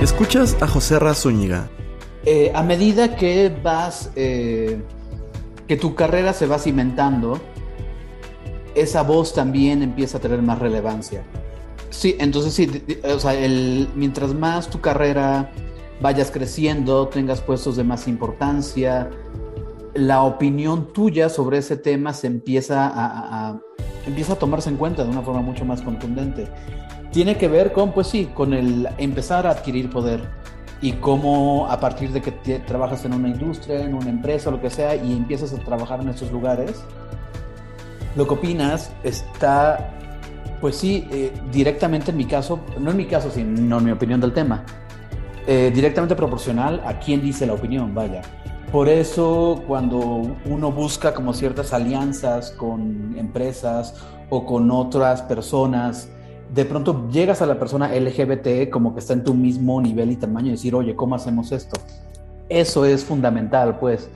Escuchas 0.00 0.56
a 0.60 0.66
José 0.66 0.98
Zúñiga. 1.14 1.70
Eh, 2.26 2.50
a 2.54 2.62
medida 2.62 3.16
que 3.16 3.54
vas, 3.62 4.10
eh, 4.16 4.80
que 5.68 5.76
tu 5.76 5.94
carrera 5.94 6.32
se 6.32 6.46
va 6.46 6.58
cimentando, 6.58 7.38
esa 8.74 9.02
voz 9.02 9.34
también 9.34 9.82
empieza 9.82 10.18
a 10.18 10.20
tener 10.20 10.40
más 10.42 10.58
relevancia. 10.58 11.22
Sí, 11.90 12.16
entonces 12.18 12.54
sí, 12.54 12.84
o 13.04 13.18
sea, 13.18 13.34
mientras 13.94 14.34
más 14.34 14.68
tu 14.68 14.80
carrera 14.80 15.50
vayas 16.00 16.30
creciendo, 16.30 17.06
tengas 17.08 17.40
puestos 17.40 17.76
de 17.76 17.84
más 17.84 18.08
importancia, 18.08 19.10
la 19.94 20.22
opinión 20.22 20.92
tuya 20.92 21.28
sobre 21.28 21.58
ese 21.58 21.76
tema 21.76 22.12
se 22.14 22.26
empieza 22.26 22.86
a, 22.88 23.06
a- 23.06 23.48
a- 23.50 23.60
empieza 24.06 24.32
a 24.32 24.36
tomarse 24.36 24.70
en 24.70 24.76
cuenta 24.76 25.04
de 25.04 25.10
una 25.10 25.22
forma 25.22 25.40
mucho 25.40 25.64
más 25.64 25.82
contundente. 25.82 26.48
Tiene 27.12 27.36
que 27.38 27.46
ver 27.46 27.72
con, 27.72 27.92
pues 27.92 28.08
sí, 28.08 28.28
con 28.34 28.54
el 28.54 28.88
empezar 28.98 29.46
a 29.46 29.50
adquirir 29.50 29.88
poder 29.88 30.20
y 30.84 30.92
cómo 30.92 31.66
a 31.70 31.80
partir 31.80 32.12
de 32.12 32.20
que 32.20 32.30
te- 32.30 32.58
trabajas 32.58 33.06
en 33.06 33.14
una 33.14 33.28
industria, 33.28 33.80
en 33.82 33.94
una 33.94 34.10
empresa, 34.10 34.50
lo 34.50 34.60
que 34.60 34.68
sea, 34.68 34.94
y 34.94 35.16
empiezas 35.16 35.54
a 35.54 35.56
trabajar 35.56 36.02
en 36.02 36.10
estos 36.10 36.30
lugares, 36.30 36.84
lo 38.14 38.28
que 38.28 38.34
opinas 38.34 38.92
está, 39.02 39.94
pues 40.60 40.76
sí, 40.76 41.08
eh, 41.10 41.32
directamente 41.50 42.10
en 42.10 42.18
mi 42.18 42.26
caso, 42.26 42.60
no 42.78 42.90
en 42.90 42.98
mi 42.98 43.06
caso, 43.06 43.30
sino 43.30 43.78
en 43.78 43.84
mi 43.84 43.92
opinión 43.92 44.20
del 44.20 44.34
tema, 44.34 44.62
eh, 45.46 45.72
directamente 45.74 46.14
proporcional 46.14 46.82
a 46.84 46.98
quién 46.98 47.22
dice 47.22 47.46
la 47.46 47.54
opinión, 47.54 47.94
vaya. 47.94 48.20
Por 48.70 48.90
eso 48.90 49.62
cuando 49.66 50.36
uno 50.44 50.70
busca 50.70 51.14
como 51.14 51.32
ciertas 51.32 51.72
alianzas 51.72 52.50
con 52.50 53.14
empresas 53.16 53.94
o 54.28 54.44
con 54.44 54.70
otras 54.70 55.22
personas, 55.22 56.10
de 56.54 56.64
pronto 56.64 57.08
llegas 57.10 57.42
a 57.42 57.46
la 57.46 57.58
persona 57.58 57.88
LGBT 57.88 58.70
como 58.70 58.94
que 58.94 59.00
está 59.00 59.12
en 59.12 59.24
tu 59.24 59.34
mismo 59.34 59.80
nivel 59.80 60.12
y 60.12 60.16
tamaño 60.16 60.48
y 60.48 60.52
decir, 60.52 60.74
oye, 60.74 60.94
¿cómo 60.94 61.16
hacemos 61.16 61.50
esto? 61.50 61.80
Eso 62.48 62.84
es 62.84 63.04
fundamental, 63.04 63.78
pues. 63.78 64.08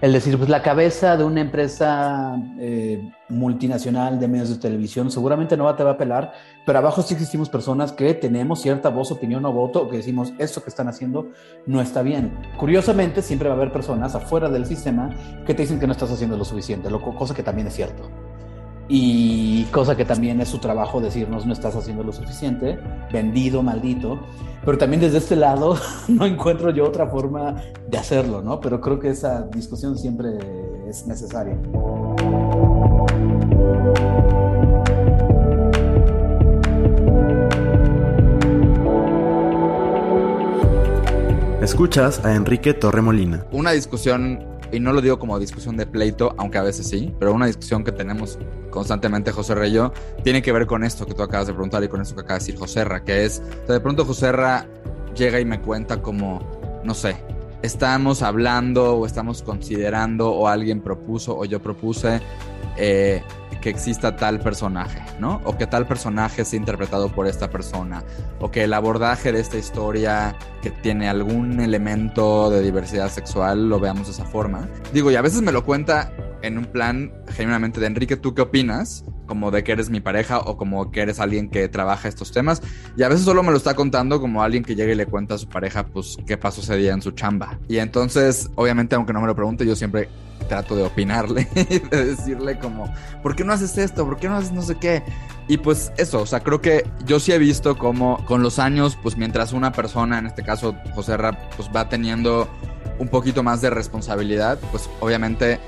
El 0.00 0.12
decir, 0.12 0.36
pues 0.36 0.48
la 0.48 0.62
cabeza 0.62 1.16
de 1.16 1.22
una 1.22 1.42
empresa 1.42 2.36
eh, 2.58 3.12
multinacional 3.28 4.18
de 4.18 4.26
medios 4.26 4.48
de 4.48 4.56
televisión 4.56 5.12
seguramente 5.12 5.56
no 5.56 5.72
te 5.76 5.84
va 5.84 5.92
a 5.92 5.96
pelar, 5.96 6.32
pero 6.66 6.78
abajo 6.78 7.02
sí 7.02 7.14
existimos 7.14 7.48
personas 7.48 7.92
que 7.92 8.12
tenemos 8.14 8.60
cierta 8.62 8.88
voz, 8.88 9.12
opinión 9.12 9.44
o 9.44 9.52
voto, 9.52 9.88
que 9.88 9.98
decimos, 9.98 10.32
esto 10.38 10.60
que 10.60 10.70
están 10.70 10.88
haciendo 10.88 11.28
no 11.66 11.80
está 11.80 12.02
bien. 12.02 12.36
Curiosamente, 12.58 13.22
siempre 13.22 13.48
va 13.48 13.54
a 13.54 13.58
haber 13.58 13.70
personas 13.70 14.16
afuera 14.16 14.48
del 14.48 14.66
sistema 14.66 15.10
que 15.46 15.54
te 15.54 15.62
dicen 15.62 15.78
que 15.78 15.86
no 15.86 15.92
estás 15.92 16.10
haciendo 16.10 16.36
lo 16.36 16.44
suficiente, 16.44 16.90
lo, 16.90 17.00
cosa 17.00 17.32
que 17.32 17.44
también 17.44 17.68
es 17.68 17.74
cierto. 17.74 18.10
Y 18.94 19.64
cosa 19.72 19.96
que 19.96 20.04
también 20.04 20.42
es 20.42 20.50
su 20.50 20.58
trabajo 20.58 21.00
decirnos 21.00 21.46
no 21.46 21.54
estás 21.54 21.74
haciendo 21.74 22.02
lo 22.02 22.12
suficiente, 22.12 22.78
vendido, 23.10 23.62
maldito. 23.62 24.20
Pero 24.66 24.76
también 24.76 25.00
desde 25.00 25.16
este 25.16 25.34
lado 25.34 25.78
no 26.08 26.26
encuentro 26.26 26.68
yo 26.68 26.84
otra 26.84 27.06
forma 27.06 27.56
de 27.88 27.96
hacerlo, 27.96 28.42
¿no? 28.42 28.60
Pero 28.60 28.82
creo 28.82 29.00
que 29.00 29.08
esa 29.08 29.44
discusión 29.46 29.96
siempre 29.96 30.36
es 30.86 31.06
necesaria. 31.06 31.56
Escuchas 41.62 42.22
a 42.26 42.34
Enrique 42.34 42.74
Torremolina. 42.74 43.46
Una 43.52 43.70
discusión, 43.70 44.44
y 44.72 44.80
no 44.80 44.92
lo 44.92 45.00
digo 45.00 45.18
como 45.18 45.38
discusión 45.38 45.76
de 45.76 45.86
pleito, 45.86 46.34
aunque 46.38 46.58
a 46.58 46.62
veces 46.62 46.88
sí, 46.88 47.14
pero 47.18 47.32
una 47.32 47.46
discusión 47.46 47.84
que 47.84 47.92
tenemos 47.92 48.38
constantemente 48.70 49.30
José 49.30 49.70
yo, 49.70 49.92
tiene 50.24 50.40
que 50.40 50.50
ver 50.50 50.66
con 50.66 50.82
esto 50.82 51.06
que 51.06 51.14
tú 51.14 51.22
acabas 51.22 51.46
de 51.46 51.52
preguntar 51.52 51.84
y 51.84 51.88
con 51.88 52.00
esto 52.00 52.14
que 52.14 52.22
acaba 52.22 52.38
de 52.38 52.44
decir 52.46 52.56
José 52.58 52.84
Ra, 52.84 53.04
que 53.04 53.24
es, 53.24 53.42
o 53.64 53.66
sea, 53.66 53.74
de 53.74 53.80
pronto 53.80 54.04
José 54.04 54.32
Ra 54.32 54.66
llega 55.14 55.38
y 55.38 55.44
me 55.44 55.60
cuenta 55.60 56.00
como, 56.00 56.40
no 56.82 56.94
sé, 56.94 57.16
estamos 57.60 58.22
hablando 58.22 58.96
o 58.96 59.06
estamos 59.06 59.42
considerando 59.42 60.32
o 60.32 60.48
alguien 60.48 60.80
propuso 60.80 61.36
o 61.36 61.44
yo 61.44 61.60
propuse 61.60 62.20
eh, 62.76 63.22
que 63.62 63.70
exista 63.70 64.16
tal 64.16 64.40
personaje, 64.40 65.00
¿no? 65.18 65.40
O 65.44 65.56
que 65.56 65.66
tal 65.66 65.86
personaje 65.86 66.44
sea 66.44 66.58
interpretado 66.58 67.10
por 67.10 67.26
esta 67.26 67.48
persona, 67.48 68.04
o 68.40 68.50
que 68.50 68.64
el 68.64 68.74
abordaje 68.74 69.32
de 69.32 69.40
esta 69.40 69.56
historia 69.56 70.36
que 70.60 70.70
tiene 70.70 71.08
algún 71.08 71.60
elemento 71.60 72.50
de 72.50 72.60
diversidad 72.60 73.08
sexual 73.08 73.70
lo 73.70 73.80
veamos 73.80 74.08
de 74.08 74.12
esa 74.12 74.26
forma. 74.26 74.68
Digo, 74.92 75.10
y 75.10 75.16
a 75.16 75.22
veces 75.22 75.40
me 75.40 75.52
lo 75.52 75.64
cuenta 75.64 76.12
en 76.42 76.58
un 76.58 76.66
plan 76.66 77.12
genuinamente 77.28 77.80
de 77.80 77.86
Enrique, 77.86 78.16
¿tú 78.16 78.34
qué 78.34 78.42
opinas? 78.42 79.04
Como 79.26 79.50
de 79.50 79.64
que 79.64 79.72
eres 79.72 79.90
mi 79.90 80.00
pareja 80.00 80.38
o 80.38 80.56
como 80.56 80.90
que 80.90 81.00
eres 81.00 81.20
alguien 81.20 81.48
que 81.48 81.68
trabaja 81.68 82.08
estos 82.08 82.32
temas. 82.32 82.62
Y 82.96 83.02
a 83.02 83.08
veces 83.08 83.24
solo 83.24 83.42
me 83.42 83.50
lo 83.50 83.56
está 83.56 83.74
contando 83.74 84.20
como 84.20 84.42
alguien 84.42 84.64
que 84.64 84.74
llega 84.74 84.92
y 84.92 84.96
le 84.96 85.06
cuenta 85.06 85.34
a 85.34 85.38
su 85.38 85.48
pareja, 85.48 85.86
pues, 85.86 86.16
qué 86.26 86.36
pasó 86.36 86.60
ese 86.60 86.76
día 86.76 86.92
en 86.92 87.02
su 87.02 87.12
chamba. 87.12 87.58
Y 87.68 87.78
entonces, 87.78 88.50
obviamente, 88.54 88.94
aunque 88.94 89.12
no 89.12 89.20
me 89.20 89.26
lo 89.26 89.34
pregunte, 89.34 89.66
yo 89.66 89.76
siempre 89.76 90.08
trato 90.48 90.76
de 90.76 90.82
opinarle, 90.82 91.48
de 91.90 92.04
decirle 92.04 92.58
como, 92.58 92.92
¿por 93.22 93.34
qué 93.34 93.44
no 93.44 93.52
haces 93.52 93.78
esto? 93.78 94.04
¿Por 94.04 94.18
qué 94.18 94.28
no 94.28 94.36
haces 94.36 94.52
no 94.52 94.62
sé 94.62 94.76
qué? 94.76 95.02
Y 95.48 95.58
pues 95.58 95.92
eso, 95.96 96.20
o 96.20 96.26
sea, 96.26 96.40
creo 96.40 96.60
que 96.60 96.86
yo 97.04 97.20
sí 97.20 97.32
he 97.32 97.38
visto 97.38 97.76
como 97.76 98.24
con 98.26 98.42
los 98.42 98.58
años, 98.58 98.98
pues 99.02 99.16
mientras 99.16 99.52
una 99.52 99.72
persona, 99.72 100.18
en 100.18 100.26
este 100.26 100.42
caso 100.42 100.76
José 100.94 101.16
Rap, 101.16 101.36
pues 101.56 101.68
va 101.74 101.88
teniendo 101.88 102.48
un 102.98 103.08
poquito 103.08 103.42
más 103.42 103.60
de 103.60 103.70
responsabilidad, 103.70 104.58
pues 104.70 104.88
obviamente 105.00 105.58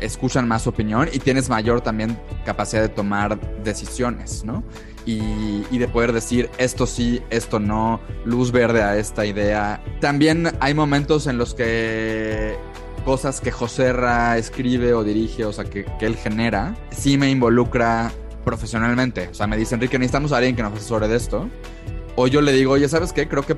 escuchan 0.00 0.48
más 0.48 0.66
opinión 0.66 1.08
y 1.12 1.18
tienes 1.18 1.48
mayor 1.48 1.80
también 1.80 2.18
capacidad 2.44 2.82
de 2.82 2.88
tomar 2.88 3.38
decisiones, 3.62 4.44
¿no? 4.44 4.64
Y, 5.04 5.78
de 5.78 5.88
poder 5.88 6.12
decir 6.12 6.50
esto 6.58 6.86
sí, 6.86 7.22
esto 7.30 7.58
no, 7.60 8.00
luz 8.26 8.52
verde 8.52 8.82
a 8.82 8.98
esta 8.98 9.24
idea. 9.24 9.82
También 10.00 10.50
hay 10.60 10.74
momentos 10.74 11.26
en 11.26 11.38
los 11.38 11.54
que 11.54 12.56
cosas 13.06 13.40
que 13.40 13.50
Joserra 13.50 14.36
escribe 14.36 14.92
o 14.92 15.04
dirige, 15.04 15.46
o 15.46 15.52
sea, 15.52 15.64
que, 15.64 15.86
que 15.98 16.04
él 16.04 16.16
genera, 16.16 16.76
sí 16.90 17.16
me 17.16 17.30
involucra 17.30 18.12
profesionalmente. 18.44 19.28
O 19.28 19.34
sea, 19.34 19.46
me 19.46 19.56
dice, 19.56 19.74
Enrique, 19.76 19.98
necesitamos 19.98 20.32
a 20.32 20.38
alguien 20.38 20.56
que 20.56 20.62
nos 20.62 20.72
asesore 20.74 21.08
de 21.08 21.16
esto. 21.16 21.48
O 22.16 22.26
yo 22.26 22.40
le 22.40 22.52
digo, 22.52 22.72
oye, 22.72 22.88
¿sabes 22.88 23.12
qué? 23.12 23.28
Creo 23.28 23.44
que 23.44 23.56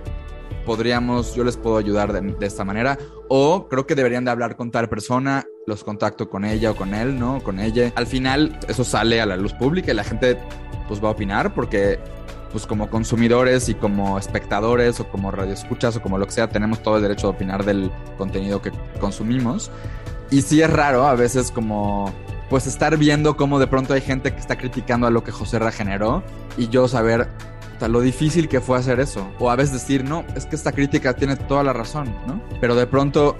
podríamos, 0.67 1.35
yo 1.35 1.45
les 1.45 1.57
puedo 1.57 1.79
ayudar 1.79 2.13
de, 2.13 2.21
de, 2.21 2.47
esta 2.47 2.65
manera. 2.65 2.99
O 3.29 3.69
creo 3.69 3.87
que 3.87 3.95
deberían 3.95 4.25
de 4.25 4.31
hablar 4.31 4.57
con 4.57 4.71
tal 4.71 4.89
persona, 4.89 5.47
los 5.71 5.85
contacto 5.85 6.29
con 6.29 6.45
ella 6.45 6.73
o 6.73 6.77
con 6.77 6.93
él, 6.93 7.19
¿no? 7.19 7.43
Con 7.43 7.59
ella. 7.59 7.93
Al 7.95 8.07
final, 8.07 8.59
eso 8.69 8.85
sale 8.85 9.21
a 9.21 9.27
la 9.27 9.37
luz 9.37 9.55
pública 9.55 9.93
y 9.93 9.95
la 9.95 10.05
gente 10.05 10.37
pues 10.87 11.03
va 11.03 11.09
a 11.09 11.13
opinar 11.13 11.55
porque 11.55 11.99
pues 12.53 12.67
como 12.67 12.91
consumidores 12.91 13.69
y 13.69 13.75
como 13.75 14.19
espectadores 14.19 14.99
o 14.99 15.09
como 15.09 15.31
radioescuchas 15.31 15.97
o 15.97 16.03
como 16.03 16.19
lo 16.19 16.27
que 16.27 16.33
sea, 16.33 16.49
tenemos 16.49 16.83
todo 16.83 16.97
el 16.97 17.03
derecho 17.03 17.29
de 17.29 17.35
opinar 17.35 17.65
del 17.65 17.91
contenido 18.19 18.61
que 18.61 18.73
consumimos. 19.01 19.71
Y 20.31 20.43
sí 20.43 20.61
es 20.61 20.69
raro 20.69 21.07
a 21.07 21.15
veces 21.15 21.51
como 21.51 22.13
pues 22.51 22.67
estar 22.67 22.97
viendo 22.97 23.37
cómo 23.37 23.61
de 23.61 23.69
pronto 23.69 23.95
hay 23.95 24.01
gente 24.01 24.33
que 24.35 24.41
está 24.41 24.59
criticando 24.59 25.07
a 25.07 25.11
lo 25.11 25.23
que 25.23 25.31
José 25.31 25.61
Ra 25.61 25.71
generó 25.71 26.25
y 26.57 26.69
yo 26.69 26.89
saber 26.89 27.29
lo 27.89 28.01
difícil 28.01 28.49
que 28.49 28.61
fue 28.61 28.79
hacer 28.79 29.01
eso. 29.01 29.29
O 29.39 29.51
a 29.51 29.57
veces 29.57 29.73
decir, 29.73 30.05
no, 30.05 30.25
es 30.37 30.47
que 30.47 30.57
esta 30.57 30.73
crítica 30.73 31.15
tiene 31.15 31.37
toda 31.37 31.63
la 31.63 31.73
razón, 31.73 32.13
¿no? 32.27 32.41
Pero 32.61 32.75
de 32.75 32.87
pronto 32.87 33.37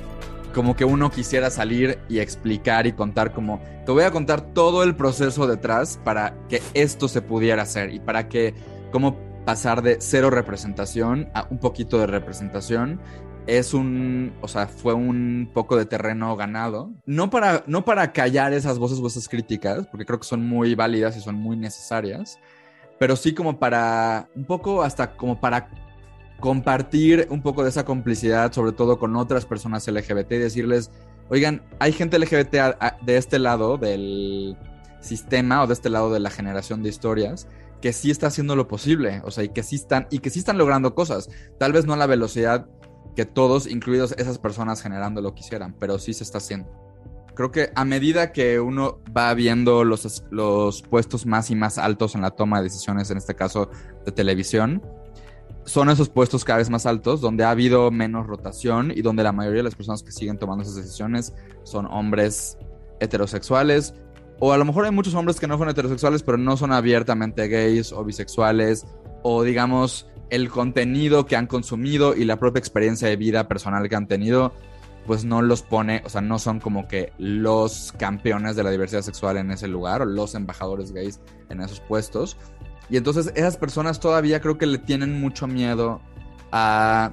como 0.53 0.77
que 0.77 0.85
uno 0.85 1.11
quisiera 1.11 1.51
salir 1.51 1.99
y 2.09 2.19
explicar 2.19 2.87
y 2.87 2.93
contar 2.93 3.33
como, 3.33 3.61
te 3.87 3.93
voy 3.93 4.05
a 4.05 4.11
contar 4.11 4.41
todo 4.53 4.83
el 4.83 4.95
proceso 4.97 5.47
detrás 5.47 5.99
para 6.05 6.35
que 6.49 6.63
esto 6.75 7.09
se 7.09 7.23
pudiera 7.23 7.63
hacer 7.63 7.93
y 7.93 8.01
para 8.01 8.29
que, 8.29 8.55
cómo 8.93 9.17
pasar 9.45 9.83
de 9.83 9.97
cero 10.01 10.31
representación 10.31 11.29
a 11.35 11.47
un 11.51 11.59
poquito 11.59 11.99
de 11.99 12.07
representación. 12.07 13.01
Es 13.47 13.75
un, 13.75 14.33
o 14.43 14.49
sea, 14.49 14.67
fue 14.67 14.95
un 14.95 15.51
poco 15.53 15.77
de 15.77 15.87
terreno 15.87 16.37
ganado. 16.37 16.93
No 17.07 17.31
para, 17.31 17.65
no 17.67 17.85
para 17.85 18.13
callar 18.13 18.53
esas 18.53 18.79
voces 18.79 18.99
o 18.99 19.07
esas 19.07 19.29
críticas, 19.29 19.87
porque 19.87 20.05
creo 20.05 20.21
que 20.21 20.27
son 20.27 20.47
muy 20.47 20.75
válidas 20.75 21.17
y 21.17 21.21
son 21.21 21.37
muy 21.37 21.57
necesarias, 21.57 22.39
pero 22.99 23.17
sí 23.17 23.35
como 23.35 23.59
para, 23.59 24.29
un 24.37 24.45
poco 24.45 24.83
hasta 24.83 25.17
como 25.17 25.41
para 25.41 25.69
compartir 26.41 27.27
un 27.31 27.43
poco 27.43 27.63
de 27.63 27.71
esa 27.71 27.85
complicidad, 27.85 28.53
sobre 28.53 28.73
todo 28.73 28.99
con 28.99 29.17
otras 29.17 29.47
personas 29.47 29.87
LGBT 29.87 30.33
y 30.33 30.39
decirles, 30.39 30.91
oigan, 31.29 31.63
hay 31.79 31.93
gente 31.93 32.19
LGBT 32.19 32.55
a, 32.57 32.77
a, 32.81 32.97
de 33.03 33.17
este 33.17 33.39
lado 33.39 33.79
del 33.79 34.57
sistema 35.01 35.63
o 35.63 35.67
de 35.67 35.75
este 35.75 35.91
lado 35.91 36.13
de 36.13 36.21
la 36.21 36.31
generación 36.31 36.83
de 36.83 36.89
historias 36.89 37.47
que 37.81 37.93
sí 37.93 38.11
está 38.11 38.27
haciendo 38.27 38.57
lo 38.57 38.69
posible, 38.69 39.23
o 39.25 39.31
sea, 39.31 39.45
y 39.45 39.49
que 39.49 39.63
sí 39.63 39.77
están 39.77 40.07
y 40.11 40.19
que 40.19 40.31
sí 40.31 40.39
están 40.39 40.59
logrando 40.59 40.95
cosas, 40.95 41.31
tal 41.59 41.73
vez 41.73 41.87
no 41.87 41.95
a 41.95 41.97
la 41.97 42.07
velocidad 42.07 42.67
que 43.17 43.25
todos, 43.25 43.67
incluidos 43.67 44.13
esas 44.19 44.39
personas 44.39 44.83
generando 44.83 45.21
lo 45.21 45.35
quisieran, 45.35 45.75
pero 45.79 45.99
sí 45.99 46.13
se 46.13 46.25
está 46.25 46.39
haciendo. 46.39 46.69
Creo 47.35 47.51
que 47.51 47.71
a 47.75 47.85
medida 47.85 48.33
que 48.33 48.61
uno 48.61 48.99
va 49.17 49.33
viendo 49.35 49.85
los, 49.85 50.25
los 50.31 50.83
puestos 50.83 51.27
más 51.27 51.51
y 51.51 51.55
más 51.55 51.79
altos 51.79 52.15
en 52.15 52.21
la 52.21 52.33
toma 52.33 52.59
de 52.59 52.65
decisiones, 52.65 53.11
en 53.11 53.17
este 53.17 53.35
caso 53.35 53.71
de 54.05 54.13
televisión, 54.13 54.83
son 55.71 55.89
esos 55.89 56.09
puestos 56.09 56.45
cada 56.45 56.59
vez 56.59 56.69
más 56.69 56.85
altos 56.85 57.21
donde 57.21 57.45
ha 57.45 57.51
habido 57.51 57.91
menos 57.91 58.27
rotación 58.27 58.93
y 58.95 59.03
donde 59.03 59.23
la 59.23 59.33
mayoría 59.33 59.59
de 59.59 59.65
las 59.65 59.77
personas 59.77 60.03
que 60.03 60.11
siguen 60.11 60.39
tomando 60.39 60.63
esas 60.63 60.75
decisiones 60.75 61.33
son 61.63 61.87
hombres 61.87 62.59
heterosexuales 62.99 63.95
o 64.41 64.53
a 64.53 64.59
lo 64.59 64.65
mejor 64.65 64.85
hay 64.85 64.91
muchos 64.91 65.15
hombres 65.15 65.39
que 65.39 65.47
no 65.47 65.57
son 65.59 65.69
heterosexuales 65.69 66.23
pero 66.25 66.39
no 66.39 66.57
son 66.57 66.73
abiertamente 66.73 67.47
gays 67.49 67.93
o 67.93 68.05
bisexuales 68.05 68.85
o 69.23 69.45
digamos 69.45 70.09
el 70.31 70.51
contenido 70.51 71.27
que 71.27 71.37
han 71.37 71.47
consumido 71.47 72.17
y 72.17 72.25
la 72.25 72.39
propia 72.39 72.59
experiencia 72.59 73.09
de 73.09 73.17
vida 73.17 73.47
personal 73.47 73.89
que 73.89 73.97
han 73.97 74.09
tenido 74.09 74.53
pues 75.07 75.25
no 75.25 75.43
los 75.43 75.63
pone, 75.63 76.03
o 76.05 76.09
sea, 76.09 76.21
no 76.21 76.39
son 76.39 76.61
como 76.61 76.87
que 76.87 77.13
los 77.19 77.93
campeones 77.99 78.55
de 78.55 78.63
la 78.63 78.71
diversidad 78.71 79.03
sexual 79.03 79.39
en 79.39 79.51
ese 79.51 79.67
lugar 79.67 80.03
o 80.03 80.05
los 80.05 80.35
embajadores 80.35 80.93
gays 80.93 81.21
en 81.49 81.61
esos 81.61 81.81
puestos. 81.81 82.37
Y 82.91 82.97
entonces 82.97 83.33
esas 83.37 83.57
personas 83.57 84.01
todavía 84.01 84.41
creo 84.41 84.59
que 84.59 84.67
le 84.67 84.79
tienen 84.79 85.21
mucho 85.21 85.47
miedo 85.47 86.01
a 86.53 87.13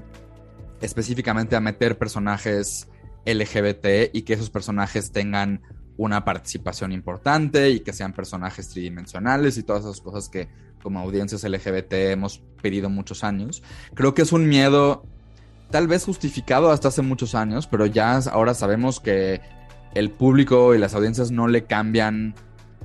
específicamente 0.82 1.55
a 1.55 1.59
meter 1.59 1.97
personajes 1.97 2.88
LGBT 3.25 4.13
y 4.13 4.23
que 4.23 4.34
esos 4.34 4.49
personajes 4.49 5.11
tengan 5.11 5.61
una 5.97 6.23
participación 6.23 6.91
importante 6.91 7.69
y 7.71 7.80
que 7.80 7.93
sean 7.93 8.13
personajes 8.13 8.69
tridimensionales 8.69 9.57
y 9.57 9.63
todas 9.63 9.84
esas 9.84 9.99
cosas 10.01 10.30
que 10.30 10.47
como 10.82 10.99
audiencias 10.99 11.43
LGBT 11.43 11.93
hemos 11.93 12.41
pedido 12.61 12.89
muchos 12.89 13.23
años. 13.23 13.63
Creo 13.93 14.13
que 14.13 14.21
es 14.21 14.32
un 14.32 14.47
miedo 14.47 15.05
tal 15.71 15.88
vez 15.88 16.05
justificado 16.05 16.71
hasta 16.71 16.88
hace 16.88 17.01
muchos 17.01 17.36
años, 17.36 17.67
pero 17.67 17.86
ya 17.86 18.17
ahora 18.32 18.53
sabemos 18.53 18.99
que 18.99 19.41
el 19.95 20.11
público 20.11 20.75
y 20.75 20.78
las 20.78 20.93
audiencias 20.93 21.32
no 21.32 21.47
le 21.47 21.65
cambian 21.65 22.36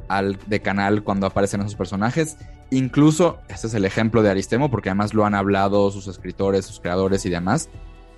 al 0.08 0.38
de 0.46 0.60
canal 0.60 1.04
cuando 1.04 1.26
aparecen 1.26 1.60
esos 1.60 1.74
personajes. 1.74 2.36
Incluso, 2.72 3.38
este 3.50 3.66
es 3.66 3.74
el 3.74 3.84
ejemplo 3.84 4.22
de 4.22 4.30
Aristemo, 4.30 4.70
porque 4.70 4.88
además 4.88 5.12
lo 5.12 5.26
han 5.26 5.34
hablado 5.34 5.90
sus 5.90 6.08
escritores, 6.08 6.64
sus 6.64 6.80
creadores 6.80 7.26
y 7.26 7.28
demás. 7.28 7.68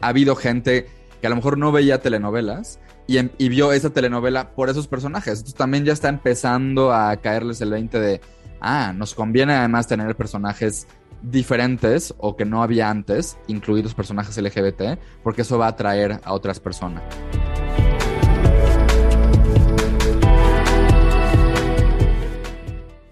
Ha 0.01 0.07
habido 0.07 0.37
gente 0.37 0.87
que 1.21 1.27
a 1.27 1.31
lo 1.31 1.35
mejor 1.35 1.59
no 1.59 1.73
veía 1.73 2.01
telenovelas 2.01 2.79
y, 3.09 3.19
y 3.19 3.49
vio 3.49 3.73
esa 3.73 3.91
telenovela 3.91 4.53
por 4.55 4.71
esos 4.71 4.87
personajes. 4.87 5.41
Entonces 5.41 5.57
también 5.57 5.85
ya 5.85 5.93
está 5.93 6.09
empezando 6.09 6.93
a 6.93 7.17
caerles 7.17 7.61
el 7.63 7.71
20 7.71 7.99
de, 7.99 8.21
ah, 8.61 8.93
nos 8.95 9.17
conviene 9.17 9.55
además 9.55 9.89
tener 9.89 10.15
personajes 10.15 10.87
diferentes 11.21 12.15
o 12.19 12.37
que 12.37 12.45
no 12.45 12.63
había 12.63 12.91
antes, 12.91 13.37
incluidos 13.49 13.93
personajes 13.93 14.39
LGBT, 14.39 15.01
porque 15.25 15.43
eso 15.43 15.59
va 15.59 15.67
a 15.67 15.71
atraer 15.71 16.21
a 16.23 16.33
otras 16.33 16.61
personas. 16.61 17.03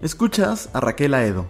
Escuchas 0.03 0.69
a 0.73 0.81
Raquel 0.81 1.13
Aedo. 1.13 1.47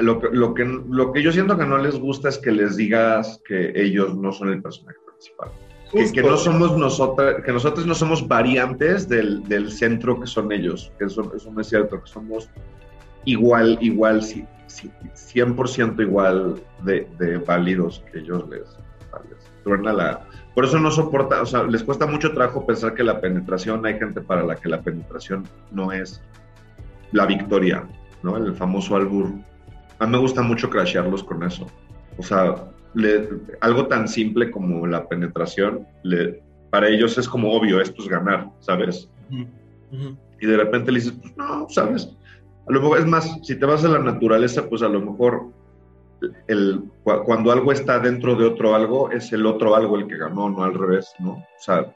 Lo 0.00 0.18
que, 0.18 0.28
lo, 0.32 0.54
que, 0.54 0.64
lo 0.64 1.12
que 1.12 1.22
yo 1.22 1.30
siento 1.30 1.56
que 1.56 1.64
no 1.64 1.78
les 1.78 2.00
gusta 2.00 2.28
es 2.28 2.36
que 2.38 2.50
les 2.50 2.76
digas 2.76 3.40
que 3.46 3.72
ellos 3.76 4.16
no 4.16 4.32
son 4.32 4.48
el 4.48 4.60
personaje 4.60 4.98
principal. 5.06 5.50
Que, 5.92 6.10
que, 6.10 6.22
no 6.22 6.36
somos 6.36 6.76
nosotros, 6.76 7.36
que 7.44 7.52
nosotros 7.52 7.86
no 7.86 7.94
somos 7.94 8.26
variantes 8.26 9.08
del, 9.08 9.44
del 9.44 9.70
centro 9.70 10.18
que 10.18 10.26
son 10.26 10.50
ellos, 10.50 10.92
que 10.98 11.04
eso, 11.04 11.32
eso, 11.32 11.52
no 11.52 11.60
es 11.60 11.68
cierto, 11.68 12.02
que 12.02 12.08
somos 12.08 12.50
igual, 13.24 13.78
igual, 13.80 14.22
sí, 14.22 14.44
sí, 14.66 14.90
100% 15.14 16.00
igual 16.00 16.60
de, 16.82 17.08
de, 17.18 17.38
válidos 17.38 18.04
que 18.10 18.18
ellos 18.18 18.48
les, 18.48 18.66
les 19.64 19.94
la... 19.94 20.26
Por 20.54 20.64
eso 20.64 20.80
no 20.80 20.90
soporta, 20.90 21.42
o 21.42 21.46
sea, 21.46 21.62
les 21.64 21.84
cuesta 21.84 22.06
mucho 22.06 22.32
trabajo 22.32 22.66
pensar 22.66 22.94
que 22.94 23.04
la 23.04 23.20
penetración, 23.20 23.86
hay 23.86 23.96
gente 23.98 24.20
para 24.20 24.42
la 24.42 24.56
que 24.56 24.68
la 24.68 24.80
penetración 24.82 25.44
no 25.70 25.92
es 25.92 26.20
la 27.12 27.26
victoria, 27.26 27.86
¿no? 28.22 28.36
El 28.36 28.54
famoso 28.54 28.96
albur. 28.96 29.32
A 29.98 30.06
mí 30.06 30.12
me 30.12 30.18
gusta 30.18 30.42
mucho 30.42 30.70
crashearlos 30.70 31.24
con 31.24 31.42
eso. 31.42 31.66
O 32.18 32.22
sea, 32.22 32.70
le, 32.94 33.28
algo 33.60 33.86
tan 33.86 34.08
simple 34.08 34.50
como 34.50 34.86
la 34.86 35.08
penetración, 35.08 35.86
le, 36.02 36.42
para 36.70 36.88
ellos 36.88 37.18
es 37.18 37.28
como 37.28 37.52
obvio, 37.52 37.80
esto 37.80 38.02
es 38.02 38.08
ganar, 38.08 38.50
¿sabes? 38.60 39.08
Uh 39.30 39.34
-huh. 39.34 39.46
Uh 39.92 39.96
-huh. 39.96 40.16
Y 40.40 40.46
de 40.46 40.56
repente 40.56 40.90
le 40.90 41.00
dices, 41.00 41.14
pues 41.20 41.36
no, 41.36 41.68
¿sabes? 41.68 42.08
A 42.68 42.72
lo 42.72 42.80
mejor, 42.80 42.98
es 42.98 43.06
más, 43.06 43.38
si 43.42 43.56
te 43.56 43.66
vas 43.66 43.84
a 43.84 43.88
la 43.88 43.98
naturaleza, 43.98 44.68
pues 44.68 44.82
a 44.82 44.88
lo 44.88 45.00
mejor 45.00 45.48
el, 46.46 46.84
cuando 47.02 47.52
algo 47.52 47.72
está 47.72 47.98
dentro 47.98 48.34
de 48.36 48.46
otro 48.46 48.74
algo, 48.74 49.10
es 49.10 49.32
el 49.32 49.46
otro 49.46 49.74
algo 49.74 49.96
el 49.96 50.06
que 50.06 50.16
ganó, 50.16 50.50
no 50.50 50.62
al 50.62 50.74
revés, 50.74 51.12
¿no? 51.18 51.32
O 51.32 51.46
sea, 51.58 51.92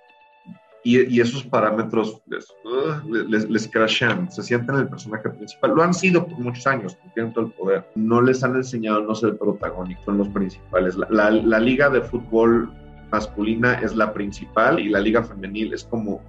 y, 0.84 1.20
esos 1.20 1.42
parámetros 1.44 2.22
les, 2.26 2.46
uh, 2.64 3.08
les, 3.08 3.68
crashan, 3.68 4.30
se 4.30 4.42
sienten 4.42 4.76
el 4.76 4.88
personaje 4.88 5.30
principal. 5.30 5.74
Lo 5.74 5.82
han 5.82 5.94
sido 5.94 6.26
por 6.26 6.38
muchos 6.38 6.66
años, 6.66 6.96
tienen 7.14 7.32
todo 7.32 7.46
el 7.46 7.52
poder. 7.52 7.88
No 7.94 8.20
les 8.20 8.44
han 8.44 8.54
enseñado 8.54 9.00
no 9.00 9.14
ser 9.14 9.38
protagónicos, 9.38 10.04
son 10.04 10.18
los 10.18 10.28
principales. 10.28 10.96
La, 10.96 11.08
la, 11.10 11.30
la 11.30 11.58
liga 11.58 11.88
de 11.88 12.02
fútbol 12.02 12.70
masculina 13.10 13.74
es 13.74 13.96
la 13.96 14.12
principal 14.12 14.78
y 14.78 14.90
la 14.90 15.00
liga 15.00 15.22
femenil 15.22 15.72
es 15.72 15.84
como 15.84 16.20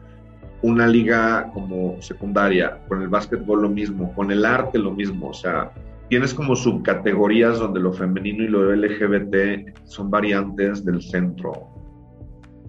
una 0.62 0.88
liga 0.88 1.52
como 1.54 2.02
secundaria, 2.02 2.80
con 2.88 3.02
el 3.02 3.08
básquetbol 3.08 3.62
lo 3.62 3.70
mismo, 3.70 4.14
con 4.16 4.32
el 4.32 4.46
arte 4.46 4.80
lo 4.80 4.92
mismo, 4.92 5.30
o 5.30 5.34
sea, 5.34 5.72
tienes 6.10 6.34
como 6.34 6.56
subcategorías 6.56 7.60
donde 7.60 7.80
lo 7.80 7.94
femenino 7.94 8.44
y 8.44 8.48
lo 8.48 8.76
LGBT 8.76 9.78
son 9.84 10.10
variantes 10.10 10.84
del 10.86 11.02
centro. 11.02 11.75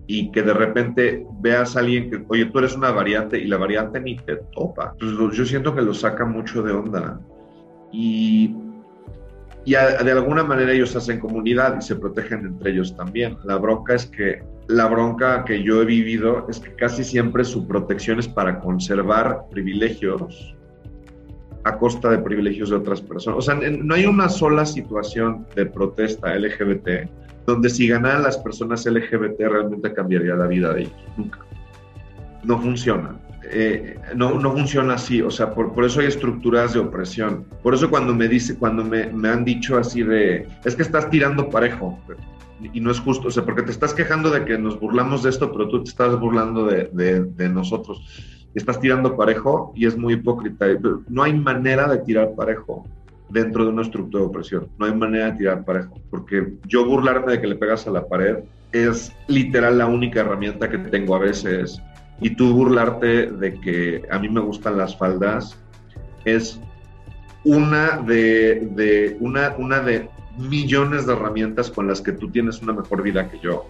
Y 0.07 0.31
que 0.31 0.43
de 0.43 0.55
repente 0.55 1.27
veas 1.41 1.77
a 1.77 1.81
alguien 1.81 2.11
que, 2.11 2.25
oye, 2.29 2.47
tú 2.47 2.61
eres 2.61 2.77
una 2.77 2.93
variante 2.93 3.39
y 3.39 3.47
la 3.47 3.57
variante 3.57 4.01
ni 4.01 4.17
te 4.17 4.37
topa. 4.55 4.95
Pues 4.99 5.37
yo 5.37 5.45
siento 5.45 5.75
que 5.75 5.83
lo 5.83 5.95
saca 5.95 6.25
mucho 6.25 6.63
de 6.63 6.73
onda. 6.73 7.21
Y, 7.93 8.55
y 9.65 9.73
de 9.73 10.13
alguna 10.13 10.45
manera 10.45 10.73
ellos 10.73 10.95
hacen 10.95 11.19
comunidad 11.19 11.77
y 11.79 11.83
se 11.83 11.97
protegen 11.97 12.47
entre 12.47 12.71
ellos 12.71 12.95
también. 12.97 13.37
La 13.45 13.57
bronca 13.57 13.95
es 13.95 14.07
que, 14.07 14.43
la 14.69 14.87
bronca 14.87 15.45
que 15.45 15.63
yo 15.63 15.83
he 15.83 15.85
vivido 15.85 16.47
es 16.49 16.61
que 16.61 16.73
casi 16.75 17.05
siempre 17.05 17.45
su 17.45 17.67
protección 17.67 18.19
es 18.19 18.29
para 18.29 18.59
conservar 18.61 19.43
privilegios 19.51 20.55
a 21.65 21.79
costa 21.79 22.11
de 22.11 22.19
privilegios 22.19 22.71
de 22.71 22.77
otras 22.77 23.01
personas. 23.01 23.39
O 23.39 23.43
sea, 23.43 23.55
no 23.55 23.95
hay 23.95 24.07
una 24.07 24.29
sola 24.29 24.65
situación 24.65 25.47
de 25.57 25.67
protesta 25.67 26.35
LGBT 26.37 27.09
donde 27.47 27.71
si 27.71 27.89
ganaran 27.89 28.23
las 28.23 28.39
personas 28.39 28.85
LGBT 28.85 29.39
realmente 29.39 29.93
cambiaría 29.93 30.35
la 30.35 30.47
vida 30.47 30.73
de 30.73 30.83
ellos. 30.83 30.95
Nunca. 31.17 31.39
No 32.43 32.61
funciona. 32.61 33.17
Eh, 33.49 33.97
no, 34.17 34.41
no 34.41 34.53
funciona 34.53 34.95
así, 34.95 35.23
o 35.23 35.31
sea, 35.31 35.55
por, 35.55 35.73
por, 35.73 35.85
eso 35.85 36.01
hay 36.01 36.07
estructuras 36.07 36.75
de 36.75 36.81
opresión. 36.81 37.45
Por 37.63 37.75
eso 37.75 37.89
cuando 37.89 38.13
me 38.13 38.27
dice, 38.27 38.57
cuando 38.57 38.85
me, 38.85 39.07
me 39.13 39.29
han 39.29 39.45
dicho 39.45 39.79
así 39.79 40.03
de, 40.03 40.49
es 40.65 40.75
que 40.75 40.83
estás 40.83 41.09
tirando 41.11 41.49
parejo, 41.49 41.97
y 42.73 42.81
no 42.81 42.91
es 42.91 42.99
justo, 42.99 43.29
o 43.29 43.31
sea, 43.31 43.45
porque 43.45 43.63
te 43.63 43.71
estás 43.71 43.95
quejando 43.95 44.31
de 44.31 44.45
que 44.45 44.59
nos 44.59 44.81
burlamos 44.81 45.23
de 45.23 45.31
esto, 45.31 45.53
pero 45.53 45.69
tú 45.69 45.85
te 45.85 45.91
estás 45.91 46.19
burlando 46.19 46.67
de, 46.67 46.91
de, 46.93 47.25
de 47.25 47.49
nosotros 47.49 48.03
estás 48.57 48.81
tirando 48.81 49.17
parejo 49.17 49.73
y 49.77 49.87
es 49.87 49.97
muy 49.97 50.15
hipócrita. 50.15 50.67
No 51.09 51.23
hay 51.23 51.35
manera 51.35 51.89
de 51.89 51.99
tirar 51.99 52.35
parejo 52.35 52.87
dentro 53.29 53.65
de 53.65 53.71
una 53.71 53.83
estructura 53.83 54.23
de 54.23 54.29
opresión. 54.29 54.69
No 54.79 54.87
hay 54.87 54.95
manera 54.95 55.27
de 55.27 55.39
tirar 55.39 55.65
parejo, 55.65 56.01
porque 56.11 56.55
yo 56.67 56.85
burlarme 56.85 57.33
de 57.33 57.41
que 57.41 57.47
le 57.47 57.57
pegas 57.57 57.87
a 57.87 57.91
la 57.91 58.07
pared 58.07 58.39
es 58.73 59.13
literal 59.29 59.79
la 59.79 59.87
única 59.87 60.21
herramienta 60.21 60.69
que 60.69 60.79
tengo 60.79 61.15
a 61.15 61.19
veces. 61.19 61.81
Y 62.21 62.31
tú 62.31 62.55
burlarte 62.55 63.31
de 63.31 63.61
que 63.61 64.03
a 64.11 64.19
mí 64.19 64.29
me 64.29 64.41
gustan 64.41 64.79
las 64.79 64.97
faldas 64.97 65.59
es 66.25 66.61
una 67.45 67.99
de, 67.99 68.69
de 68.73 69.17
una, 69.21 69.55
una 69.59 69.81
de 69.81 70.09
millones 70.39 71.07
de 71.07 71.13
herramientas 71.13 71.71
con 71.71 71.87
las 71.87 72.01
que 72.01 72.13
tú 72.13 72.31
tienes 72.31 72.61
una 72.63 72.73
mejor 72.73 73.03
vida 73.03 73.31
que 73.31 73.39
yo 73.39 73.67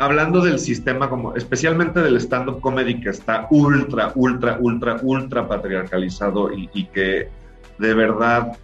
hablando 0.00 0.40
del 0.40 0.58
sistema, 0.58 1.10
como 1.10 1.36
especialmente 1.36 2.00
del 2.00 2.16
stand-up 2.16 2.60
comedy 2.60 3.00
que 3.00 3.10
está 3.10 3.46
ultra, 3.50 4.12
ultra, 4.14 4.56
ultra, 4.58 4.98
ultra 5.02 5.46
patriarcalizado 5.46 6.50
y, 6.52 6.86
que 6.86 7.28
de 7.80 7.94
verdad 7.94 8.56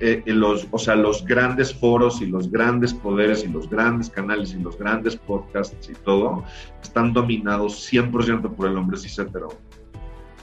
eh, 0.00 0.22
los, 0.26 0.66
o 0.70 0.78
sea, 0.78 0.96
los 0.96 1.24
grandes 1.24 1.74
foros 1.74 2.20
y 2.20 2.26
los 2.26 2.50
grandes 2.50 2.92
poderes 2.92 3.44
y 3.44 3.48
los 3.48 3.68
grandes 3.68 4.08
canales 4.10 4.54
y 4.54 4.58
los 4.58 4.78
grandes 4.78 5.16
podcasts 5.16 5.88
y 5.88 5.92
todo 5.92 6.42
están 6.82 7.12
dominados 7.12 7.92
100% 7.92 8.54
por 8.54 8.68
el 8.68 8.76
hombre 8.76 8.96
cis 8.98 9.18
hetero. 9.18 9.48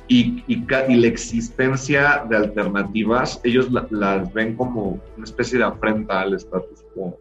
Y, 0.07 0.43
y, 0.47 0.65
y, 0.87 0.95
la 0.95 1.07
existencia 1.07 2.25
de 2.29 2.37
alternativas, 2.37 3.41
ellos 3.43 3.69
las 3.71 4.33
ven 4.33 4.55
como 4.55 5.01
una 5.17 5.23
especie 5.25 5.59
de 5.59 5.65
afrenta 5.65 6.21
al 6.21 6.33
status 6.35 6.85
quo 6.93 7.17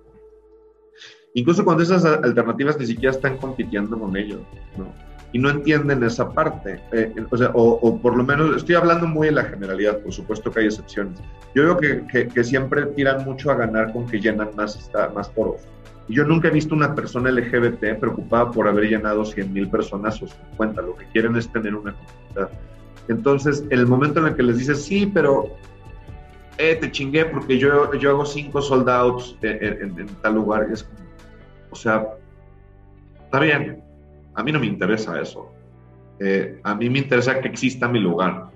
incluso 1.35 1.65
cuando 1.65 1.83
esas 1.83 2.05
alternativas 2.05 2.79
ni 2.79 2.87
siquiera 2.87 3.15
están 3.15 3.37
compitiendo 3.37 3.99
con 3.99 4.17
ellos, 4.17 4.41
¿no? 4.79 4.87
Y 5.33 5.39
no 5.39 5.51
entienden 5.51 6.03
esa 6.03 6.31
parte, 6.33 6.81
eh, 6.93 7.13
o, 7.31 7.37
sea, 7.37 7.51
o, 7.53 7.99
por 8.01 8.17
lo 8.17 8.25
menos 8.25 8.57
estoy 8.57 8.77
hablando 8.77 9.07
muy 9.07 9.29
en 9.29 9.35
la 9.35 9.45
generalidad, 9.45 9.99
por 9.99 10.13
supuesto 10.13 10.51
que 10.51 10.61
hay 10.61 10.67
excepciones. 10.67 11.19
Yo 11.55 11.65
veo 11.65 11.77
que, 11.77 12.29
que, 12.29 12.45
siempre 12.45 12.87
tiran 12.87 13.25
mucho 13.25 13.51
a 13.51 13.55
ganar 13.55 13.93
con 13.93 14.07
que 14.07 14.21
llenan 14.21 14.51
más, 14.57 14.91
más 15.15 15.31
foros. 15.31 15.63
Yo 16.09 16.25
nunca 16.25 16.49
he 16.49 16.53
visto 16.53 16.75
una 16.75 16.95
persona 16.95 17.31
LGBT 17.31 17.99
preocupada 17.99 18.51
por 18.51 18.69
haber 18.69 18.85
llenado 18.85 19.25
100 19.25 19.53
mil 19.53 19.69
personas 19.69 20.23
o 20.23 20.29
50, 20.29 20.81
lo 20.83 20.97
que 20.97 21.07
quieren 21.07 21.35
es 21.37 21.51
tener 21.53 21.75
una 21.75 21.95
comunidad. 21.95 22.51
Entonces, 23.09 23.65
el 23.71 23.87
momento 23.87 24.21
en 24.21 24.27
el 24.27 24.37
que 24.37 24.43
les 24.43 24.59
dices, 24.59 24.85
sí, 24.85 25.11
pero 25.13 25.57
eh, 26.59 26.77
te 26.77 26.91
chingué 26.91 27.25
porque 27.27 27.59
yo, 27.59 27.93
yo 27.95 28.11
hago 28.11 28.25
cinco 28.25 28.63
soldados 28.63 29.37
en, 29.43 29.99
en, 29.99 30.07
tal 30.23 30.35
lugar, 30.35 30.69
es 30.73 30.89
o 31.71 31.79
sea, 31.79 32.07
está 33.25 33.41
bien, 33.41 33.83
a 34.37 34.43
mí 34.43 34.53
no 34.53 34.61
me 34.61 34.67
interesa 34.67 35.21
eso. 35.21 35.51
Eh, 36.21 36.61
a 36.63 36.75
mí 36.75 36.89
me 36.89 37.01
interesa 37.01 37.41
que 37.41 37.49
exista 37.49 37.89
mi 37.89 37.99
lugar. 37.99 38.51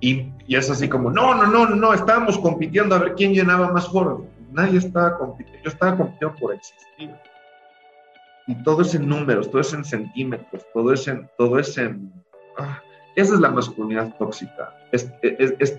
Y, 0.00 0.30
es 0.48 0.70
así 0.70 0.88
como, 0.88 1.10
no, 1.10 1.34
no, 1.34 1.46
no, 1.46 1.68
no, 1.68 1.92
estábamos 1.92 2.38
compitiendo 2.38 2.94
a 2.94 2.98
ver 2.98 3.14
quién 3.14 3.32
llenaba 3.32 3.72
más 3.72 3.88
foros. 3.88 4.22
Nadie 4.52 4.78
estaba 4.78 5.16
compitiendo, 5.16 5.62
yo 5.64 5.70
estaba 5.70 5.96
compitiendo 5.96 6.36
por 6.36 6.54
existir. 6.54 7.10
Y 8.46 8.54
todo 8.64 8.82
es 8.82 8.94
en 8.94 9.08
números, 9.08 9.50
todo 9.50 9.60
es 9.60 9.72
en 9.72 9.84
centímetros, 9.84 10.64
todo 10.74 10.92
es 10.92 11.06
en, 11.06 11.30
todo 11.38 11.58
es 11.58 11.78
ah, 12.58 12.80
esa 13.14 13.34
es 13.34 13.40
la 13.40 13.50
masculinidad 13.50 14.16
tóxica. 14.16 14.74
Es, 14.90 15.10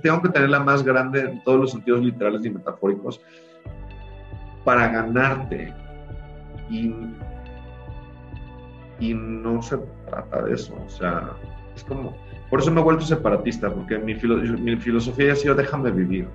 tengo 0.01 0.21
que 0.21 0.29
tener 0.29 0.49
la 0.49 0.59
más 0.59 0.83
grande 0.83 1.21
en 1.21 1.43
todos 1.43 1.59
los 1.59 1.71
sentidos 1.71 2.01
literales 2.01 2.45
y 2.45 2.49
metafóricos 2.49 3.19
para 4.63 4.87
ganarte, 4.87 5.73
y, 6.69 6.93
no 9.13 9.61
se 9.61 9.77
trata 10.07 10.43
de 10.43 10.53
eso, 10.53 10.75
o 10.85 10.89
sea, 10.89 11.31
es 11.75 11.83
como, 11.83 12.15
por 12.49 12.59
eso 12.59 12.71
me 12.71 12.81
he 12.81 12.83
vuelto 12.83 13.03
separatista, 13.03 13.73
porque 13.73 13.97
mi, 13.97 14.15
mi 14.15 14.77
filosofía 14.77 15.33
ha 15.33 15.35
sido 15.35 15.55
déjame 15.55 15.91
vivir, 15.91 16.27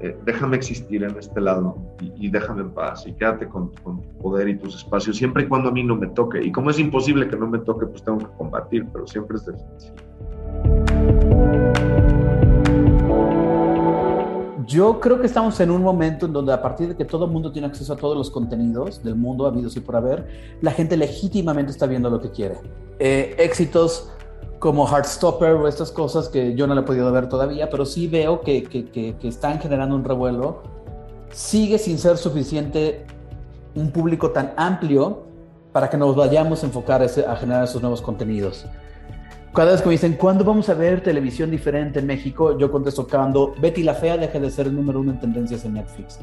eh, 0.00 0.16
déjame 0.24 0.56
existir 0.56 1.02
en 1.02 1.16
este 1.18 1.40
lado 1.40 1.76
y, 2.00 2.28
déjame 2.30 2.62
en 2.62 2.70
paz 2.70 3.04
y 3.06 3.12
quédate 3.14 3.48
con, 3.48 3.72
con, 3.82 4.00
tu 4.00 4.18
poder 4.18 4.48
y 4.48 4.56
tus 4.56 4.76
espacios, 4.76 5.16
siempre 5.16 5.42
y 5.42 5.48
cuando 5.48 5.70
a 5.70 5.72
mí 5.72 5.82
no 5.82 5.96
me 5.96 6.06
toque. 6.08 6.42
Y 6.42 6.52
como 6.52 6.70
es 6.70 6.78
imposible 6.78 7.28
que 7.28 7.36
no 7.36 7.48
me 7.48 7.58
toque, 7.58 7.86
pues 7.86 8.04
tengo 8.04 8.18
que 8.18 8.36
combatir, 8.36 8.86
pero 8.92 9.06
siempre 9.08 9.36
es 9.36 9.46
difícil. 9.46 10.07
Yo 14.68 15.00
creo 15.00 15.18
que 15.18 15.26
estamos 15.26 15.58
en 15.60 15.70
un 15.70 15.82
momento 15.82 16.26
en 16.26 16.34
donde 16.34 16.52
a 16.52 16.60
partir 16.60 16.88
de 16.88 16.94
que 16.94 17.06
todo 17.06 17.24
el 17.24 17.30
mundo 17.30 17.50
tiene 17.50 17.68
acceso 17.68 17.94
a 17.94 17.96
todos 17.96 18.14
los 18.14 18.30
contenidos 18.30 19.02
del 19.02 19.14
mundo 19.14 19.46
habidos 19.46 19.74
y 19.78 19.80
por 19.80 19.96
haber, 19.96 20.28
la 20.60 20.72
gente 20.72 20.94
legítimamente 20.98 21.72
está 21.72 21.86
viendo 21.86 22.10
lo 22.10 22.20
que 22.20 22.30
quiere. 22.30 22.56
Eh, 22.98 23.34
éxitos 23.38 24.10
como 24.58 24.86
Heartstopper 24.86 25.52
o 25.52 25.68
estas 25.68 25.90
cosas 25.90 26.28
que 26.28 26.54
yo 26.54 26.66
no 26.66 26.74
le 26.74 26.82
he 26.82 26.84
podido 26.84 27.10
ver 27.10 27.30
todavía, 27.30 27.70
pero 27.70 27.86
sí 27.86 28.08
veo 28.08 28.42
que, 28.42 28.62
que, 28.62 28.84
que, 28.90 29.16
que 29.16 29.28
están 29.28 29.58
generando 29.58 29.96
un 29.96 30.04
revuelo. 30.04 30.62
Sigue 31.30 31.78
sin 31.78 31.96
ser 31.96 32.18
suficiente 32.18 33.06
un 33.74 33.90
público 33.90 34.32
tan 34.32 34.52
amplio 34.58 35.22
para 35.72 35.88
que 35.88 35.96
nos 35.96 36.14
vayamos 36.14 36.62
a 36.62 36.66
enfocar 36.66 37.02
a 37.02 37.36
generar 37.36 37.64
esos 37.64 37.80
nuevos 37.80 38.02
contenidos. 38.02 38.66
Cada 39.58 39.72
vez 39.72 39.82
que 39.82 39.88
me 39.88 39.94
dicen, 39.94 40.12
¿cuándo 40.12 40.44
vamos 40.44 40.68
a 40.68 40.74
ver 40.74 41.02
televisión 41.02 41.50
diferente 41.50 41.98
en 41.98 42.06
México? 42.06 42.56
Yo 42.56 42.70
contesto, 42.70 43.08
cuando 43.08 43.56
Betty 43.60 43.82
la 43.82 43.94
Fea 43.94 44.16
deje 44.16 44.38
de 44.38 44.52
ser 44.52 44.68
el 44.68 44.76
número 44.76 45.00
uno 45.00 45.10
en 45.10 45.18
tendencias 45.18 45.64
en 45.64 45.74
Netflix. 45.74 46.20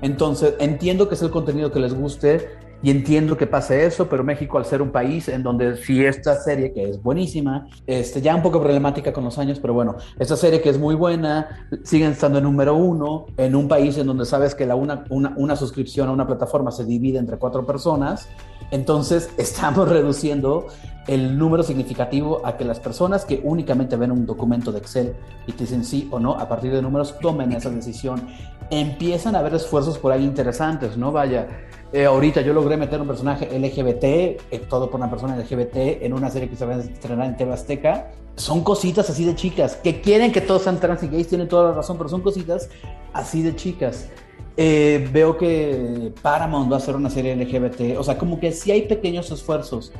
Entonces, 0.00 0.54
entiendo 0.58 1.06
que 1.06 1.14
es 1.14 1.20
el 1.20 1.28
contenido 1.28 1.70
que 1.70 1.80
les 1.80 1.92
guste 1.92 2.48
y 2.82 2.90
entiendo 2.90 3.36
que 3.36 3.46
pase 3.46 3.84
eso, 3.84 4.08
pero 4.08 4.24
México 4.24 4.56
al 4.56 4.64
ser 4.64 4.80
un 4.80 4.90
país 4.90 5.28
en 5.28 5.42
donde 5.42 5.76
si 5.76 6.02
esta 6.02 6.36
serie, 6.36 6.72
que 6.72 6.88
es 6.88 7.02
buenísima, 7.02 7.66
este, 7.86 8.22
ya 8.22 8.34
un 8.34 8.40
poco 8.40 8.58
problemática 8.58 9.12
con 9.12 9.24
los 9.24 9.36
años, 9.36 9.58
pero 9.60 9.74
bueno, 9.74 9.96
esta 10.18 10.36
serie 10.36 10.62
que 10.62 10.70
es 10.70 10.78
muy 10.78 10.94
buena, 10.94 11.68
siguen 11.84 12.12
estando 12.12 12.38
en 12.38 12.44
número 12.44 12.74
uno, 12.74 13.26
en 13.36 13.54
un 13.54 13.68
país 13.68 13.98
en 13.98 14.06
donde 14.06 14.24
sabes 14.24 14.54
que 14.54 14.64
la 14.64 14.76
una, 14.76 15.04
una, 15.10 15.34
una 15.36 15.56
suscripción 15.56 16.08
a 16.08 16.12
una 16.12 16.26
plataforma 16.26 16.70
se 16.70 16.86
divide 16.86 17.18
entre 17.18 17.36
cuatro 17.36 17.66
personas, 17.66 18.30
entonces 18.70 19.28
estamos 19.36 19.90
reduciendo 19.90 20.68
el 21.08 21.38
número 21.38 21.62
significativo 21.62 22.42
a 22.44 22.56
que 22.56 22.64
las 22.64 22.78
personas 22.78 23.24
que 23.24 23.40
únicamente 23.42 23.96
ven 23.96 24.12
un 24.12 24.26
documento 24.26 24.70
de 24.70 24.78
Excel 24.78 25.14
y 25.46 25.52
te 25.52 25.64
dicen 25.64 25.84
sí 25.84 26.06
o 26.10 26.20
no, 26.20 26.34
a 26.34 26.48
partir 26.48 26.70
de 26.72 26.82
números, 26.82 27.18
tomen 27.18 27.50
esa 27.52 27.70
decisión. 27.70 28.28
Empiezan 28.70 29.34
a 29.34 29.38
haber 29.38 29.54
esfuerzos 29.54 29.98
por 29.98 30.12
ahí 30.12 30.22
interesantes, 30.22 30.98
¿no? 30.98 31.10
Vaya, 31.10 31.48
eh, 31.90 32.04
ahorita 32.04 32.42
yo 32.42 32.52
logré 32.52 32.76
meter 32.76 33.00
un 33.00 33.06
personaje 33.06 33.46
LGBT, 33.58 34.04
eh, 34.04 34.66
todo 34.68 34.90
por 34.90 35.00
una 35.00 35.08
persona 35.08 35.34
LGBT, 35.34 36.04
en 36.04 36.12
una 36.12 36.28
serie 36.28 36.50
que 36.50 36.56
se 36.56 36.66
va 36.66 36.74
a 36.74 36.78
estrenar 36.78 37.26
en 37.26 37.36
TV 37.38 37.54
Azteca. 37.54 38.10
Son 38.36 38.62
cositas 38.62 39.08
así 39.08 39.24
de 39.24 39.34
chicas, 39.34 39.76
que 39.76 40.02
quieren 40.02 40.30
que 40.30 40.42
todos 40.42 40.62
sean 40.62 40.78
trans 40.78 41.02
y 41.02 41.08
gays, 41.08 41.26
tienen 41.26 41.48
toda 41.48 41.70
la 41.70 41.74
razón, 41.74 41.96
pero 41.96 42.10
son 42.10 42.20
cositas 42.20 42.68
así 43.14 43.42
de 43.42 43.56
chicas. 43.56 44.10
Eh, 44.58 45.08
veo 45.10 45.38
que 45.38 46.12
Paramount 46.20 46.70
va 46.70 46.76
a 46.76 46.78
hacer 46.78 46.94
una 46.94 47.08
serie 47.08 47.34
LGBT, 47.34 47.96
o 47.98 48.04
sea, 48.04 48.18
como 48.18 48.38
que 48.38 48.52
sí 48.52 48.70
hay 48.70 48.82
pequeños 48.82 49.30
esfuerzos. 49.30 49.92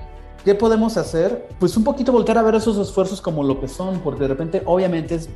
¿Qué 0.45 0.55
podemos 0.55 0.97
hacer? 0.97 1.49
Pues 1.59 1.77
un 1.77 1.85
poquito 1.85 2.13
volver 2.13 2.39
a 2.39 2.43
ver 2.43 2.55
esos 2.55 2.79
esfuerzos 2.79 3.21
como 3.21 3.43
lo 3.43 3.61
que 3.61 3.69
son, 3.69 4.01
porque 4.01 4.23
de 4.23 4.29
repente, 4.29 4.63
obviamente, 4.65 5.17
es, 5.17 5.29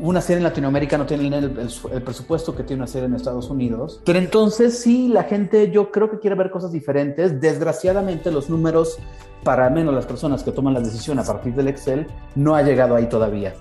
una 0.00 0.20
serie 0.20 0.38
en 0.38 0.44
Latinoamérica 0.44 0.96
no 0.96 1.06
tiene 1.06 1.26
el, 1.38 1.44
el- 1.44 1.68
el 1.92 2.02
presupuesto 2.02 2.54
que 2.54 2.62
tiene 2.62 2.82
una 2.82 2.86
serie 2.86 3.06
en 3.06 3.14
Estados 3.14 3.50
Unidos. 3.50 4.00
Pero 4.04 4.18
entonces 4.18 4.78
sí, 4.78 5.08
la 5.08 5.24
gente 5.24 5.70
yo 5.70 5.90
creo 5.90 6.08
que 6.10 6.18
quiere 6.20 6.36
ver 6.36 6.50
cosas 6.50 6.70
diferentes. 6.72 7.40
Desgraciadamente 7.40 8.30
los 8.30 8.48
números, 8.48 8.98
para 9.44 9.68
menos 9.70 9.92
las 9.94 10.06
personas 10.06 10.42
que 10.42 10.52
toman 10.52 10.74
la 10.74 10.80
decisión 10.80 11.18
a 11.18 11.24
partir 11.24 11.54
del 11.54 11.68
Excel, 11.68 12.06
no 12.36 12.54
ha 12.54 12.62
llegado 12.62 12.94
ahí 12.94 13.08
todavía. 13.08 13.54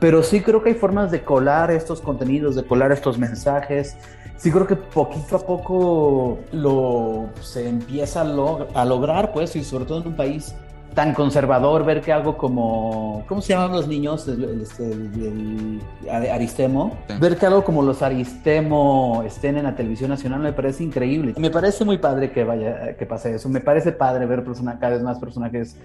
Pero 0.00 0.22
sí 0.22 0.40
creo 0.40 0.62
que 0.62 0.70
hay 0.70 0.74
formas 0.76 1.10
de 1.10 1.22
colar 1.22 1.70
estos 1.70 2.00
contenidos, 2.00 2.56
de 2.56 2.64
colar 2.64 2.90
estos 2.90 3.18
mensajes. 3.18 3.96
Sí 4.42 4.50
creo 4.50 4.66
que 4.66 4.74
poquito 4.74 5.36
a 5.36 5.38
poco 5.38 6.38
lo 6.50 7.26
se 7.42 7.68
empieza 7.68 8.22
a, 8.22 8.24
log- 8.24 8.66
a 8.74 8.84
lograr, 8.84 9.32
pues, 9.32 9.54
y 9.54 9.62
sobre 9.62 9.84
todo 9.84 10.00
en 10.00 10.08
un 10.08 10.14
país 10.16 10.52
tan 10.96 11.14
conservador, 11.14 11.84
ver 11.84 12.00
que 12.00 12.12
algo 12.12 12.36
como, 12.36 13.24
¿cómo 13.28 13.40
se 13.40 13.52
llaman 13.52 13.70
los 13.70 13.86
niños? 13.86 14.26
El, 14.26 14.42
el- 14.42 14.60
este, 14.62 14.90
el- 14.90 15.80
Aristemo. 16.10 16.98
Sí. 17.08 17.14
Ver 17.20 17.36
que 17.38 17.46
algo 17.46 17.62
como 17.62 17.82
los 17.82 18.02
Aristemo 18.02 19.22
estén 19.24 19.58
en 19.58 19.62
la 19.64 19.76
televisión 19.76 20.10
nacional 20.10 20.40
me 20.40 20.52
parece 20.52 20.82
increíble. 20.82 21.34
Me 21.38 21.50
parece 21.50 21.84
muy 21.84 21.98
padre 21.98 22.32
que 22.32 22.42
vaya, 22.42 22.96
que 22.96 23.06
pase 23.06 23.36
eso. 23.36 23.48
Me 23.48 23.60
parece 23.60 23.92
padre 23.92 24.26
ver 24.26 24.42
persona, 24.44 24.76
cada 24.80 24.94
vez 24.94 25.02
más 25.04 25.20
personajes 25.20 25.76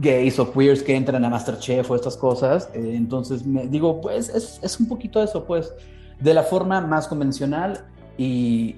gays 0.00 0.38
o 0.38 0.52
queers 0.52 0.80
que 0.84 0.94
entran 0.94 1.24
a 1.24 1.28
Masterchef 1.28 1.90
o 1.90 1.96
estas 1.96 2.16
cosas. 2.16 2.70
Eh, 2.72 2.92
entonces, 2.94 3.44
me 3.44 3.66
digo, 3.66 4.00
pues 4.00 4.28
es, 4.28 4.60
es 4.62 4.78
un 4.78 4.86
poquito 4.86 5.20
eso, 5.20 5.44
pues, 5.44 5.74
de 6.24 6.32
la 6.32 6.42
forma 6.42 6.80
más 6.80 7.06
convencional 7.06 7.84
y 8.16 8.76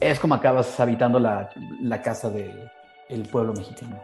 es 0.00 0.20
como 0.20 0.34
acabas 0.34 0.78
habitando 0.78 1.18
la, 1.18 1.48
la 1.80 2.02
casa 2.02 2.28
del 2.28 2.70
el 3.08 3.22
pueblo 3.22 3.54
mexicano. 3.54 3.98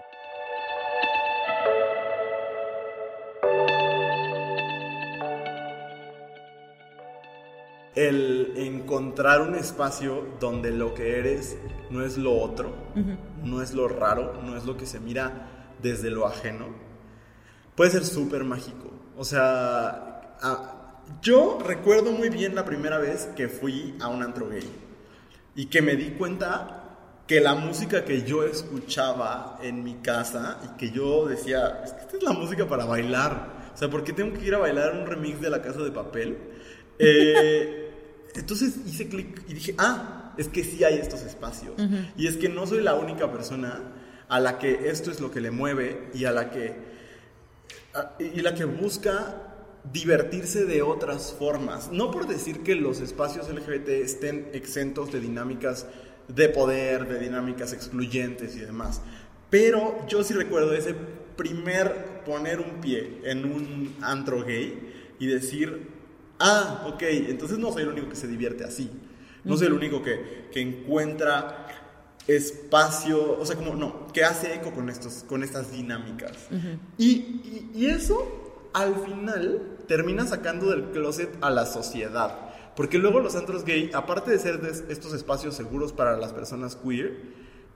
El 7.94 8.54
encontrar 8.56 9.42
un 9.42 9.56
espacio 9.56 10.26
donde 10.40 10.70
lo 10.70 10.94
que 10.94 11.18
eres 11.18 11.58
no 11.90 12.02
es 12.02 12.16
lo 12.16 12.32
otro, 12.40 12.72
no 13.42 13.60
es 13.60 13.74
lo 13.74 13.88
raro, 13.88 14.40
no 14.42 14.56
es 14.56 14.64
lo 14.64 14.78
que 14.78 14.86
se 14.86 15.00
mira 15.00 15.74
desde 15.82 16.10
lo 16.10 16.26
ajeno, 16.26 16.68
puede 17.76 17.90
ser 17.90 18.06
súper 18.06 18.42
mágico. 18.42 18.90
O 19.18 19.22
sea, 19.22 20.36
ah, 20.40 20.73
yo 21.22 21.58
recuerdo 21.64 22.12
muy 22.12 22.28
bien 22.28 22.54
la 22.54 22.64
primera 22.64 22.98
vez 22.98 23.28
que 23.36 23.48
fui 23.48 23.94
a 24.00 24.08
un 24.08 24.22
antro 24.22 24.48
gay 24.48 24.68
y 25.54 25.66
que 25.66 25.82
me 25.82 25.96
di 25.96 26.10
cuenta 26.10 26.80
que 27.26 27.40
la 27.40 27.54
música 27.54 28.04
que 28.04 28.22
yo 28.22 28.44
escuchaba 28.44 29.58
en 29.62 29.82
mi 29.82 29.94
casa 29.96 30.58
y 30.64 30.76
que 30.76 30.90
yo 30.90 31.26
decía, 31.26 31.80
es 31.84 31.92
que 31.92 32.00
esta 32.02 32.16
es 32.18 32.22
la 32.22 32.32
música 32.32 32.66
para 32.68 32.84
bailar. 32.84 33.70
O 33.74 33.76
sea, 33.76 33.88
¿por 33.88 34.04
qué 34.04 34.12
tengo 34.12 34.38
que 34.38 34.44
ir 34.46 34.54
a 34.54 34.58
bailar 34.58 34.92
un 34.94 35.06
remix 35.06 35.40
de 35.40 35.48
la 35.50 35.62
casa 35.62 35.80
de 35.82 35.90
papel? 35.90 36.36
Eh, 36.98 37.90
entonces 38.34 38.74
hice 38.86 39.08
clic 39.08 39.42
y 39.48 39.54
dije, 39.54 39.74
ah, 39.78 40.32
es 40.36 40.48
que 40.48 40.64
sí 40.64 40.84
hay 40.84 40.98
estos 40.98 41.22
espacios. 41.22 41.74
Y 42.16 42.26
es 42.26 42.36
que 42.36 42.48
no 42.48 42.66
soy 42.66 42.82
la 42.82 42.94
única 42.94 43.32
persona 43.32 43.80
a 44.28 44.40
la 44.40 44.58
que 44.58 44.88
esto 44.90 45.10
es 45.10 45.20
lo 45.20 45.30
que 45.30 45.40
le 45.40 45.50
mueve 45.50 46.10
y 46.12 46.24
a 46.26 46.32
la 46.32 46.50
que, 46.50 46.74
a- 47.94 48.12
y 48.18 48.40
la 48.40 48.54
que 48.54 48.64
busca 48.64 49.53
divertirse 49.92 50.64
de 50.64 50.82
otras 50.82 51.34
formas. 51.38 51.90
No 51.92 52.10
por 52.10 52.26
decir 52.26 52.62
que 52.62 52.74
los 52.74 53.00
espacios 53.00 53.48
LGBT 53.48 53.88
estén 53.88 54.48
exentos 54.52 55.12
de 55.12 55.20
dinámicas 55.20 55.86
de 56.28 56.48
poder, 56.48 57.06
de 57.08 57.18
dinámicas 57.20 57.72
excluyentes 57.72 58.56
y 58.56 58.60
demás. 58.60 59.02
Pero 59.50 60.06
yo 60.08 60.24
sí 60.24 60.32
recuerdo 60.34 60.72
ese 60.74 60.94
primer 61.36 62.22
poner 62.24 62.60
un 62.60 62.80
pie 62.80 63.20
en 63.24 63.44
un 63.44 63.94
antro 64.00 64.42
gay 64.44 65.14
y 65.18 65.26
decir, 65.26 65.88
ah, 66.38 66.84
ok, 66.88 67.02
entonces 67.28 67.58
no 67.58 67.70
soy 67.72 67.82
el 67.82 67.88
único 67.88 68.08
que 68.08 68.16
se 68.16 68.26
divierte 68.26 68.64
así. 68.64 68.90
No 69.44 69.56
soy 69.58 69.66
el 69.66 69.74
único 69.74 70.02
que, 70.02 70.46
que 70.50 70.60
encuentra 70.60 71.66
espacio, 72.26 73.38
o 73.38 73.44
sea, 73.44 73.56
como 73.56 73.74
no, 73.74 74.06
que 74.12 74.24
hace 74.24 74.54
eco 74.54 74.72
con, 74.72 74.88
estos, 74.88 75.24
con 75.28 75.42
estas 75.42 75.70
dinámicas. 75.72 76.32
y, 76.98 77.10
y- 77.10 77.70
y 77.74 77.86
eso, 77.86 78.70
al 78.72 78.94
final, 79.04 79.73
termina 79.86 80.26
sacando 80.26 80.70
del 80.70 80.84
closet 80.90 81.36
a 81.40 81.50
la 81.50 81.66
sociedad. 81.66 82.50
Porque 82.76 82.98
luego 82.98 83.20
los 83.20 83.36
antros 83.36 83.64
gay, 83.64 83.90
aparte 83.94 84.30
de 84.32 84.38
ser 84.38 84.60
des- 84.60 84.84
estos 84.88 85.12
espacios 85.12 85.54
seguros 85.54 85.92
para 85.92 86.16
las 86.16 86.32
personas 86.32 86.76
queer, 86.76 87.20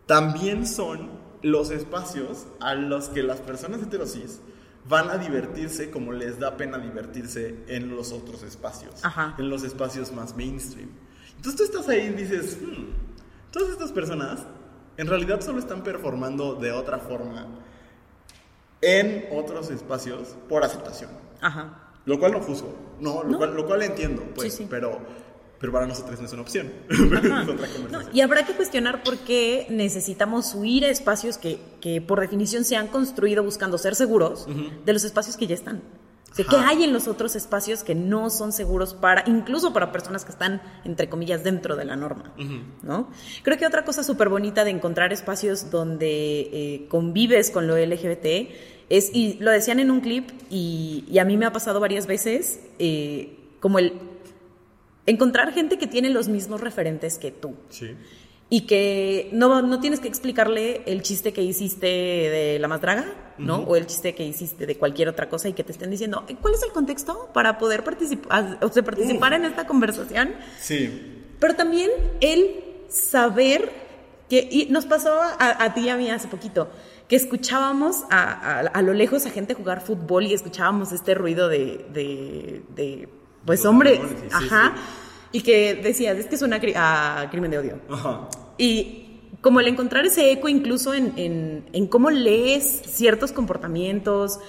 también 0.06 0.66
son 0.66 1.10
los 1.42 1.70
espacios 1.70 2.46
a 2.60 2.74
los 2.74 3.08
que 3.08 3.22
las 3.22 3.40
personas 3.40 3.80
heterosis 3.82 4.40
van 4.88 5.10
a 5.10 5.18
divertirse 5.18 5.90
como 5.90 6.12
les 6.12 6.38
da 6.40 6.56
pena 6.56 6.78
divertirse 6.78 7.62
en 7.68 7.94
los 7.94 8.10
otros 8.12 8.42
espacios, 8.42 9.04
Ajá. 9.04 9.34
en 9.38 9.50
los 9.50 9.62
espacios 9.62 10.12
más 10.12 10.34
mainstream. 10.34 10.88
Entonces 11.36 11.56
tú 11.56 11.62
estás 11.64 11.88
ahí 11.88 12.06
y 12.06 12.10
dices, 12.14 12.58
"Hmm, 12.60 12.86
todas 13.52 13.68
estas 13.70 13.92
personas 13.92 14.40
en 14.96 15.06
realidad 15.06 15.40
solo 15.42 15.60
están 15.60 15.84
performando 15.84 16.54
de 16.56 16.72
otra 16.72 16.98
forma 16.98 17.46
en 18.80 19.26
otros 19.32 19.70
espacios 19.70 20.34
por 20.48 20.64
aceptación. 20.64 21.10
Ajá. 21.40 21.87
Lo 22.08 22.18
cual 22.18 22.32
no 22.32 22.40
juzgo, 22.40 22.74
no, 23.00 23.22
lo, 23.22 23.28
No. 23.28 23.38
Cual, 23.38 23.54
lo 23.54 23.66
cual 23.66 23.82
entiendo, 23.82 24.22
pues, 24.34 24.54
Sí, 24.54 24.62
sí. 24.62 24.66
Pero, 24.70 24.98
pero 25.60 25.72
para 25.72 25.86
nosotros 25.86 26.18
no 26.18 26.24
es 26.24 26.32
una 26.32 26.40
opción. 26.40 26.72
es 26.88 26.98
otra 26.98 27.68
No, 27.90 28.00
y 28.14 28.22
habrá 28.22 28.46
que 28.46 28.54
cuestionar 28.54 29.02
por 29.02 29.18
qué 29.18 29.66
necesitamos 29.68 30.54
huir 30.54 30.86
a 30.86 30.88
espacios 30.88 31.36
que, 31.36 31.58
que 31.82 32.00
por 32.00 32.20
definición 32.20 32.64
se 32.64 32.76
han 32.76 32.88
construido 32.88 33.44
buscando 33.44 33.76
ser 33.76 33.94
seguros 33.94 34.46
de 34.86 34.92
los 34.94 35.04
espacios 35.04 35.36
que 35.36 35.46
ya 35.46 35.54
están. 35.54 35.82
O 36.32 36.34
sea, 36.34 36.46
¿qué 36.48 36.56
hay 36.56 36.84
en 36.84 36.94
los 36.94 37.08
otros 37.08 37.36
espacios 37.36 37.84
que 37.84 37.94
no 37.94 38.30
son 38.30 38.52
seguros 38.52 38.94
para, 38.94 39.24
incluso 39.26 39.72
para 39.74 39.92
personas 39.92 40.24
que 40.24 40.30
están, 40.30 40.62
entre 40.84 41.10
comillas, 41.10 41.44
dentro 41.44 41.76
de 41.76 41.84
la 41.84 41.96
norma? 41.96 42.32
¿no? 42.82 43.10
Creo 43.42 43.58
que 43.58 43.66
otra 43.66 43.84
cosa 43.84 44.02
súper 44.02 44.30
bonita 44.30 44.64
de 44.64 44.70
encontrar 44.70 45.12
espacios 45.12 45.70
donde 45.70 46.40
eh, 46.52 46.86
convives 46.88 47.50
con 47.50 47.66
lo 47.66 47.76
LGBT 47.76 48.26
es, 48.90 49.10
y 49.14 49.34
lo 49.40 49.50
decían 49.50 49.80
en 49.80 49.90
un 49.90 50.00
clip, 50.00 50.30
y, 50.50 51.04
y 51.10 51.18
a 51.18 51.24
mí 51.24 51.36
me 51.36 51.46
ha 51.46 51.52
pasado 51.52 51.80
varias 51.80 52.06
veces, 52.06 52.60
eh, 52.78 53.36
como 53.60 53.78
el 53.78 53.92
encontrar 55.06 55.52
gente 55.52 55.78
que 55.78 55.86
tiene 55.86 56.10
los 56.10 56.28
mismos 56.28 56.60
referentes 56.60 57.18
que 57.18 57.30
tú. 57.30 57.54
Sí. 57.70 57.90
Y 58.50 58.62
que 58.62 59.28
no, 59.32 59.60
no 59.60 59.78
tienes 59.78 60.00
que 60.00 60.08
explicarle 60.08 60.80
el 60.86 61.02
chiste 61.02 61.34
que 61.34 61.42
hiciste 61.42 61.86
de 61.86 62.58
la 62.58 62.66
más 62.66 62.80
draga, 62.80 63.04
¿no? 63.36 63.58
O 63.58 63.76
el 63.76 63.86
chiste 63.86 64.14
que 64.14 64.24
hiciste 64.24 64.64
de 64.64 64.78
cualquier 64.78 65.08
otra 65.08 65.28
cosa 65.28 65.50
y 65.50 65.52
que 65.52 65.64
te 65.64 65.72
estén 65.72 65.90
diciendo, 65.90 66.24
"Eh, 66.28 66.36
¿cuál 66.40 66.54
es 66.54 66.62
el 66.62 66.72
contexto 66.72 67.28
para 67.34 67.58
poder 67.58 67.84
participar, 67.84 68.58
o 68.62 68.68
sea, 68.68 68.82
participar 68.82 69.34
en 69.34 69.44
esta 69.44 69.66
conversación? 69.66 70.30
Sí. 70.58 71.24
Pero 71.38 71.56
también 71.56 71.90
el 72.22 72.64
saber 72.88 73.70
que, 74.30 74.48
y 74.50 74.66
nos 74.70 74.86
pasó 74.86 75.12
a, 75.20 75.62
a 75.62 75.74
ti 75.74 75.82
y 75.82 75.88
a 75.90 75.96
mí 75.96 76.10
hace 76.10 76.28
poquito, 76.28 76.70
que 77.08 77.16
escuchábamos 77.16 78.02
a, 78.10 78.22
a- 78.32 78.60
a 78.60 78.82
lo 78.82 78.92
lejos 78.92 79.24
a 79.26 79.30
gente 79.30 79.54
jugar 79.54 79.80
fútbol 79.80 80.26
y 80.26 80.34
escuchábamos 80.34 80.92
este 80.92 81.14
ruido 81.14 81.48
de, 81.48 81.86
de, 81.92 82.62
de, 82.74 83.08
pues 83.44 83.60
balones, 83.62 84.20
sí, 84.20 84.28
ajá, 84.32 84.74
y 85.32 85.40
que 85.42 85.74
decías, 85.74 86.16
es 86.18 86.26
que 86.26 86.34
es 86.34 86.42
una 86.42 86.60
crimen 87.30 87.50
de 87.50 87.58
odio. 87.58 87.80
Ajá. 87.90 88.28
Y 88.58 89.04
como 89.40 89.60
el 89.60 89.68
encontrar 89.68 90.04
ese 90.04 90.32
eco 90.32 90.48
incluso 90.48 90.92
en, 90.94 91.12
en, 91.16 91.64
en 91.72 91.86
cómo 91.86 92.10
lees 92.10 92.82
ciertos 92.86 93.32
comportamientos 93.32 94.40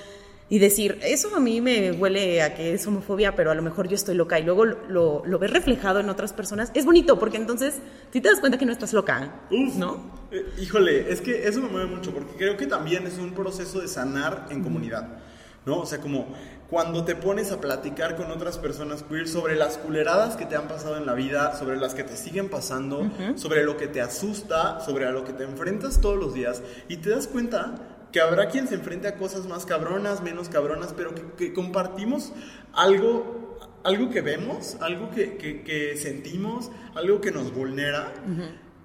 y 0.50 0.60
decir, 0.60 1.00
eso 1.04 1.36
a 1.36 1.40
mí 1.40 1.62
me 1.62 1.92
huele 1.92 2.42
a 2.42 2.56
que 2.56 2.74
es 2.74 2.86
homofobia, 2.88 3.36
pero 3.36 3.52
a 3.52 3.56
lo 3.56 3.62
mejor 3.62 3.88
yo 3.88 3.96
estoy 3.96 4.16
loca 4.16 4.40
y 4.40 4.44
luego 4.44 4.66
lo, 4.66 4.78
lo, 4.90 5.24
lo 5.26 5.40
ves 5.40 5.52
reflejado 5.52 6.00
en 6.00 6.10
otras 6.10 6.34
personas, 6.34 6.72
es 6.74 6.86
bonito 6.86 7.20
porque 7.20 7.38
entonces 7.38 7.76
si 8.12 8.20
te 8.20 8.30
das 8.30 8.40
cuenta 8.40 8.58
que 8.58 8.66
no 8.66 8.72
estás 8.72 8.94
loca, 8.94 9.42
Uf, 9.52 9.76
¿no? 9.76 10.20
Eh, 10.32 10.46
híjole, 10.60 11.12
es 11.12 11.22
que 11.22 11.48
eso 11.48 11.62
me 11.62 11.70
mueve 11.70 11.88
mucho 11.88 12.12
porque 12.12 12.34
creo 12.36 12.58
que 12.58 12.66
también 12.66 13.06
es 13.06 13.18
un 13.18 13.34
proceso 13.34 13.80
de 13.80 13.88
sanar 13.88 14.48
en 14.50 14.64
comunidad, 14.64 15.20
¿no? 15.66 15.80
O 15.80 15.86
sea, 15.86 16.00
como 16.00 16.28
cuando 16.70 17.04
te 17.04 17.16
pones 17.16 17.52
a 17.52 17.60
platicar 17.60 18.16
con 18.16 18.30
otras 18.30 18.60
personas 18.60 19.02
queer 19.02 19.28
sobre 19.28 19.56
las 19.56 19.78
culeradas 19.78 20.36
que 20.36 20.46
te 20.46 20.56
han 20.56 20.68
pasado 20.68 20.98
en 20.98 21.08
la 21.08 21.14
vida, 21.14 21.58
sobre 21.58 21.78
las 21.78 21.96
que 21.96 22.04
te 22.04 22.16
siguen 22.16 22.48
pasando, 22.48 23.10
sobre 23.36 23.64
lo 23.64 23.76
que 23.76 23.88
te 23.88 24.02
asusta, 24.02 24.80
sobre 24.80 25.08
a 25.08 25.12
lo 25.12 25.26
que 25.26 25.34
te 25.34 25.46
enfrentas 25.46 26.00
todos 26.00 26.18
los 26.18 26.36
días 26.36 26.62
y 26.88 26.98
te 26.98 27.10
das 27.10 27.26
cuenta 27.26 27.89
que 28.12 28.20
habrá 28.22 28.50
quien 28.50 28.68
se 28.68 28.76
enfrente 28.76 29.08
a 29.08 29.16
cosas 29.18 29.46
más 29.48 29.66
cabronas, 29.66 30.22
menos 30.24 30.50
cabronas, 30.50 30.94
pero 30.96 31.14
que, 31.14 31.24
que 31.38 31.54
compartimos 31.54 32.34
algo, 32.74 33.58
algo 33.84 34.10
que 34.10 34.22
vemos, 34.22 34.78
algo 34.82 35.10
que, 35.12 35.38
que- 35.38 35.64
que 35.64 35.96
sentimos, 35.98 36.72
algo 36.96 37.22
que 37.22 37.32
nos 37.32 37.54
vulnera 37.54 38.14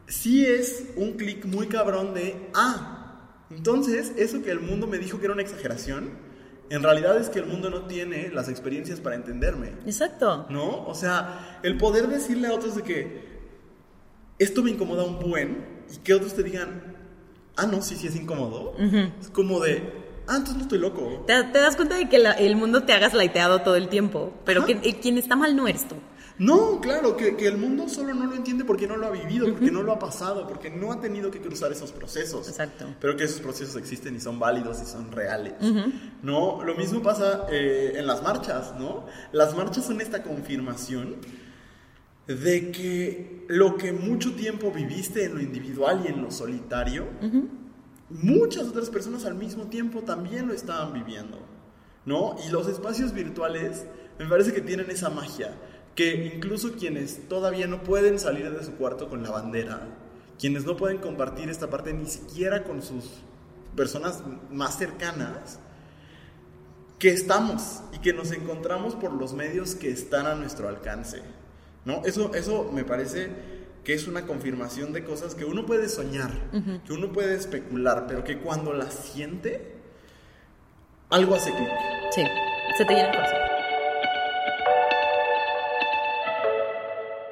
sí 0.06 0.44
es 0.44 0.84
un 0.96 1.12
clic 1.14 1.46
muy 1.46 1.66
cabrón 1.68 2.12
de, 2.12 2.50
ah, 2.54 3.40
entonces 3.50 4.12
eso 4.18 4.42
que 4.42 4.50
el 4.50 4.60
mundo 4.60 4.86
me 4.86 4.98
dijo 4.98 5.18
que 5.18 5.24
era 5.24 5.32
una 5.32 5.42
exageración, 5.42 6.10
en 6.70 6.82
realidad 6.82 7.16
es 7.18 7.28
que 7.30 7.38
el 7.38 7.46
mundo 7.46 7.70
no 7.70 7.86
tiene 7.86 8.28
las 8.30 8.48
experiencias 8.48 9.00
para 9.00 9.16
entenderme, 9.16 9.68
Exacto. 9.86 10.46
¿no? 10.50 10.84
O 10.86 10.94
sea, 10.94 11.58
el 11.62 11.78
poder 11.78 12.08
decirle 12.08 12.48
a 12.48 12.52
otros 12.54 12.74
de 12.76 12.82
que 12.82 13.34
esto 14.38 14.62
me 14.62 14.70
incomoda 14.70 15.04
un 15.04 15.18
buen 15.20 15.64
y 15.94 15.98
que 15.98 16.12
otros 16.14 16.34
te 16.34 16.42
digan, 16.42 16.93
ah, 17.56 17.66
no, 17.66 17.82
sí, 17.82 17.96
sí 17.96 18.06
es 18.08 18.16
incómodo, 18.16 18.74
es 19.20 19.28
como 19.32 19.60
de, 19.60 20.02
Ah, 20.26 20.36
entonces 20.36 20.56
no 20.56 20.62
estoy 20.62 20.78
loco. 20.78 21.22
Te, 21.26 21.44
te 21.44 21.58
das 21.58 21.76
cuenta 21.76 21.96
de 21.96 22.08
que 22.08 22.18
la- 22.18 22.32
el 22.32 22.56
mundo 22.56 22.84
te 22.84 22.94
hagas 22.94 23.12
laiteado 23.12 23.60
todo 23.60 23.76
el 23.76 23.90
tiempo, 23.90 24.32
pero 24.46 24.62
Ajá. 24.62 24.68
que, 24.80 24.98
quien 24.98 25.18
está 25.18 25.36
mal 25.36 25.54
no 25.54 25.68
eres 25.68 25.86
tú. 25.86 25.96
No, 26.38 26.80
claro, 26.80 27.14
que, 27.14 27.36
que 27.36 27.46
el 27.46 27.58
mundo 27.58 27.88
solo 27.90 28.14
no 28.14 28.24
lo 28.26 28.34
entiende 28.34 28.64
porque 28.64 28.88
no 28.88 28.96
lo 28.96 29.06
ha 29.06 29.10
vivido, 29.10 29.46
porque 29.52 29.70
no 29.70 29.82
lo 29.82 29.92
ha 29.92 29.98
pasado, 29.98 30.48
porque 30.48 30.70
no 30.70 30.90
ha 30.92 31.00
tenido 31.00 31.30
que 31.30 31.40
cruzar 31.42 31.70
esos 31.72 31.92
procesos. 31.92 32.48
Exacto. 32.48 32.86
Pero 33.00 33.16
que 33.18 33.24
esos 33.24 33.40
procesos 33.40 33.76
existen 33.76 34.16
y 34.16 34.20
son 34.20 34.38
válidos 34.38 34.80
y 34.82 34.86
son 34.86 35.12
reales. 35.12 35.52
No, 36.22 36.64
lo 36.64 36.74
mismo 36.74 37.02
pasa 37.02 37.46
eh, 37.52 37.92
en 37.96 38.06
las 38.06 38.22
marchas, 38.22 38.72
¿no? 38.78 39.04
Las 39.30 39.54
marchas 39.54 39.84
son 39.84 40.00
esta 40.00 40.22
confirmación 40.22 41.16
de 42.26 42.70
que 42.70 43.44
lo 43.48 43.76
que 43.76 43.92
mucho 43.92 44.34
tiempo 44.34 44.70
viviste 44.70 45.24
en 45.24 45.34
lo 45.34 45.40
individual 45.40 46.02
y 46.04 46.08
en 46.08 46.22
lo 46.22 46.30
solitario, 46.30 47.06
muchas 48.08 48.68
otras 48.68 48.90
personas 48.90 49.24
al 49.24 49.34
mismo 49.34 49.64
tiempo 49.64 50.00
también 50.00 50.46
lo 50.48 50.54
estaban 50.54 50.92
viviendo, 50.92 51.38
¿no? 52.06 52.36
Y 52.46 52.50
los 52.50 52.66
espacios 52.68 53.12
virtuales 53.12 53.86
me 54.18 54.26
parece 54.26 54.52
que 54.52 54.60
tienen 54.60 54.90
esa 54.90 55.10
magia, 55.10 55.54
que 55.94 56.32
incluso 56.34 56.72
quienes 56.72 57.28
todavía 57.28 57.66
no 57.66 57.82
pueden 57.82 58.18
salir 58.18 58.50
de 58.50 58.64
su 58.64 58.72
cuarto 58.72 59.08
con 59.08 59.22
la 59.22 59.30
bandera, 59.30 59.88
quienes 60.38 60.64
no 60.64 60.76
pueden 60.76 60.98
compartir 60.98 61.50
esta 61.50 61.68
parte 61.68 61.92
ni 61.92 62.06
siquiera 62.06 62.64
con 62.64 62.82
sus 62.82 63.22
personas 63.76 64.22
más 64.50 64.78
cercanas, 64.78 65.58
que 66.98 67.10
estamos 67.10 67.82
y 67.92 67.98
que 67.98 68.14
nos 68.14 68.32
encontramos 68.32 68.94
por 68.94 69.12
los 69.12 69.34
medios 69.34 69.74
que 69.74 69.90
están 69.90 70.26
a 70.26 70.34
nuestro 70.34 70.68
alcance. 70.68 71.20
¿No? 71.84 72.02
Eso, 72.04 72.34
eso 72.34 72.70
me 72.72 72.84
parece 72.84 73.30
que 73.84 73.92
es 73.92 74.08
una 74.08 74.26
confirmación 74.26 74.92
de 74.92 75.04
cosas 75.04 75.34
que 75.34 75.44
uno 75.44 75.66
puede 75.66 75.88
soñar, 75.88 76.30
que 76.86 76.92
uno 76.92 77.12
puede 77.12 77.34
especular, 77.34 78.06
pero 78.08 78.24
que 78.24 78.38
cuando 78.38 78.72
las 78.72 78.94
siente, 78.94 79.74
algo 81.10 81.34
hace 81.34 81.50
clic. 81.52 81.68
Sí, 82.10 82.22
se 82.78 82.84
te 82.84 82.94
llena 82.94 83.08
el 83.08 83.14
corazón. 83.14 83.38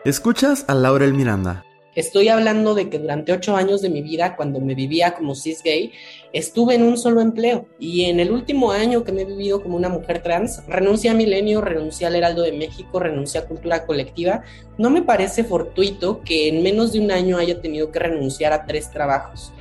Escuchas 0.05 0.65
a 0.69 0.75
Laurel 0.75 1.15
Miranda. 1.15 1.65
Estoy 1.95 2.29
hablando 2.29 2.75
de 2.75 2.89
que 2.89 2.99
durante 2.99 3.33
ocho 3.33 3.55
años 3.55 3.83
de 3.83 3.91
mi 3.91 4.01
vida, 4.01 4.35
cuando 4.35 4.61
me 4.61 4.75
vivía 4.75 5.15
como 5.15 5.35
cis 5.35 5.63
gay, 5.63 5.93
estuve 6.33 6.75
en 6.75 6.85
un 6.85 6.97
solo 6.97 7.21
empleo. 7.21 7.67
Y 7.79 8.05
en 8.05 8.19
el 8.19 8.31
último 8.31 8.73
año 8.73 9.05
que 9.05 9.13
me 9.13 9.23
he 9.23 9.27
vivido 9.27 9.63
como 9.63 9.77
una 9.77 9.91
mujer 9.91 10.23
trans, 10.23 10.63
renuncié 10.67 11.11
a 11.11 11.15
Milenio, 11.15 11.61
renuncié 11.61 12.07
al 12.07 12.17
Heraldo 12.17 12.43
de 12.43 12.53
México, 12.53 12.99
renuncié 12.99 13.41
a 13.41 13.47
Cultura 13.47 13.85
Colectiva. 13.85 14.43
No 14.79 14.89
me 14.89 15.03
parece 15.03 15.45
fortuito 15.45 16.23
que 16.23 16.49
en 16.49 16.63
menos 16.63 16.93
de 16.93 17.01
un 17.01 17.11
año 17.11 17.37
haya 17.37 17.61
tenido 17.61 17.93
que 17.93 17.99
renunciar 17.99 18.55
a 18.55 18.65
tres 18.65 18.91
trabajos. 18.91 19.53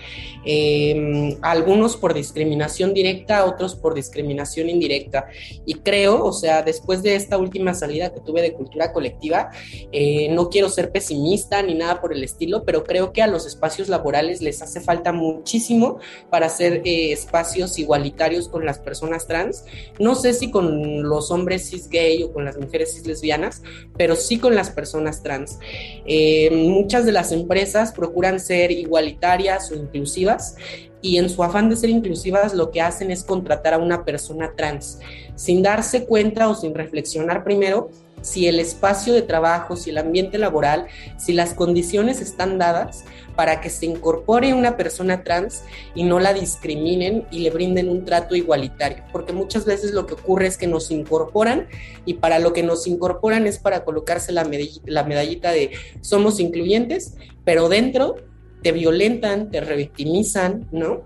Eh, 0.43 1.37
algunos 1.41 1.97
por 1.97 2.13
discriminación 2.13 2.93
directa, 2.93 3.45
otros 3.45 3.75
por 3.75 3.93
discriminación 3.93 4.69
indirecta. 4.69 5.27
Y 5.65 5.75
creo, 5.75 6.23
o 6.23 6.33
sea, 6.33 6.63
después 6.63 7.03
de 7.03 7.15
esta 7.15 7.37
última 7.37 7.73
salida 7.73 8.13
que 8.13 8.21
tuve 8.21 8.41
de 8.41 8.53
Cultura 8.53 8.91
Colectiva, 8.93 9.49
eh, 9.91 10.29
no 10.29 10.49
quiero 10.49 10.69
ser 10.69 10.91
pesimista 10.91 11.61
ni 11.61 11.75
nada 11.75 12.01
por 12.01 12.13
el 12.13 12.20
estilo, 12.23 12.63
pero 12.63 12.83
creo 12.83 13.13
que 13.13 13.21
a 13.21 13.27
los 13.27 13.45
espacios 13.45 13.89
laborales 13.89 14.41
les 14.41 14.61
hace 14.61 14.81
falta 14.81 15.11
muchísimo 15.11 15.99
para 16.29 16.47
hacer 16.47 16.81
eh, 16.85 17.11
espacios 17.11 17.77
igualitarios 17.79 18.47
con 18.47 18.65
las 18.65 18.79
personas 18.79 19.27
trans. 19.27 19.65
No 19.99 20.15
sé 20.15 20.33
si 20.33 20.51
con 20.51 21.03
los 21.03 21.31
hombres 21.31 21.69
cis 21.69 21.89
gay 21.89 22.23
o 22.23 22.31
con 22.31 22.45
las 22.45 22.57
mujeres 22.57 22.93
cis 22.93 23.05
lesbianas, 23.05 23.63
pero 23.97 24.15
sí 24.15 24.39
con 24.39 24.55
las 24.55 24.69
personas 24.69 25.23
trans. 25.23 25.59
Eh, 26.05 26.49
muchas 26.51 27.05
de 27.05 27.11
las 27.11 27.31
empresas 27.31 27.91
procuran 27.91 28.39
ser 28.39 28.71
igualitarias 28.71 29.71
o 29.71 29.75
inclusivas 29.75 30.55
y 31.01 31.17
en 31.17 31.29
su 31.29 31.43
afán 31.43 31.69
de 31.69 31.75
ser 31.75 31.89
inclusivas 31.89 32.53
lo 32.53 32.71
que 32.71 32.81
hacen 32.81 33.11
es 33.11 33.23
contratar 33.23 33.73
a 33.73 33.79
una 33.79 34.05
persona 34.05 34.53
trans 34.55 34.99
sin 35.35 35.63
darse 35.63 36.05
cuenta 36.05 36.47
o 36.47 36.55
sin 36.55 36.75
reflexionar 36.75 37.43
primero 37.43 37.89
si 38.21 38.47
el 38.47 38.59
espacio 38.59 39.13
de 39.13 39.21
trabajo, 39.21 39.75
si 39.75 39.89
el 39.89 39.97
ambiente 39.97 40.37
laboral, 40.37 40.87
si 41.17 41.33
las 41.33 41.53
condiciones 41.53 42.21
están 42.21 42.57
dadas 42.57 43.03
para 43.35 43.61
que 43.61 43.69
se 43.69 43.85
incorpore 43.85 44.53
una 44.53 44.77
persona 44.77 45.23
trans 45.23 45.63
y 45.95 46.03
no 46.03 46.19
la 46.19 46.33
discriminen 46.33 47.25
y 47.31 47.39
le 47.39 47.49
brinden 47.49 47.89
un 47.89 48.05
trato 48.05 48.35
igualitario. 48.35 49.03
Porque 49.11 49.33
muchas 49.33 49.65
veces 49.65 49.93
lo 49.93 50.05
que 50.05 50.13
ocurre 50.13 50.47
es 50.47 50.57
que 50.57 50.67
nos 50.67 50.91
incorporan 50.91 51.67
y 52.05 52.15
para 52.15 52.39
lo 52.39 52.53
que 52.53 52.63
nos 52.63 52.87
incorporan 52.87 53.47
es 53.47 53.59
para 53.59 53.83
colocarse 53.83 54.31
la 54.31 54.43
medallita, 54.43 54.83
la 54.85 55.03
medallita 55.03 55.51
de 55.51 55.71
somos 56.01 56.39
incluyentes, 56.39 57.15
pero 57.43 57.69
dentro 57.69 58.17
te 58.61 58.71
violentan, 58.71 59.49
te 59.49 59.61
revictimizan, 59.61 60.67
¿no? 60.71 61.01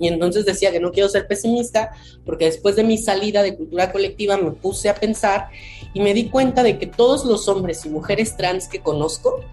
Y 0.00 0.08
entonces 0.08 0.46
decía 0.46 0.72
que 0.72 0.80
no 0.80 0.90
quiero 0.90 1.10
ser 1.10 1.28
pesimista 1.28 1.92
porque 2.24 2.46
después 2.46 2.74
de 2.74 2.82
mi 2.82 2.96
salida 2.96 3.42
de 3.42 3.54
cultura 3.54 3.92
colectiva 3.92 4.38
me 4.38 4.50
puse 4.52 4.88
a 4.88 4.94
pensar 4.94 5.48
y 5.92 6.00
me 6.00 6.14
di 6.14 6.30
cuenta 6.30 6.62
de 6.62 6.78
que 6.78 6.86
todos 6.86 7.26
los 7.26 7.46
hombres 7.48 7.84
y 7.84 7.90
mujeres 7.90 8.34
trans 8.36 8.66
que 8.66 8.80
conozco, 8.80 9.44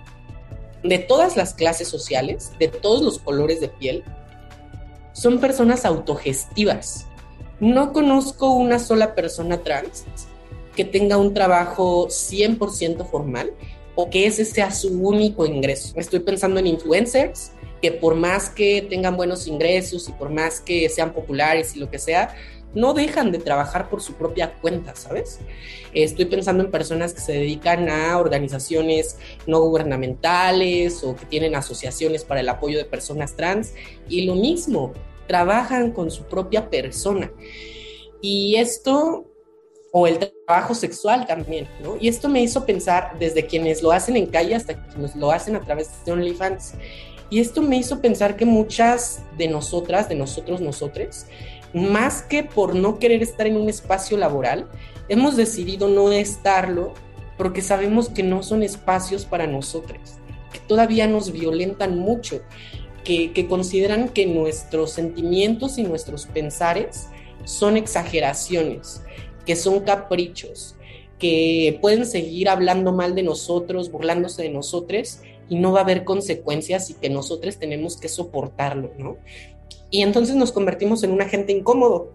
de 0.84 1.00
todas 1.00 1.36
las 1.36 1.54
clases 1.54 1.90
sociales, 1.90 2.54
de 2.60 2.70
todos 2.70 3.02
los 3.02 3.20
colores 3.20 3.60
de 3.60 3.68
piel, 3.68 4.04
son 5.12 5.40
personas 5.40 5.84
autogestivas. 5.84 7.08
No 7.60 7.92
conozco 7.92 8.52
una 8.52 8.80
sola 8.80 9.16
persona 9.16 9.64
trans 9.64 10.06
que 10.78 10.86
tenga 10.86 11.18
un 11.18 11.34
trabajo 11.34 12.08
100% 12.08 13.06
formal 13.10 13.52
o 13.96 14.10
que 14.10 14.28
ese 14.28 14.46
sea 14.46 14.72
su 14.72 14.90
único 15.02 15.46
ingreso. 15.46 15.94
Estoy 15.98 16.20
pensando 16.20 16.60
en 16.60 16.68
influencers 16.68 17.52
que 17.82 17.92
por 17.92 18.16
más 18.16 18.50
que 18.50 18.82
tengan 18.82 19.16
buenos 19.18 19.48
ingresos 19.48 20.08
y 20.10 20.12
por 20.12 20.30
más 20.30 20.62
que 20.62 20.90
sean 20.90 21.14
populares 21.14 21.76
y 21.76 21.80
lo 21.80 21.90
que 21.90 22.00
sea, 22.00 22.36
no 22.74 22.94
dejan 22.94 23.32
de 23.32 23.40
trabajar 23.40 23.90
por 23.90 24.02
su 24.02 24.14
propia 24.14 24.54
cuenta, 24.62 24.96
¿sabes? 24.96 25.40
Estoy 25.94 26.26
pensando 26.26 26.64
en 26.64 26.72
personas 26.72 27.14
que 27.14 27.22
se 27.22 27.34
dedican 27.34 27.90
a 27.90 28.18
organizaciones 28.20 29.18
no 29.48 29.62
gubernamentales 29.62 31.04
o 31.04 31.16
que 31.16 31.26
tienen 31.26 31.56
asociaciones 31.56 32.24
para 32.24 32.42
el 32.42 32.50
apoyo 32.50 32.78
de 32.78 32.86
personas 32.86 33.36
trans 33.36 33.74
y 34.10 34.26
lo 34.26 34.36
mismo, 34.36 34.94
trabajan 35.28 35.92
con 35.92 36.12
su 36.12 36.24
propia 36.24 36.70
persona. 36.70 37.32
Y 38.22 38.56
esto 38.56 39.26
o 39.92 40.08
el 40.08 40.20
trabajo 40.20 40.76
sexual 40.76 41.26
también, 41.26 41.68
¿no? 41.82 41.98
Y 42.00 42.08
esto 42.08 42.30
me 42.30 42.42
hizo 42.42 42.66
pensar 42.66 43.18
desde 43.20 43.46
quienes 43.46 43.82
lo 43.82 43.92
hacen 43.92 44.18
en 44.18 44.28
calle 44.28 44.56
hasta 44.56 44.76
quienes 44.88 45.16
lo 45.16 45.32
hacen 45.32 45.56
a 45.56 45.62
través 45.62 45.90
de 46.06 46.12
OnlyFans. 46.12 46.74
Y 47.30 47.40
esto 47.40 47.62
me 47.62 47.78
hizo 47.78 48.02
pensar 48.02 48.38
que 48.38 48.46
muchas 48.46 49.22
de 49.38 49.48
nosotras, 49.48 50.08
de 50.08 50.16
nosotros, 50.16 50.62
nosotres, 50.62 51.28
más 51.74 52.22
que 52.22 52.44
por 52.44 52.76
no 52.76 53.00
querer 53.00 53.22
estar 53.22 53.48
en 53.48 53.58
un 53.58 53.70
espacio 53.70 54.18
laboral, 54.18 54.68
hemos 55.10 55.36
decidido 55.36 55.90
no 55.90 56.12
estarlo 56.12 56.94
porque 57.38 57.62
sabemos 57.62 58.10
que 58.10 58.24
no 58.24 58.44
son 58.44 58.64
espacios 58.64 59.26
para 59.26 59.46
nosotros, 59.46 60.00
que 60.52 60.60
todavía 60.60 61.08
nos 61.08 61.32
violentan 61.32 62.00
mucho, 62.00 62.42
que, 63.04 63.32
que 63.34 63.48
consideran 63.48 64.10
que 64.10 64.26
nuestros 64.26 64.92
sentimientos 64.92 65.78
y 65.78 65.84
nuestros 65.84 66.26
pensares 66.26 67.08
son 67.44 67.78
exageraciones, 67.78 69.02
que 69.46 69.56
son 69.56 69.82
caprichos, 69.82 70.76
que 71.20 71.78
pueden 71.82 72.06
seguir 72.06 72.50
hablando 72.50 72.92
mal 72.92 73.16
de 73.16 73.24
nosotros, 73.24 73.92
burlándose 73.92 74.44
de 74.44 74.50
nosotros 74.50 75.20
y 75.50 75.58
no 75.58 75.72
va 75.72 75.80
a 75.80 75.84
haber 75.84 76.04
consecuencias 76.04 76.90
y 76.90 76.94
que 76.94 77.10
nosotros 77.10 77.58
tenemos 77.58 77.98
que 77.98 78.10
soportarlo, 78.10 78.92
¿no? 78.98 79.18
Y 79.90 80.02
entonces 80.02 80.36
nos 80.36 80.52
convertimos 80.52 81.04
en 81.04 81.12
un 81.12 81.22
agente 81.22 81.54
incómodo, 81.54 82.12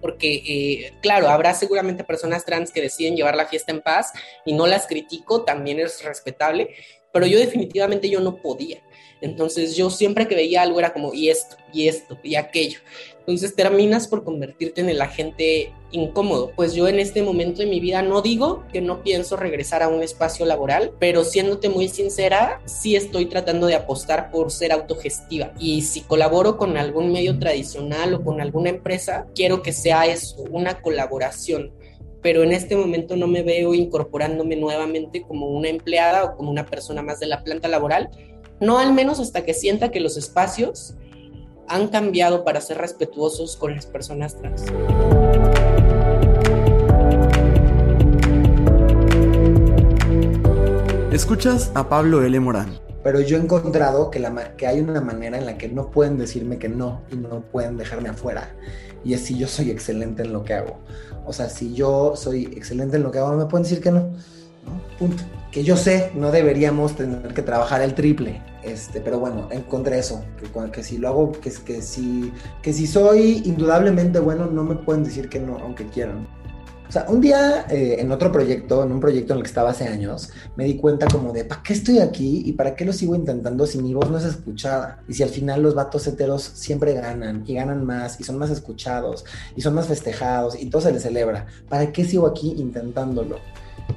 porque, 0.00 0.42
eh, 0.46 0.92
claro, 1.00 1.28
habrá 1.28 1.54
seguramente 1.54 2.04
personas 2.04 2.44
trans 2.44 2.72
que 2.72 2.82
deciden 2.82 3.16
llevar 3.16 3.36
la 3.36 3.46
fiesta 3.46 3.72
en 3.72 3.80
paz 3.80 4.12
y 4.44 4.52
no 4.52 4.66
las 4.66 4.86
critico, 4.86 5.44
también 5.44 5.78
es 5.78 6.04
respetable, 6.04 6.70
pero 7.12 7.26
yo 7.26 7.38
definitivamente 7.38 8.10
yo 8.10 8.20
no 8.20 8.36
podía. 8.36 8.82
Entonces 9.20 9.76
yo 9.76 9.88
siempre 9.88 10.26
que 10.26 10.34
veía 10.34 10.62
algo 10.62 10.80
era 10.80 10.92
como, 10.92 11.14
y 11.14 11.30
esto, 11.30 11.56
y 11.72 11.86
esto, 11.86 12.18
y 12.24 12.34
aquello. 12.34 12.80
Entonces 13.22 13.54
terminas 13.54 14.08
por 14.08 14.24
convertirte 14.24 14.80
en 14.80 14.88
el 14.88 15.00
agente 15.00 15.72
incómodo. 15.92 16.50
Pues 16.56 16.74
yo 16.74 16.88
en 16.88 16.98
este 16.98 17.22
momento 17.22 17.60
de 17.60 17.66
mi 17.66 17.78
vida 17.78 18.02
no 18.02 18.20
digo 18.20 18.64
que 18.72 18.80
no 18.80 19.04
pienso 19.04 19.36
regresar 19.36 19.80
a 19.84 19.88
un 19.88 20.02
espacio 20.02 20.44
laboral, 20.44 20.92
pero 20.98 21.22
siéndote 21.22 21.68
muy 21.68 21.88
sincera, 21.88 22.60
sí 22.64 22.96
estoy 22.96 23.26
tratando 23.26 23.68
de 23.68 23.76
apostar 23.76 24.32
por 24.32 24.50
ser 24.50 24.72
autogestiva. 24.72 25.52
Y 25.56 25.82
si 25.82 26.00
colaboro 26.00 26.56
con 26.56 26.76
algún 26.76 27.12
medio 27.12 27.38
tradicional 27.38 28.14
o 28.14 28.24
con 28.24 28.40
alguna 28.40 28.70
empresa, 28.70 29.26
quiero 29.36 29.62
que 29.62 29.72
sea 29.72 30.06
eso, 30.06 30.42
una 30.50 30.82
colaboración 30.82 31.72
pero 32.22 32.44
en 32.44 32.52
este 32.52 32.76
momento 32.76 33.16
no 33.16 33.26
me 33.26 33.42
veo 33.42 33.74
incorporándome 33.74 34.54
nuevamente 34.54 35.22
como 35.22 35.48
una 35.48 35.68
empleada 35.68 36.24
o 36.24 36.36
como 36.36 36.52
una 36.52 36.64
persona 36.64 37.02
más 37.02 37.18
de 37.18 37.26
la 37.26 37.42
planta 37.42 37.66
laboral, 37.66 38.10
no 38.60 38.78
al 38.78 38.92
menos 38.92 39.18
hasta 39.18 39.44
que 39.44 39.54
sienta 39.54 39.90
que 39.90 39.98
los 39.98 40.16
espacios 40.16 40.94
han 41.68 41.88
cambiado 41.88 42.44
para 42.44 42.60
ser 42.60 42.78
respetuosos 42.78 43.56
con 43.56 43.74
las 43.74 43.86
personas 43.86 44.36
trans. 44.36 44.64
Escuchas 51.12 51.70
a 51.74 51.88
Pablo 51.88 52.24
L. 52.24 52.40
Morán. 52.40 52.78
pero 53.04 53.20
yo 53.20 53.36
he 53.36 53.40
encontrado 53.40 54.10
que, 54.10 54.18
la, 54.18 54.56
que 54.56 54.66
hay 54.66 54.80
una 54.80 55.00
manera 55.00 55.36
en 55.36 55.44
la 55.44 55.58
que 55.58 55.68
no 55.68 55.90
pueden 55.90 56.16
decirme 56.16 56.58
que 56.58 56.68
no 56.68 57.02
y 57.10 57.16
no 57.16 57.42
pueden 57.42 57.76
dejarme 57.76 58.08
afuera. 58.08 58.54
Y 59.04 59.14
es 59.14 59.22
si 59.22 59.36
yo 59.36 59.48
soy 59.48 59.70
excelente 59.70 60.22
en 60.22 60.32
lo 60.32 60.44
que 60.44 60.54
hago. 60.54 60.78
O 61.26 61.32
sea, 61.32 61.48
si 61.48 61.74
yo 61.74 62.14
soy 62.16 62.44
excelente 62.56 62.96
en 62.96 63.02
lo 63.02 63.10
que 63.10 63.18
hago, 63.18 63.32
me 63.32 63.46
pueden 63.46 63.64
decir 63.64 63.80
que 63.80 63.90
no. 63.90 64.10
Punto. 64.98 65.22
Que 65.50 65.64
yo 65.64 65.76
sé, 65.76 66.12
no 66.14 66.30
deberíamos 66.30 66.96
tener 66.96 67.34
que 67.34 67.42
trabajar 67.42 67.82
el 67.82 67.94
triple. 67.94 68.40
Este, 68.62 69.00
pero 69.00 69.18
bueno, 69.18 69.48
encontré 69.50 69.98
eso. 69.98 70.24
Que, 70.72 70.82
si 70.82 70.98
lo 70.98 71.08
hago, 71.08 71.32
que, 71.32 71.52
que, 71.64 71.82
si, 71.82 72.32
que 72.62 72.72
si 72.72 72.86
soy 72.86 73.42
indudablemente 73.44 74.20
bueno, 74.20 74.46
no 74.46 74.64
me 74.64 74.76
pueden 74.76 75.04
decir 75.04 75.28
que 75.28 75.40
no, 75.40 75.58
aunque 75.58 75.86
quieran. 75.86 76.26
O 76.88 76.92
sea, 76.92 77.06
un 77.08 77.22
día 77.22 77.64
eh, 77.70 77.96
en 78.00 78.12
otro 78.12 78.30
proyecto, 78.30 78.82
en 78.82 78.92
un 78.92 79.00
proyecto 79.00 79.32
en 79.32 79.38
el 79.38 79.44
que 79.44 79.48
estaba 79.48 79.70
hace 79.70 79.88
años, 79.88 80.28
me 80.56 80.64
di 80.64 80.76
cuenta 80.76 81.06
como 81.06 81.32
de, 81.32 81.46
¿para 81.46 81.62
qué 81.62 81.72
estoy 81.72 82.00
aquí 82.00 82.42
y 82.44 82.52
para 82.52 82.76
qué 82.76 82.84
lo 82.84 82.92
sigo 82.92 83.14
intentando 83.14 83.66
si 83.66 83.78
mi 83.78 83.94
voz 83.94 84.10
no 84.10 84.18
es 84.18 84.24
escuchada? 84.24 85.02
Y 85.08 85.14
si 85.14 85.22
al 85.22 85.30
final 85.30 85.62
los 85.62 85.74
vatos 85.74 86.06
heteros 86.06 86.42
siempre 86.42 86.92
ganan 86.92 87.44
y 87.46 87.54
ganan 87.54 87.86
más 87.86 88.20
y 88.20 88.24
son 88.24 88.36
más 88.36 88.50
escuchados 88.50 89.24
y 89.56 89.62
son 89.62 89.72
más 89.72 89.86
festejados 89.86 90.54
y 90.60 90.68
todo 90.68 90.82
se 90.82 90.92
les 90.92 91.02
celebra, 91.02 91.46
¿para 91.66 91.90
qué 91.92 92.04
sigo 92.04 92.26
aquí 92.26 92.52
intentándolo? 92.58 93.38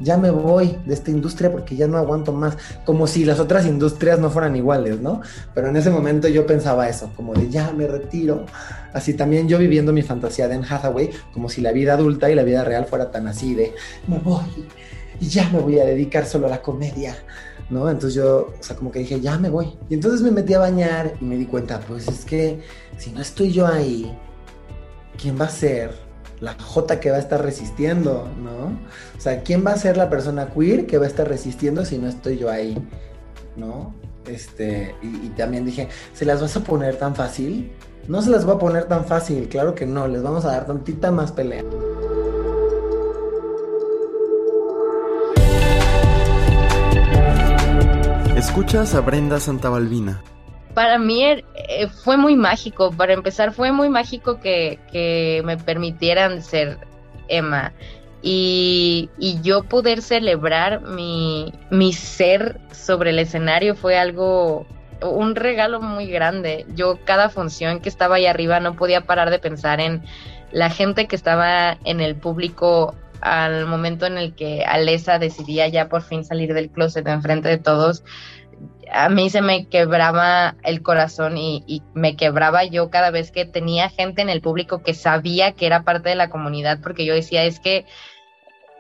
Ya 0.02 0.18
me 0.18 0.30
voy 0.30 0.78
de 0.86 0.94
esta 0.94 1.12
industria 1.12 1.52
porque 1.52 1.76
ya 1.76 1.88
no 1.88 1.98
aguanto 1.98 2.32
más, 2.32 2.58
como 2.86 3.08
si 3.08 3.26
las 3.26 3.40
otras 3.40 3.66
industrias 3.66 4.20
no 4.20 4.30
fueran 4.30 4.56
iguales, 4.56 5.00
¿no? 5.00 5.22
Pero 5.54 5.70
en 5.70 5.76
ese 5.76 5.90
momento 5.90 6.28
yo 6.28 6.46
pensaba 6.46 6.90
eso, 6.90 7.12
como 7.16 7.34
de 7.34 7.50
ya 7.50 7.72
me 7.72 7.88
retiro. 7.88 8.46
Así 8.94 9.14
también 9.14 9.48
yo 9.48 9.58
viviendo 9.58 9.94
mi 9.94 10.02
fantasía 10.02 10.48
de 10.48 10.56
Hathaway, 10.56 11.12
como 11.34 11.50
si 11.50 11.62
la 11.62 11.72
vida 11.72 11.94
adulta 11.94 12.30
y 12.30 12.36
la 12.36 12.44
vida 12.44 12.64
real 12.64 12.86
fuera 12.86 13.12
tan 13.12 13.28
así 13.28 13.54
de 13.56 13.74
me 14.08 14.20
voy 14.20 14.68
y 15.20 15.28
ya 15.28 15.50
me 15.50 15.60
voy 15.60 15.80
a 15.80 15.86
dedicar 15.86 16.26
solo 16.26 16.48
a 16.48 16.50
la 16.50 16.62
comedia. 16.62 17.16
¿No? 17.68 17.90
Entonces 17.90 18.14
yo, 18.14 18.54
o 18.60 18.64
sea, 18.64 18.76
como 18.76 18.92
que 18.92 19.00
dije, 19.00 19.20
ya 19.20 19.40
me 19.40 19.50
voy. 19.50 19.76
Y 19.90 19.96
entonces 19.96 20.22
me 20.22 20.30
metí 20.30 20.54
a 20.54 20.60
bañar 20.60 21.16
y 21.20 21.26
me 21.26 21.36
di 21.36 21.48
cuenta, 21.48 21.80
pues 21.80 22.08
es 22.08 22.24
que 22.24 22.60
si 22.96 23.10
no 23.10 23.22
estoy 23.22 23.52
yo 23.52 23.66
ahí, 23.66 24.16
¿quién 25.18 25.40
va 25.40 25.46
a 25.46 25.50
ser? 25.50 26.05
La 26.40 26.56
J 26.60 27.00
que 27.00 27.12
va 27.12 27.18
a 27.18 27.20
estar 27.20 27.42
resistiendo, 27.42 28.28
¿no? 28.42 28.78
O 29.18 29.22
sea, 29.22 29.42
¿quién 29.42 29.66
va 29.66 29.72
a 29.72 29.78
ser 29.78 29.98
la 29.98 30.10
persona 30.10 30.48
queer 30.48 30.86
que 30.86 30.98
va 30.98 31.06
a 31.06 31.08
estar 31.08 31.28
resistiendo 31.28 31.86
si 31.86 31.98
no 31.98 32.08
estoy 32.08 32.38
yo 32.38 32.50
ahí, 32.50 32.78
¿no? 33.56 33.94
Este, 34.28 34.96
y, 35.04 35.30
también 35.30 35.66
dije, 35.66 35.88
¿se 36.14 36.26
las 36.26 36.42
vas 36.42 36.56
a 36.58 36.62
poner 36.62 36.98
tan 36.98 37.16
fácil? 37.16 37.72
No 38.08 38.22
se 38.22 38.30
las 38.30 38.46
voy 38.46 38.56
a 38.56 38.60
poner 38.60 38.86
tan 38.86 39.06
fácil, 39.06 39.48
claro 39.50 39.76
que 39.76 39.86
no, 39.86 40.08
les 40.08 40.24
vamos 40.24 40.46
a 40.46 40.50
dar 40.50 40.66
tantita 40.66 41.12
más 41.12 41.32
pelea. 41.32 41.64
Escuchas 48.36 48.94
a 48.96 49.02
Brenda 49.02 49.40
Santabalbina 49.40 50.22
para 50.76 51.00
mí 51.00 51.24
eh, 51.24 51.88
fue 52.04 52.18
muy 52.18 52.36
mágico. 52.36 52.92
Para 52.92 53.14
empezar, 53.14 53.54
fue 53.54 53.72
muy 53.72 53.90
mágico 53.90 54.40
que, 54.40 55.42
me 55.44 55.58
permitieran 55.58 56.44
ser 56.44 56.78
Emma. 57.28 57.74
Y, 58.22 59.10
yo 59.42 59.64
poder 59.64 60.02
celebrar 60.02 60.82
mi, 60.82 61.54
mi 61.72 61.94
ser 61.94 62.60
sobre 62.72 63.12
el 63.12 63.20
escenario 63.20 63.76
fue 63.76 63.98
algo, 63.98 64.68
un 65.02 65.36
regalo 65.36 65.82
muy 65.82 66.08
grande. 66.08 66.66
Yo 66.76 67.00
cada 67.06 67.30
función 67.30 67.80
que 67.80 67.90
estaba 67.90 68.16
ahí 68.18 68.28
arriba 68.28 68.60
no 68.60 68.76
podía 68.76 69.02
parar 69.02 69.32
de 69.32 69.40
pensar 69.40 69.80
en 69.80 70.04
la 70.52 70.70
gente 70.70 71.08
que 71.08 71.16
estaba 71.16 71.78
en 71.86 72.02
el 72.02 72.16
público 72.16 72.96
al 73.22 73.66
momento 73.66 74.06
en 74.06 74.18
el 74.18 74.36
que 74.36 74.64
Alesa 74.66 75.20
decidía 75.20 75.68
ya 75.68 75.90
por 75.90 76.04
fin 76.04 76.24
salir 76.24 76.54
del 76.54 76.70
closet 76.70 77.08
enfrente 77.08 77.50
de 77.50 77.58
todos 77.58 78.04
a 78.92 79.10
mí 79.10 79.30
se 79.30 79.42
me 79.42 79.68
quebraba 79.68 80.56
el 80.64 80.82
corazón 80.82 81.38
y, 81.38 81.84
me 81.94 82.16
quebraba 82.16 82.64
yo 82.64 82.90
cada 82.90 83.12
vez 83.12 83.32
que 83.32 83.46
tenía 83.46 83.90
gente 83.90 84.22
en 84.22 84.30
el 84.30 84.42
público 84.42 84.84
que 84.84 84.94
sabía 84.94 85.54
que 85.54 85.66
era 85.66 85.84
parte 85.84 86.10
de 86.10 86.16
la 86.16 86.30
comunidad, 86.30 86.80
porque 86.82 87.06
yo 87.06 87.14
decía, 87.14 87.44
es 87.44 87.60
que 87.60 87.86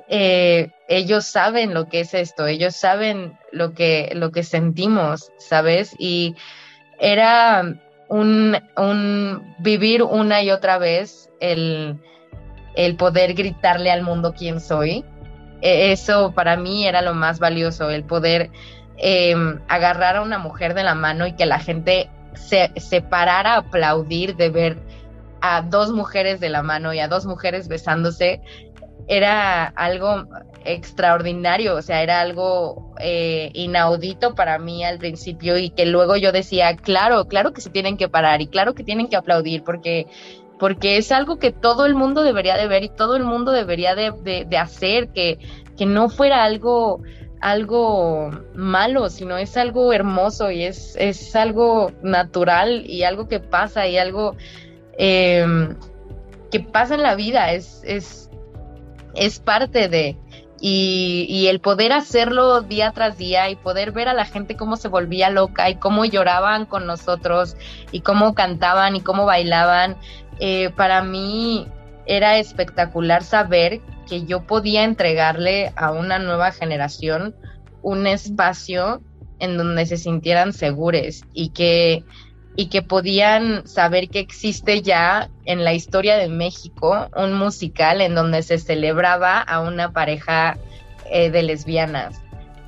eh, 0.07 0.71
ellos 0.87 1.25
saben 1.25 1.73
lo 1.73 1.89
que 1.89 2.01
es 2.01 2.13
esto, 2.13 2.45
ellos 2.45 2.75
saben 2.75 3.37
lo 3.51 3.73
que, 3.73 4.11
lo 4.13 4.31
que 4.31 4.43
sentimos, 4.43 5.31
¿sabes? 5.37 5.95
Y 5.97 6.35
era 6.99 7.63
un, 8.07 8.57
un 8.77 9.55
vivir 9.59 10.03
una 10.03 10.43
y 10.43 10.51
otra 10.51 10.77
vez 10.77 11.29
el, 11.39 11.99
el 12.75 12.95
poder 12.95 13.33
gritarle 13.33 13.91
al 13.91 14.03
mundo 14.03 14.33
quién 14.37 14.59
soy. 14.59 15.03
E, 15.61 15.91
eso 15.91 16.33
para 16.33 16.57
mí 16.57 16.87
era 16.87 17.01
lo 17.01 17.13
más 17.13 17.39
valioso, 17.39 17.89
el 17.89 18.03
poder 18.03 18.51
Em, 18.97 19.59
agarrar 19.67 20.15
a 20.15 20.21
una 20.21 20.39
mujer 20.39 20.73
de 20.73 20.83
la 20.83 20.95
mano 20.95 21.27
y 21.27 21.33
que 21.33 21.45
la 21.45 21.59
gente 21.59 22.09
se, 22.33 22.71
se 22.77 23.01
parara 23.01 23.55
a 23.55 23.57
aplaudir 23.57 24.37
de 24.37 24.49
ver 24.49 24.77
a 25.41 25.61
dos 25.61 25.91
mujeres 25.91 26.39
de 26.39 26.49
la 26.49 26.63
mano 26.63 26.93
y 26.93 26.99
a 26.99 27.09
dos 27.09 27.25
mujeres 27.25 27.67
besándose, 27.67 28.41
era 29.07 29.65
algo 29.65 30.25
extraordinario, 30.63 31.75
o 31.75 31.81
sea, 31.81 32.01
era 32.01 32.21
algo 32.21 32.93
eh, 32.99 33.51
inaudito 33.53 34.33
para 34.33 34.57
mí 34.59 34.83
al 34.83 34.97
principio 34.97 35.57
y 35.57 35.69
que 35.69 35.85
luego 35.85 36.15
yo 36.15 36.31
decía, 36.31 36.75
claro, 36.77 37.25
claro 37.27 37.51
que 37.51 37.61
se 37.61 37.69
tienen 37.69 37.97
que 37.97 38.07
parar 38.07 38.41
y 38.41 38.47
claro 38.47 38.73
que 38.73 38.83
tienen 38.83 39.09
que 39.09 39.17
aplaudir 39.17 39.63
porque, 39.63 40.07
porque 40.57 40.97
es 40.97 41.11
algo 41.11 41.37
que 41.37 41.51
todo 41.51 41.85
el 41.85 41.95
mundo 41.95 42.23
debería 42.23 42.55
de 42.55 42.67
ver 42.67 42.83
y 42.83 42.89
todo 42.89 43.15
el 43.17 43.25
mundo 43.25 43.51
debería 43.51 43.93
de, 43.93 44.45
de 44.47 44.57
hacer, 44.57 45.09
que, 45.09 45.37
que 45.77 45.85
no 45.85 46.09
fuera 46.09 46.43
algo 46.43 47.01
algo 47.45 48.31
malo, 48.55 49.07
sino 49.11 49.37
es 49.37 49.55
algo 49.55 49.93
hermoso 49.93 50.49
y 50.49 50.63
es, 50.63 50.95
es 50.95 51.35
algo 51.35 51.91
natural 52.01 52.89
y 52.89 53.03
algo 53.03 53.27
que 53.27 53.39
pasa 53.39 53.85
y 53.85 53.99
algo 53.99 54.35
em, 54.97 55.75
que 56.49 56.59
pasa 56.59 56.95
en 56.95 57.03
la 57.03 57.13
vida, 57.13 57.51
es, 57.51 57.83
es, 57.85 58.31
es 59.13 59.39
parte 59.39 59.87
de... 59.89 60.17
Y, 60.59 61.27
y, 61.29 61.47
el 61.47 61.59
poder 61.59 61.91
hacerlo 61.91 62.61
día 62.61 62.91
tras 62.91 63.17
día 63.17 63.49
y 63.49 63.57
poder 63.57 63.91
ver 63.91 64.07
a 64.07 64.13
la 64.13 64.25
gente 64.25 64.55
cómo 64.55 64.77
se 64.77 64.87
volvía 64.87 65.29
loca 65.29 65.69
y 65.69 65.75
cómo 65.75 66.05
lloraban 66.05 66.65
con 66.65 66.87
nosotros 66.87 67.57
y 67.91 67.99
cómo 67.99 68.33
cantaban 68.33 68.95
y 68.95 69.01
cómo 69.01 69.25
bailaban, 69.25 69.97
eh, 70.39 70.71
para 70.75 71.03
mí 71.03 71.67
era 72.07 72.37
espectacular 72.37 73.21
saber 73.21 73.81
que 74.05 74.25
yo 74.25 74.45
podía 74.45 74.83
entregarle 74.83 75.73
a 75.75 75.91
una 75.91 76.19
nueva 76.19 76.51
generación 76.51 77.35
un 77.81 78.07
espacio 78.07 79.01
en 79.39 79.57
donde 79.57 79.85
se 79.85 79.97
sintieran 79.97 80.53
seguros 80.53 81.23
y 81.33 81.49
que, 81.49 82.03
y 82.55 82.67
que 82.67 82.81
podían 82.81 83.67
saber 83.67 84.09
que 84.09 84.19
existe 84.19 84.81
ya 84.81 85.29
en 85.45 85.63
la 85.63 85.73
historia 85.73 86.17
de 86.17 86.29
México 86.29 87.09
un 87.15 87.33
musical 87.33 88.01
en 88.01 88.15
donde 88.15 88.41
se 88.43 88.57
celebraba 88.57 89.39
a 89.39 89.59
una 89.59 89.91
pareja 89.91 90.57
eh, 91.11 91.29
de 91.29 91.43
lesbianas. 91.43 92.21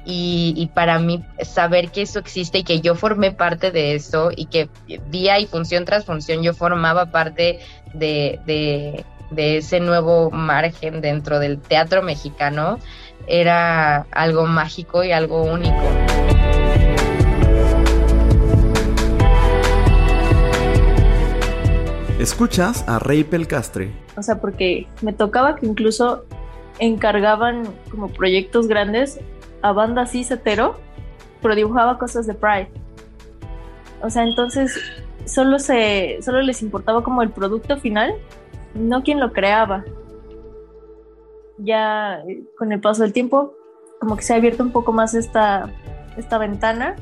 Y, 0.09 0.69
para 0.73 0.99
mí 0.99 1.21
saber 1.41 1.91
que 1.91 2.03
eso 2.03 2.19
existe 2.19 2.59
y 2.59 2.63
que 2.63 2.79
yo 2.79 2.95
formé 2.95 3.33
parte 3.33 3.71
de 3.71 3.93
eso 3.93 4.29
y 4.33 4.45
que 4.45 4.69
día 5.09 5.37
y 5.37 5.47
función 5.47 5.83
tras 5.83 6.05
función 6.05 6.43
yo 6.43 6.53
formaba 6.53 7.11
parte 7.11 7.59
de 7.93 9.03
ese 9.35 9.79
nuevo 9.79 10.31
margen 10.31 11.01
dentro 11.01 11.39
del 11.39 11.59
teatro 11.59 12.01
mexicano 12.01 12.79
era 13.27 14.07
algo 14.11 14.45
mágico 14.45 15.03
y 15.03 15.11
algo 15.11 15.43
único. 15.43 15.81
Escuchas 22.19 22.83
a 22.87 22.97
Rey 22.99 23.23
Pelcastre. 23.23 23.91
O 24.15 24.23
sea, 24.23 24.41
porque 24.41 24.87
me 25.01 25.13
tocaba 25.13 25.55
que 25.55 25.67
incluso 25.67 26.25
encargaban 26.79 27.63
como 27.91 28.07
proyectos 28.07 28.67
grandes 28.67 29.19
a 29.61 29.71
bandas 29.71 30.11
cis 30.11 30.31
hetero, 30.31 30.79
pero 31.41 31.55
dibujaba 31.55 31.99
cosas 31.99 32.25
de 32.25 32.33
Pride. 32.33 32.69
O 34.01 34.09
sea, 34.09 34.23
entonces 34.23 34.79
solo 35.25 35.59
se 35.59 36.17
solo 36.21 36.41
les 36.41 36.61
importaba 36.61 37.03
como 37.03 37.21
el 37.21 37.29
producto 37.29 37.77
final 37.77 38.15
no 38.77 39.03
quien 39.03 39.19
lo 39.19 39.33
creaba. 39.33 39.83
Ya 41.57 42.21
eh, 42.27 42.43
con 42.57 42.71
el 42.71 42.79
paso 42.79 43.03
del 43.03 43.13
tiempo, 43.13 43.53
como 43.99 44.15
que 44.15 44.23
se 44.23 44.33
ha 44.33 44.37
abierto 44.37 44.63
un 44.63 44.71
poco 44.71 44.93
más 44.93 45.13
esta, 45.13 45.69
esta 46.17 46.37
ventana 46.37 46.95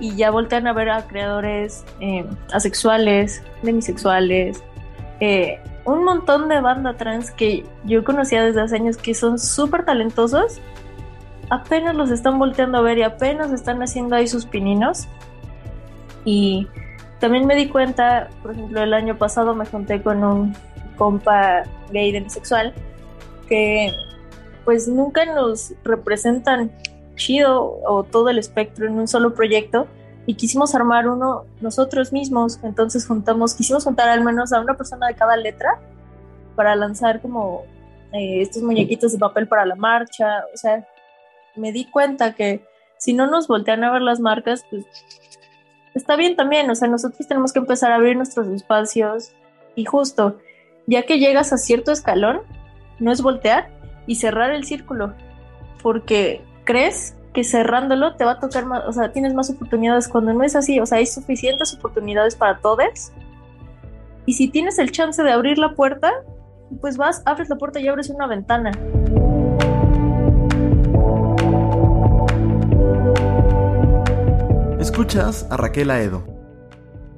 y 0.00 0.14
ya 0.14 0.30
voltean 0.30 0.66
a 0.66 0.72
ver 0.72 0.90
a 0.90 1.06
creadores 1.06 1.84
eh, 2.00 2.24
asexuales, 2.52 3.42
demisexuales, 3.62 4.62
eh, 5.20 5.60
un 5.84 6.04
montón 6.04 6.48
de 6.48 6.60
banda 6.60 6.94
trans 6.94 7.30
que 7.30 7.64
yo 7.84 8.04
conocía 8.04 8.44
desde 8.44 8.60
hace 8.60 8.76
años 8.76 8.96
que 8.96 9.14
son 9.14 9.38
súper 9.38 9.84
talentosos, 9.84 10.60
apenas 11.50 11.96
los 11.96 12.10
están 12.10 12.38
volteando 12.38 12.78
a 12.78 12.82
ver 12.82 12.98
y 12.98 13.02
apenas 13.02 13.52
están 13.52 13.82
haciendo 13.82 14.14
ahí 14.14 14.28
sus 14.28 14.44
pininos. 14.44 15.08
Y 16.24 16.68
también 17.20 17.46
me 17.46 17.56
di 17.56 17.68
cuenta, 17.68 18.28
por 18.42 18.52
ejemplo, 18.52 18.82
el 18.82 18.92
año 18.92 19.16
pasado 19.16 19.54
me 19.54 19.64
junté 19.64 20.02
con 20.02 20.22
un 20.22 20.54
compa 20.98 21.62
gay 21.92 22.12
demisexual 22.12 22.74
que 23.48 23.92
pues 24.64 24.86
nunca 24.88 25.24
nos 25.24 25.72
representan 25.84 26.70
chido 27.14 27.80
o 27.86 28.04
todo 28.04 28.28
el 28.28 28.38
espectro 28.38 28.86
en 28.86 28.98
un 28.98 29.08
solo 29.08 29.34
proyecto 29.34 29.86
y 30.26 30.34
quisimos 30.34 30.74
armar 30.74 31.08
uno 31.08 31.46
nosotros 31.62 32.12
mismos. 32.12 32.60
Entonces 32.62 33.06
juntamos, 33.06 33.54
quisimos 33.54 33.84
juntar 33.84 34.10
al 34.10 34.22
menos 34.22 34.52
a 34.52 34.60
una 34.60 34.76
persona 34.76 35.06
de 35.06 35.14
cada 35.14 35.38
letra 35.38 35.80
para 36.54 36.76
lanzar 36.76 37.22
como 37.22 37.64
eh, 38.12 38.42
estos 38.42 38.62
muñequitos 38.62 39.12
de 39.12 39.18
papel 39.18 39.48
para 39.48 39.64
la 39.64 39.74
marcha. 39.74 40.44
O 40.52 40.56
sea, 40.58 40.86
me 41.56 41.72
di 41.72 41.86
cuenta 41.86 42.34
que 42.34 42.62
si 42.98 43.14
no 43.14 43.26
nos 43.26 43.48
voltean 43.48 43.84
a 43.84 43.90
ver 43.90 44.02
las 44.02 44.20
marcas, 44.20 44.66
pues 44.68 44.84
está 45.94 46.14
bien 46.16 46.36
también. 46.36 46.68
O 46.70 46.74
sea, 46.74 46.88
nosotros 46.88 47.26
tenemos 47.26 47.54
que 47.54 47.60
empezar 47.60 47.90
a 47.90 47.94
abrir 47.94 48.16
nuestros 48.16 48.48
espacios 48.48 49.32
y 49.76 49.86
justo, 49.86 50.38
ya 50.88 51.02
que 51.02 51.18
llegas 51.18 51.52
a 51.52 51.58
cierto 51.58 51.92
escalón, 51.92 52.40
no 52.98 53.12
es 53.12 53.20
voltear 53.20 53.68
y 54.06 54.16
cerrar 54.16 54.50
el 54.50 54.64
círculo, 54.64 55.12
porque 55.82 56.40
crees 56.64 57.14
que 57.34 57.44
cerrándolo 57.44 58.16
te 58.16 58.24
va 58.24 58.32
a 58.32 58.40
tocar 58.40 58.64
más, 58.64 58.84
o 58.86 58.92
sea, 58.92 59.12
tienes 59.12 59.34
más 59.34 59.50
oportunidades 59.50 60.08
cuando 60.08 60.32
no 60.32 60.42
es 60.42 60.56
así, 60.56 60.80
o 60.80 60.86
sea, 60.86 60.98
hay 60.98 61.06
suficientes 61.06 61.74
oportunidades 61.74 62.34
para 62.34 62.58
todos. 62.58 63.12
Y 64.24 64.32
si 64.32 64.48
tienes 64.48 64.78
el 64.78 64.90
chance 64.90 65.22
de 65.22 65.30
abrir 65.30 65.58
la 65.58 65.74
puerta, 65.74 66.10
pues 66.80 66.96
vas, 66.96 67.22
abres 67.26 67.50
la 67.50 67.56
puerta 67.56 67.80
y 67.80 67.88
abres 67.88 68.08
una 68.08 68.26
ventana. 68.26 68.72
Escuchas 74.80 75.46
a 75.50 75.58
Raquel 75.58 75.90
Aedo. 75.90 76.37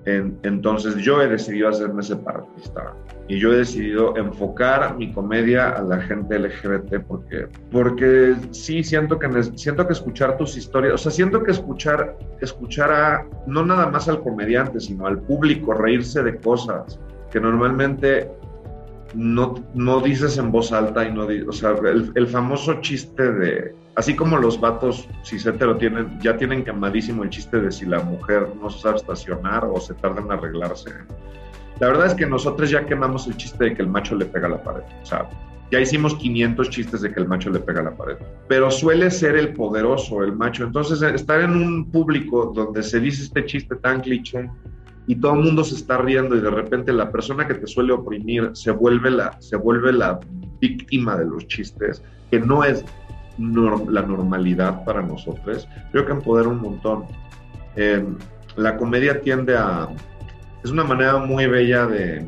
Entonces 0.06 0.96
yo 0.96 1.20
he 1.20 1.28
decidido 1.28 1.68
hacerme 1.68 2.02
separatista 2.02 2.94
y 3.28 3.38
yo 3.38 3.52
he 3.52 3.58
decidido 3.58 4.16
enfocar 4.16 4.96
mi 4.96 5.12
comedia 5.12 5.70
a 5.70 5.82
la 5.82 6.00
gente 6.00 6.38
LGBT 6.38 7.00
porque 7.06 7.46
porque 7.70 8.34
sí 8.50 8.82
siento 8.82 9.18
que 9.18 9.28
siento 9.56 9.86
que 9.86 9.92
escuchar 9.92 10.38
tus 10.38 10.56
historias, 10.56 10.94
o 10.94 10.98
sea, 10.98 11.12
siento 11.12 11.42
que 11.42 11.50
escuchar 11.50 12.16
escuchar 12.40 12.90
a 12.90 13.26
no 13.46 13.64
nada 13.64 13.88
más 13.88 14.08
al 14.08 14.20
comediante, 14.22 14.80
sino 14.80 15.06
al 15.06 15.18
público 15.18 15.74
reírse 15.74 16.22
de 16.22 16.36
cosas 16.38 16.98
que 17.30 17.38
normalmente 17.38 18.30
no, 19.14 19.54
no 19.74 20.00
dices 20.00 20.38
en 20.38 20.50
voz 20.50 20.72
alta 20.72 21.06
y 21.06 21.12
no 21.12 21.26
o 21.48 21.52
sea, 21.52 21.74
el, 22.14 22.26
famoso 22.26 22.80
chiste 22.80 23.32
de, 23.32 23.74
así 23.96 24.14
como 24.14 24.38
los 24.38 24.60
vatos, 24.60 25.08
si 25.22 25.38
se 25.38 25.52
te 25.52 25.66
lo 25.66 25.76
tienen, 25.76 26.18
ya 26.20 26.36
tienen 26.36 26.64
quemadísimo 26.64 27.22
el 27.22 27.30
chiste 27.30 27.60
de 27.60 27.70
si 27.70 27.86
la 27.86 28.00
mujer 28.00 28.48
no 28.60 28.70
sabe 28.70 28.96
estacionar 28.96 29.64
o 29.64 29.80
se 29.80 29.94
tarda 29.94 30.20
en 30.20 30.32
arreglarse. 30.32 30.90
La 31.80 31.88
verdad 31.88 32.06
es 32.06 32.14
que 32.14 32.26
nosotros 32.26 32.70
ya 32.70 32.84
quemamos 32.86 33.26
el 33.26 33.36
chiste 33.36 33.64
de 33.64 33.74
que 33.74 33.82
el 33.82 33.88
macho 33.88 34.14
le 34.14 34.26
pega 34.26 34.46
a 34.46 34.50
la 34.50 34.62
pared, 34.62 34.82
o 35.02 35.06
sea, 35.06 35.28
ya 35.70 35.80
hicimos 35.80 36.16
500 36.16 36.68
chistes 36.68 37.00
de 37.00 37.12
que 37.12 37.20
el 37.20 37.28
macho 37.28 37.48
le 37.50 37.60
pega 37.60 37.80
a 37.80 37.84
la 37.84 37.96
pared, 37.96 38.16
pero 38.48 38.70
suele 38.70 39.10
ser 39.10 39.36
el 39.36 39.54
poderoso, 39.54 40.24
el 40.24 40.32
macho. 40.32 40.64
Entonces, 40.64 41.00
estar 41.00 41.40
en 41.40 41.52
un 41.52 41.90
público 41.90 42.52
donde 42.54 42.82
se 42.82 42.98
dice 42.98 43.22
este 43.22 43.46
chiste 43.46 43.76
tan 43.76 44.00
cliché, 44.00 44.50
y 45.06 45.16
todo 45.16 45.34
el 45.34 45.40
mundo 45.40 45.64
se 45.64 45.74
está 45.74 45.98
riendo 45.98 46.36
y 46.36 46.40
de 46.40 46.50
repente 46.50 46.92
la 46.92 47.10
persona 47.10 47.46
que 47.46 47.54
te 47.54 47.66
suele 47.66 47.92
oprimir 47.92 48.50
se 48.52 48.70
vuelve 48.70 49.10
la, 49.10 49.40
se 49.40 49.56
vuelve 49.56 49.92
la 49.92 50.20
víctima 50.60 51.16
de 51.16 51.24
los 51.24 51.46
chistes, 51.48 52.02
que 52.30 52.38
no 52.38 52.62
es 52.62 52.84
la 53.40 54.02
normalidad 54.02 54.84
para 54.84 55.02
nosotros, 55.02 55.68
creo 55.92 56.06
que 56.06 56.12
empodera 56.12 56.48
un 56.48 56.60
montón. 56.60 57.04
Em, 57.76 58.16
la 58.56 58.76
comedia 58.76 59.20
tiende 59.20 59.56
a... 59.56 59.88
Es 60.62 60.70
una 60.70 60.84
manera 60.84 61.16
muy 61.16 61.46
bella 61.46 61.86
de, 61.86 62.26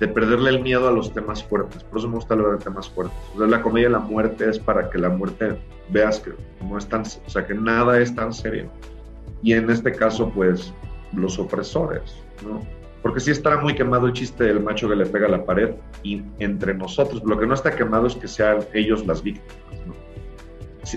de 0.00 0.08
perderle 0.08 0.50
el 0.50 0.62
miedo 0.62 0.88
a 0.88 0.92
los 0.92 1.12
temas 1.12 1.44
fuertes. 1.44 1.84
Por 1.84 1.98
eso 1.98 2.08
me 2.08 2.16
gusta 2.16 2.34
hablar 2.34 2.58
de 2.58 2.64
temas 2.64 2.88
fuertes. 2.88 3.16
la 3.36 3.62
comedia 3.62 3.88
de 3.88 3.92
la 3.92 4.00
muerte 4.00 4.48
es 4.48 4.58
para 4.58 4.90
que 4.90 4.98
la 4.98 5.10
muerte 5.10 5.58
veas 5.90 6.20
que 6.20 6.32
no 6.64 6.78
es 6.78 6.86
tan, 6.86 7.02
o 7.02 7.30
sea, 7.30 7.46
que 7.46 7.54
nada 7.54 7.98
es 8.00 8.14
tan 8.14 8.32
serio. 8.32 8.70
Y 9.42 9.52
en 9.52 9.70
este 9.70 9.92
caso, 9.92 10.30
pues, 10.34 10.72
los 11.14 11.38
opresores, 11.38 12.16
¿no? 12.42 12.60
Porque 13.02 13.20
sí 13.20 13.30
estará 13.30 13.58
muy 13.58 13.74
quemado 13.74 14.06
el 14.06 14.12
chiste 14.12 14.44
del 14.44 14.60
macho 14.60 14.88
que 14.88 14.96
le 14.96 15.06
pega 15.06 15.26
a 15.26 15.30
la 15.30 15.44
pared 15.44 15.74
y 16.02 16.22
entre 16.38 16.74
nosotros, 16.74 17.22
lo 17.24 17.38
que 17.38 17.46
no 17.46 17.54
está 17.54 17.74
quemado 17.74 18.06
es 18.06 18.14
que 18.14 18.28
sean 18.28 18.58
ellos 18.74 19.06
las 19.06 19.22
víctimas. 19.22 19.56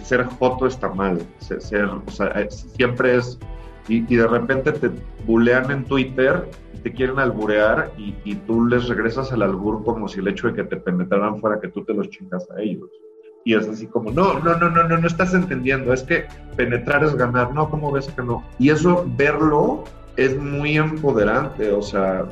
Ser 0.02 0.24
joto 0.26 0.68
está 0.68 0.89
mal, 0.89 1.20
ser, 1.39 1.86
o 1.86 2.12
sea, 2.12 2.28
eh, 2.36 2.50
siempre 2.50 3.18
es, 3.18 3.39
y, 3.88 4.02
de 4.02 4.28
repente 4.28 4.72
te 4.72 4.89
bulean 5.26 5.70
en 5.72 5.84
Twitter, 5.86 6.50
te 6.84 6.91
quieren 6.91 7.20
alburear 7.20 7.91
y, 7.98 8.16
y, 8.24 8.36
tú 8.36 8.66
les 8.66 8.88
regresas 8.88 9.32
al 9.32 9.41
albur 9.41 9.84
como 9.84 10.08
si 10.08 10.20
el 10.20 10.28
hecho 10.28 10.48
de 10.48 10.54
que 10.54 10.64
te 10.64 10.78
penetraran 10.78 11.39
fuera 11.39 11.60
que 11.60 11.70
tú 11.70 11.84
te 11.84 11.94
los 11.94 12.10
chingas 12.10 12.48
a 12.52 12.62
ellos. 12.62 12.89
Y 13.46 13.56
es 13.56 13.68
así 13.68 13.88
como, 13.88 14.12
no, 14.12 14.39
no, 14.39 14.58
no, 14.58 14.70
no, 14.70 14.88
no, 14.88 14.98
no 14.98 15.08
estás 15.08 15.34
entendiendo, 15.34 15.94
es 15.94 16.04
que 16.04 16.26
penetrar 16.56 17.04
es 17.04 17.14
ganar, 17.16 17.54
no, 17.54 17.70
¿cómo 17.70 17.91
ves 17.91 18.08
que 18.08 18.24
no? 18.24 18.44
Y 18.58 18.70
eso, 18.70 19.06
verlo, 19.18 19.84
es 20.16 20.38
muy 20.38 20.78
empoderante, 20.78 21.72
o 21.72 21.82
sea, 21.82 22.26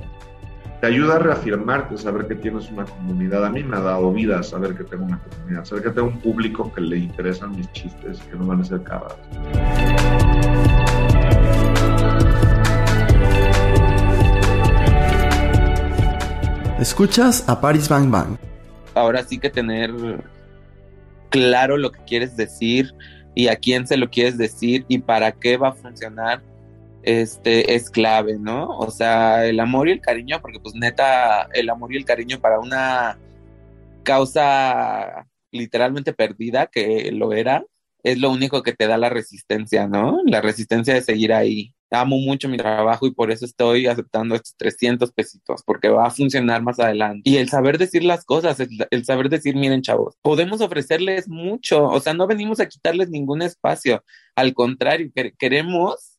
te 0.81 0.87
ayuda 0.87 1.17
a 1.17 1.19
reafirmarte, 1.19 1.95
saber 1.95 2.27
que 2.27 2.33
tienes 2.33 2.71
una 2.71 2.85
comunidad. 2.85 3.45
A 3.45 3.51
mí 3.51 3.63
me 3.63 3.77
ha 3.77 3.81
dado 3.81 4.11
vida 4.11 4.41
saber 4.41 4.75
que 4.75 4.83
tengo 4.83 5.05
una 5.05 5.19
comunidad, 5.19 5.63
saber 5.63 5.83
que 5.83 5.91
tengo 5.91 6.07
un 6.07 6.19
público 6.19 6.73
que 6.73 6.81
le 6.81 6.97
interesan 6.97 7.55
mis 7.55 7.71
chistes 7.71 8.19
que 8.23 8.35
no 8.35 8.47
van 8.47 8.61
a 8.61 8.63
ser 8.63 8.81
caras. 8.81 9.15
Escuchas 16.79 17.47
a 17.47 17.61
Paris 17.61 17.87
Bang 17.87 18.09
Bang. 18.09 18.37
Ahora 18.95 19.23
sí 19.23 19.37
que 19.37 19.51
tener 19.51 19.91
claro 21.29 21.77
lo 21.77 21.91
que 21.91 21.99
quieres 22.05 22.35
decir 22.35 22.91
y 23.35 23.49
a 23.49 23.55
quién 23.55 23.85
se 23.85 23.97
lo 23.97 24.09
quieres 24.09 24.35
decir 24.35 24.83
y 24.87 24.97
para 24.97 25.31
qué 25.31 25.57
va 25.57 25.69
a 25.69 25.73
funcionar 25.73 26.41
este 27.03 27.75
es 27.75 27.89
clave, 27.89 28.37
¿no? 28.39 28.67
O 28.77 28.91
sea, 28.91 29.45
el 29.45 29.59
amor 29.59 29.89
y 29.89 29.93
el 29.93 30.01
cariño, 30.01 30.39
porque 30.41 30.59
pues 30.59 30.75
neta, 30.75 31.43
el 31.53 31.69
amor 31.69 31.93
y 31.93 31.97
el 31.97 32.05
cariño 32.05 32.39
para 32.39 32.59
una 32.59 33.17
causa 34.03 35.27
literalmente 35.51 36.13
perdida 36.13 36.67
que 36.67 37.11
lo 37.11 37.33
era, 37.33 37.63
es 38.03 38.17
lo 38.17 38.31
único 38.31 38.63
que 38.63 38.73
te 38.73 38.87
da 38.87 38.97
la 38.97 39.09
resistencia, 39.09 39.87
¿no? 39.87 40.19
La 40.25 40.41
resistencia 40.41 40.93
de 40.93 41.01
seguir 41.01 41.33
ahí. 41.33 41.73
Amo 41.93 42.17
mucho 42.17 42.47
mi 42.47 42.55
trabajo 42.55 43.05
y 43.05 43.11
por 43.11 43.31
eso 43.31 43.45
estoy 43.45 43.85
aceptando 43.85 44.33
estos 44.33 44.55
300 44.55 45.11
pesitos, 45.11 45.61
porque 45.65 45.89
va 45.89 46.07
a 46.07 46.09
funcionar 46.09 46.63
más 46.63 46.79
adelante. 46.79 47.29
Y 47.29 47.35
el 47.35 47.49
saber 47.49 47.77
decir 47.77 48.05
las 48.05 48.23
cosas, 48.23 48.57
el, 48.59 49.05
saber 49.05 49.27
decir, 49.27 49.57
miren 49.57 49.81
chavos, 49.81 50.15
podemos 50.21 50.61
ofrecerles 50.61 51.27
mucho, 51.27 51.83
o 51.83 51.99
sea, 51.99 52.13
no 52.13 52.27
venimos 52.27 52.61
a 52.61 52.67
quitarles 52.67 53.09
ningún 53.09 53.41
espacio, 53.41 54.05
al 54.35 54.53
contrario, 54.53 55.11
queremos 55.37 56.10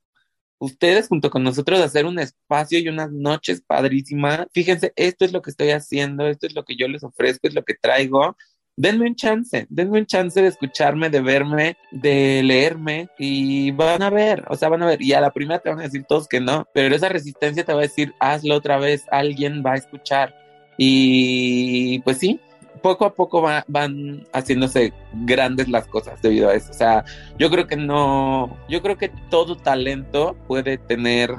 ustedes 0.63 1.09
junto 1.09 1.29
con 1.29 1.43
nosotros 1.43 1.81
hacer 1.81 2.07
un 2.07 2.21
espacio 2.21 2.79
y 2.79 2.89
unas 2.89 3.11
noches 3.11 3.63
padrísimas. 3.67 4.47
Fíjense, 4.53 4.93
esto 4.95 5.25
es 5.25 5.33
lo 5.33 5.43
que 5.43 5.51
estoy 5.51 5.71
haciendo, 5.71 6.29
esto 6.29 6.47
es 6.47 6.55
lo 6.55 6.65
que 6.65 6.77
yo 6.77 6.87
les 6.87 7.03
ofrezco, 7.03 7.49
es 7.49 7.55
lo 7.55 7.65
que 7.65 7.75
traigo. 7.75 8.37
Denme 8.77 9.09
un 9.09 9.17
chance, 9.17 9.67
denme 9.69 9.99
un 9.99 10.07
chance 10.07 10.41
de 10.41 10.47
escucharme, 10.47 11.11
de 11.11 11.21
verme, 11.21 11.77
de 11.91 12.43
leerme 12.45 13.09
y 13.19 13.73
van 13.73 14.03
a 14.03 14.11
ver, 14.11 14.45
o 14.49 14.57
sea, 14.57 14.69
van 14.69 14.85
a 14.85 14.87
ver. 14.87 15.03
Y 15.03 15.13
a 15.15 15.21
la 15.21 15.33
primera 15.33 15.59
te 15.59 15.69
van 15.69 15.81
a 15.81 15.83
decir 15.83 16.05
todos 16.09 16.29
que 16.29 16.41
no, 16.41 16.69
pero 16.73 16.95
esa 16.95 17.09
resistencia 17.09 17.65
te 17.65 17.73
va 17.73 17.81
a 17.81 17.83
decir, 17.83 18.15
hazlo 18.21 18.55
otra 18.55 18.79
vez, 18.79 19.05
alguien 19.11 19.65
va 19.67 19.73
a 19.73 19.79
escuchar. 19.79 20.33
Y 20.79 21.99
pues 22.01 22.19
sí, 22.19 22.41
poco 22.83 23.07
a 23.07 23.15
poco 23.15 23.43
van 23.69 24.27
haciéndose 24.33 24.93
grandes 25.25 25.69
las 25.69 25.87
cosas 25.87 26.21
debido 26.21 26.51
a 26.51 26.55
eso. 26.55 26.71
O 26.71 26.75
sea, 26.75 27.05
yo 27.39 27.51
creo 27.51 27.67
que 27.67 27.77
no, 27.77 28.57
yo 28.69 28.83
creo 28.83 28.99
que 28.99 29.11
todo 29.31 29.57
talento 29.57 30.37
puede 30.47 30.79
tener 30.79 31.31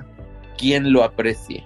quien 0.58 0.92
lo 0.92 1.04
aprecie. 1.04 1.64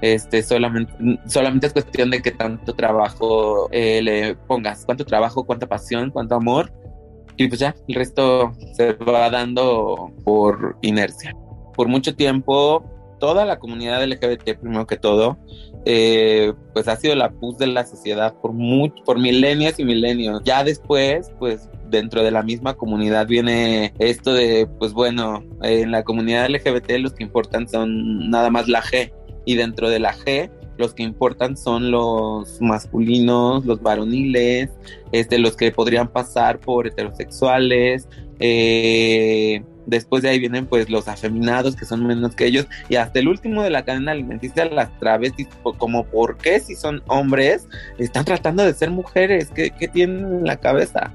Este, 0.00 0.42
solamente, 0.42 0.94
solamente 1.26 1.66
es 1.66 1.74
cuestión 1.74 2.10
de 2.10 2.22
que 2.22 2.30
tanto 2.30 2.74
trabajo 2.74 3.68
eh, 3.70 4.00
le 4.02 4.34
pongas, 4.34 4.86
cuánto 4.86 5.04
trabajo, 5.04 5.44
cuánta 5.44 5.66
pasión, 5.66 6.10
cuánto 6.10 6.36
amor, 6.36 6.72
y 7.40 7.48
pues 7.48 7.58
ya, 7.58 7.74
el 7.88 7.94
resto 7.94 8.52
se 8.74 8.92
va 8.92 9.30
dando 9.30 10.12
por 10.24 10.76
inercia. 10.82 11.34
Por 11.74 11.88
mucho 11.88 12.14
tiempo, 12.14 12.84
toda 13.20 13.44
la 13.44 13.60
comunidad 13.60 14.04
LGBT, 14.04 14.58
primero 14.58 14.86
que 14.86 14.96
todo, 14.96 15.38
eh, 15.84 16.52
pues 16.72 16.88
ha 16.88 16.96
sido 16.96 17.14
la 17.14 17.30
pus 17.30 17.58
de 17.58 17.68
la 17.68 17.86
sociedad 17.86 18.34
por 18.40 18.52
mucho, 18.52 19.04
por 19.04 19.20
milenios 19.20 19.78
y 19.78 19.84
milenios. 19.84 20.42
Ya 20.44 20.64
después, 20.64 21.30
pues 21.38 21.68
dentro 21.88 22.24
de 22.24 22.32
la 22.32 22.42
misma 22.42 22.74
comunidad 22.74 23.28
viene 23.28 23.94
esto 23.98 24.32
de, 24.32 24.66
pues 24.78 24.92
bueno, 24.92 25.44
en 25.62 25.92
la 25.92 26.02
comunidad 26.02 26.48
LGBT 26.48 26.98
los 26.98 27.12
que 27.12 27.22
importan 27.22 27.68
son 27.68 28.30
nada 28.30 28.50
más 28.50 28.68
la 28.68 28.82
G 28.82 29.12
y 29.44 29.54
dentro 29.54 29.88
de 29.88 30.00
la 30.00 30.14
G 30.14 30.50
los 30.80 30.94
que 30.94 31.02
importan 31.02 31.56
son 31.56 31.90
los 31.90 32.60
masculinos, 32.60 33.66
los 33.66 33.82
varoniles, 33.82 34.70
este, 35.12 35.38
los 35.38 35.54
que 35.54 35.70
podrían 35.70 36.08
pasar 36.08 36.58
por 36.58 36.86
heterosexuales, 36.86 38.08
eh, 38.40 39.62
Después 39.90 40.22
de 40.22 40.28
ahí 40.28 40.38
vienen 40.38 40.66
pues 40.66 40.88
los 40.88 41.08
afeminados 41.08 41.74
que 41.74 41.84
son 41.84 42.06
menos 42.06 42.36
que 42.36 42.46
ellos 42.46 42.68
y 42.88 42.94
hasta 42.94 43.18
el 43.18 43.26
último 43.26 43.64
de 43.64 43.70
la 43.70 43.84
cadena 43.84 44.12
alimenticia 44.12 44.64
las 44.66 44.96
travestis 45.00 45.48
como 45.78 46.06
por 46.06 46.38
qué 46.38 46.60
si 46.60 46.76
son 46.76 47.02
hombres 47.08 47.66
están 47.98 48.24
tratando 48.24 48.64
de 48.64 48.72
ser 48.72 48.90
mujeres, 48.90 49.50
¿qué, 49.52 49.70
tienen 49.92 50.24
en 50.24 50.44
la 50.44 50.58
cabeza? 50.58 51.12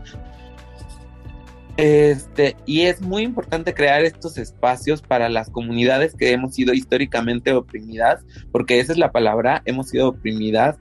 Este, 1.77 2.57
y 2.65 2.81
es 2.81 3.01
muy 3.01 3.23
importante 3.23 3.73
crear 3.73 4.03
estos 4.03 4.37
espacios 4.37 5.01
para 5.01 5.29
las 5.29 5.49
comunidades 5.49 6.13
que 6.13 6.31
hemos 6.31 6.55
sido 6.55 6.73
históricamente 6.73 7.53
oprimidas, 7.53 8.25
porque 8.51 8.81
esa 8.81 8.91
es 8.91 8.97
la 8.97 9.13
palabra, 9.13 9.61
hemos 9.65 9.89
sido 9.89 10.09
oprimidas 10.09 10.75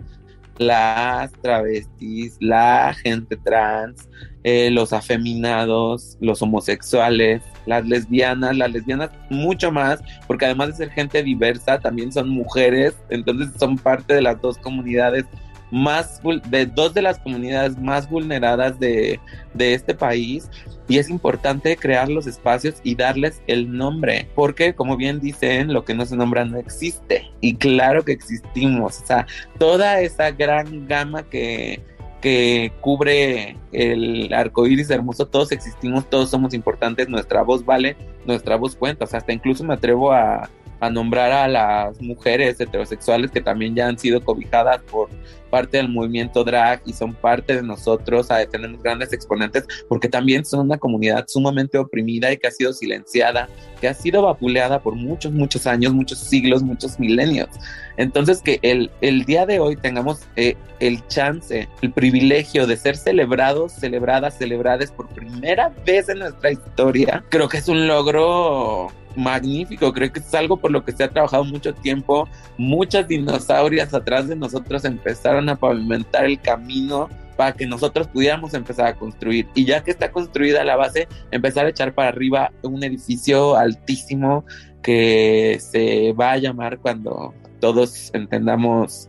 las 0.59 1.33
travestis, 1.43 2.37
la 2.41 2.95
gente 2.95 3.37
trans, 3.37 4.09
eh, 4.45 4.71
los 4.71 4.93
afeminados, 4.93 6.19
los 6.21 6.43
homosexuales, 6.43 7.43
las 7.65 7.87
lesbianas, 7.87 8.55
las 8.57 8.71
lesbianas 8.71 9.11
mucho 9.31 9.73
más, 9.73 10.03
porque 10.27 10.45
además 10.45 10.69
de 10.69 10.75
ser 10.75 10.91
gente 10.91 11.23
diversa, 11.23 11.79
también 11.79 12.13
son 12.13 12.29
mujeres, 12.29 12.95
entonces 13.09 13.51
son 13.59 13.79
parte 13.79 14.15
de 14.15 14.23
las 14.23 14.41
dos 14.43 14.59
comunidades 14.59 15.25
más, 15.71 16.21
de 16.51 16.67
dos 16.67 16.93
de 16.93 17.03
las 17.03 17.19
comunidades 17.19 17.79
más 17.79 18.09
vulneradas 18.09 18.79
de, 18.79 19.19
de 19.55 19.75
este 19.75 19.95
país 19.95 20.51
y 20.89 20.99
es 20.99 21.09
importante 21.09 21.77
crear 21.77 22.11
los 22.11 22.27
espacios 22.27 22.75
y 22.85 22.95
darles 22.95 23.41
el 23.47 23.75
nombre, 23.75 24.29
porque 24.35 24.75
como 24.75 24.97
bien 24.97 25.21
dicen, 25.21 25.73
lo 25.73 25.85
que 25.85 25.95
no 25.95 26.05
se 26.05 26.17
nombra 26.17 26.45
no 26.45 26.59
existe 26.59 27.31
y 27.41 27.57
claro 27.57 28.05
que 28.05 28.13
existimos, 28.13 29.01
o 29.03 29.07
sea, 29.07 29.27
toda 29.59 30.01
esa 30.01 30.31
gran 30.31 30.87
gama 30.87 31.23
que, 31.23 31.83
que 32.25 32.73
cubre 32.81 33.59
el 33.71 34.33
arco 34.33 34.67
iris 34.67 34.89
hermoso, 34.89 35.27
todos 35.27 35.53
existimos, 35.53 36.09
todos 36.09 36.31
somos 36.31 36.55
importantes, 36.55 37.07
nuestra 37.07 37.43
voz 37.43 37.67
vale, 37.67 37.99
nuestra 38.25 38.57
voz 38.57 38.75
cuenta, 38.77 39.05
o 39.05 39.07
sea, 39.07 39.19
hasta 39.19 39.35
incluso 39.35 39.63
me 39.63 39.75
atrevo 39.75 40.11
a, 40.11 40.49
a 40.81 40.89
nombrar 40.89 41.33
a 41.33 41.47
las 41.49 42.01
mujeres 42.01 42.59
heterosexuales 42.59 43.31
que 43.31 43.43
también 43.43 43.75
ya 43.75 43.89
han 43.89 43.99
sido 43.99 44.25
cobijadas 44.25 44.81
por 44.91 45.11
parte 45.55 45.77
del 45.77 45.89
movimiento 45.89 46.43
drag 46.43 46.83
y 46.85 46.93
son 46.93 47.15
parte 47.15 47.55
de 47.55 47.63
nosotros, 47.63 48.27
tenemos 48.51 48.83
grandes 48.83 49.13
exponentes 49.13 49.65
porque 49.89 50.09
también 50.09 50.45
son 50.45 50.67
una 50.67 50.79
comunidad 50.79 51.27
sumamente 51.29 51.79
oprimida 51.79 52.33
y 52.33 52.39
que 52.39 52.49
ha 52.49 52.51
sido 52.51 52.73
silenciada, 52.73 53.49
que 53.81 53.87
ha 53.87 53.95
sido 53.95 54.23
vapuleada 54.23 54.83
por 54.83 54.97
muchos, 54.97 55.31
muchos 55.31 55.69
años, 55.69 55.95
muchos 55.95 56.19
siglos, 56.19 56.65
muchos 56.65 56.99
milenios. 56.99 57.51
Entonces 57.97 58.43
que 58.43 58.59
el, 58.63 58.91
el 59.01 59.25
día 59.27 59.47
de 59.47 59.61
hoy 59.61 59.77
tengamos 59.77 60.23
eh, 60.35 60.57
el 60.81 61.07
chance, 61.07 61.69
el 61.83 61.93
privilegio 61.93 62.67
de 62.67 62.77
ser 62.77 62.97
celebrados, 62.97 63.75
celebradas, 63.75 64.37
celebradas 64.37 64.91
por 64.91 65.09
primera 65.11 65.73
vez 65.87 66.09
en 66.09 66.19
nuestra 66.19 66.51
historia, 66.51 67.23
creo 67.29 67.49
que 67.49 67.59
es 67.59 67.69
un 67.69 67.87
logro 67.87 68.91
magnífico, 69.17 69.93
creo 69.93 70.13
que 70.13 70.21
es 70.21 70.35
algo 70.35 70.57
por 70.57 70.71
lo 70.71 70.85
que 70.85 70.93
se 70.93 71.05
ha 71.05 71.11
trabajado 71.11 71.45
mucho 71.45 71.75
tiempo, 71.75 72.29
muchas 72.59 73.07
dinosaurias 73.09 73.95
atrás 73.95 74.29
de 74.29 74.37
nosotros 74.37 74.85
empezaron 74.85 75.44
a 75.49 75.57
pavimentar 75.57 76.25
el 76.25 76.41
camino 76.41 77.09
para 77.37 77.53
que 77.53 77.67
nosotros 77.67 78.09
pudiéramos 78.09 78.55
empezar 78.55 78.87
a 78.87 78.95
construir. 78.95 79.49
Y 79.55 79.65
ya 79.65 79.83
que 79.83 79.91
está 79.91 80.11
construida 80.13 80.65
la 80.65 80.77
base, 80.77 81.09
empezar 81.31 81.67
a 81.67 81.71
echar 81.71 81.95
para 81.95 82.09
arriba 82.09 82.53
un 82.63 82.83
edificio 82.85 83.57
altísimo 83.57 84.45
que 84.83 85.59
se 85.61 86.13
va 86.13 86.33
a 86.33 86.39
llamar 86.39 86.79
cuando 86.79 87.35
todos 87.61 88.11
entendamos 88.15 89.09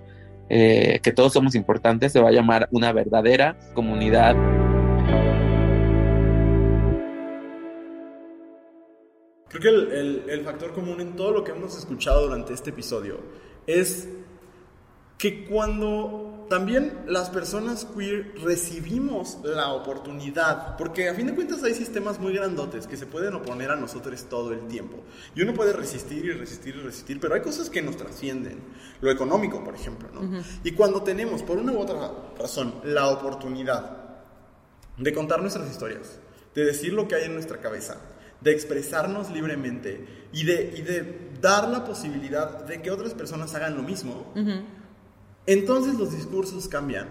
eh, 0.49 0.99
que 1.01 1.11
todos 1.11 1.33
somos 1.33 1.55
importantes, 1.55 2.11
se 2.11 2.21
va 2.21 2.29
a 2.29 2.31
llamar 2.31 2.67
una 2.71 2.91
verdadera 2.93 3.57
comunidad. 3.73 4.35
Creo 9.49 9.61
que 9.61 10.31
el, 10.33 10.41
factor 10.43 10.73
común 10.73 11.01
en 11.01 11.15
todo 11.15 11.31
lo 11.31 11.43
que 11.43 11.51
hemos 11.51 11.77
escuchado 11.77 12.27
durante 12.27 12.53
este 12.53 12.69
episodio 12.69 13.19
es 13.65 14.09
que 15.17 15.45
cuando 15.45 16.45
también 16.49 17.05
las 17.07 17.29
personas 17.29 17.85
queer 17.85 18.33
recibimos 18.43 19.39
la 19.43 19.73
oportunidad, 19.73 20.77
porque 20.77 21.09
a 21.09 21.13
fin 21.13 21.27
de 21.27 21.35
cuentas 21.35 21.63
hay 21.63 21.73
sistemas 21.73 22.19
muy 22.19 22.33
grandotes 22.33 22.85
que 22.85 22.97
se 22.97 23.05
pueden 23.05 23.33
oponer 23.33 23.71
a 23.71 23.75
nosotros 23.75 24.25
todo 24.29 24.51
el 24.51 24.67
tiempo. 24.67 24.97
Y 25.35 25.41
uno 25.41 25.53
puede 25.53 25.73
resistir 25.73 26.25
y 26.25 26.31
resistir 26.31 26.75
y 26.75 26.81
resistir, 26.81 27.19
pero 27.19 27.33
hay 27.35 27.41
cosas 27.41 27.69
que 27.69 27.81
nos 27.81 27.97
trascienden. 27.97 28.59
Lo 29.01 29.09
económico, 29.09 29.63
por 29.63 29.73
ejemplo, 29.75 30.09
¿no? 30.13 30.21
Uh 30.21 30.23
-huh. 30.23 30.43
Y 30.63 30.71
cuando 30.71 31.01
tenemos, 31.01 31.41
por 31.43 31.57
una 31.57 31.71
u 31.71 31.79
otra 31.79 32.11
razón, 32.37 32.75
la 32.83 33.09
oportunidad 33.09 34.05
de 34.97 35.13
contar 35.13 35.41
nuestras 35.41 35.69
historias, 35.69 36.19
de 36.53 36.65
decir 36.65 36.93
lo 36.93 37.07
que 37.07 37.15
hay 37.15 37.23
en 37.25 37.33
nuestra 37.33 37.59
cabeza, 37.59 37.97
de 38.41 38.51
expresarnos 38.51 39.31
libremente 39.31 40.05
y 40.31 40.45
de, 40.45 40.73
y 40.77 40.81
de 40.81 41.31
dar 41.41 41.67
la 41.69 41.83
posibilidad 41.83 42.65
de 42.65 42.81
que 42.81 42.91
otras 42.91 43.13
personas 43.13 43.55
hagan 43.55 43.75
lo 43.75 43.83
mismo, 43.83 44.31
uh 44.35 44.39
-huh. 44.39 44.63
Entonces 45.47 45.95
los 45.95 46.11
discursos 46.11 46.67
cambian. 46.67 47.07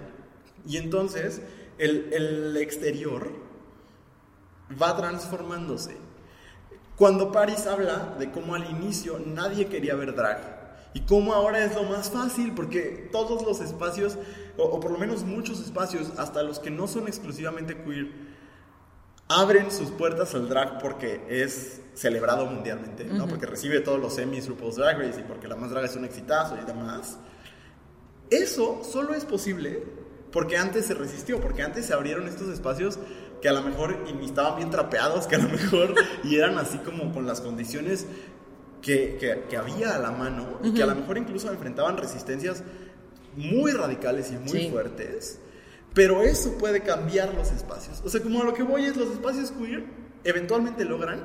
Y 0.66 0.76
entonces 0.78 1.42
el, 1.78 2.12
el, 2.12 2.56
exterior 2.56 3.30
va 4.80 4.96
transformándose. 4.96 5.96
Cuando 6.96 7.32
Paris 7.32 7.66
habla 7.66 8.14
de 8.18 8.30
cómo 8.30 8.54
al 8.54 8.70
inicio 8.70 9.20
nadie 9.24 9.66
quería 9.66 9.94
ver 9.94 10.14
drag 10.14 10.54
y 10.94 11.00
cómo 11.00 11.34
ahora 11.34 11.64
es 11.64 11.74
lo 11.74 11.82
más 11.84 12.10
fácil 12.10 12.52
porque 12.54 13.08
todos 13.10 13.44
los 13.44 13.60
espacios, 13.60 14.16
o, 14.56 14.62
o 14.62 14.80
por 14.80 14.92
lo 14.92 14.98
menos 14.98 15.24
muchos 15.24 15.60
espacios, 15.60 16.12
hasta 16.16 16.42
los 16.42 16.60
que 16.60 16.70
no 16.70 16.86
son 16.86 17.08
exclusivamente 17.08 17.76
queer, 17.82 18.12
abren 19.28 19.70
sus 19.70 19.90
puertas 19.90 20.34
al 20.34 20.48
drag 20.48 20.80
porque 20.80 21.20
es 21.28 21.80
celebrado 21.94 22.46
mundialmente, 22.46 23.04
¿no? 23.04 23.24
Uh 23.24 23.26
-huh. 23.26 23.30
Porque 23.30 23.46
recibe 23.46 23.80
todos 23.80 24.00
los 24.00 24.18
Emmys, 24.18 24.48
RuPaul's 24.48 24.76
Drag 24.76 24.98
Race 24.98 25.20
y 25.20 25.22
porque 25.24 25.48
La 25.48 25.56
Más 25.56 25.70
Draga 25.70 25.86
es 25.86 25.96
un 25.96 26.04
exitazo 26.04 26.56
y 26.60 26.64
demás. 26.64 27.18
Eso 28.42 28.82
solo 28.84 29.14
es 29.14 29.24
posible 29.24 29.82
porque 30.32 30.56
antes 30.56 30.86
se 30.86 30.94
resistió, 30.94 31.40
porque 31.40 31.62
antes 31.62 31.86
se 31.86 31.94
abrieron 31.94 32.26
estos 32.26 32.48
espacios 32.48 32.98
que 33.40 33.48
a 33.48 33.52
lo 33.52 33.62
mejor 33.62 33.96
y 34.06 34.24
estaban 34.24 34.56
bien 34.56 34.70
trapeados, 34.70 35.26
que 35.26 35.36
a 35.36 35.38
lo 35.38 35.48
mejor 35.48 35.94
y 36.24 36.36
eran 36.36 36.58
así 36.58 36.78
como 36.78 37.12
con 37.12 37.26
las 37.26 37.40
condiciones 37.40 38.06
que, 38.82 39.16
que, 39.20 39.44
que 39.48 39.56
había 39.56 39.94
a 39.94 39.98
la 39.98 40.10
mano 40.10 40.42
uh 40.42 40.64
-huh. 40.64 40.68
y 40.68 40.74
que 40.74 40.82
a 40.82 40.86
lo 40.86 40.94
mejor 40.94 41.18
incluso 41.18 41.50
enfrentaban 41.52 41.96
resistencias 41.96 42.62
muy 43.36 43.72
radicales 43.72 44.30
y 44.32 44.36
muy 44.38 44.60
sí. 44.60 44.70
fuertes. 44.70 45.38
Pero 45.94 46.22
eso 46.22 46.58
puede 46.58 46.80
cambiar 46.80 47.32
los 47.34 47.52
espacios. 47.52 48.02
O 48.04 48.08
sea, 48.08 48.20
como 48.20 48.42
a 48.42 48.44
lo 48.44 48.54
que 48.54 48.64
voy 48.64 48.84
es, 48.84 48.96
los 48.96 49.10
espacios 49.10 49.52
queer 49.52 49.84
eventualmente 50.24 50.84
logran 50.84 51.20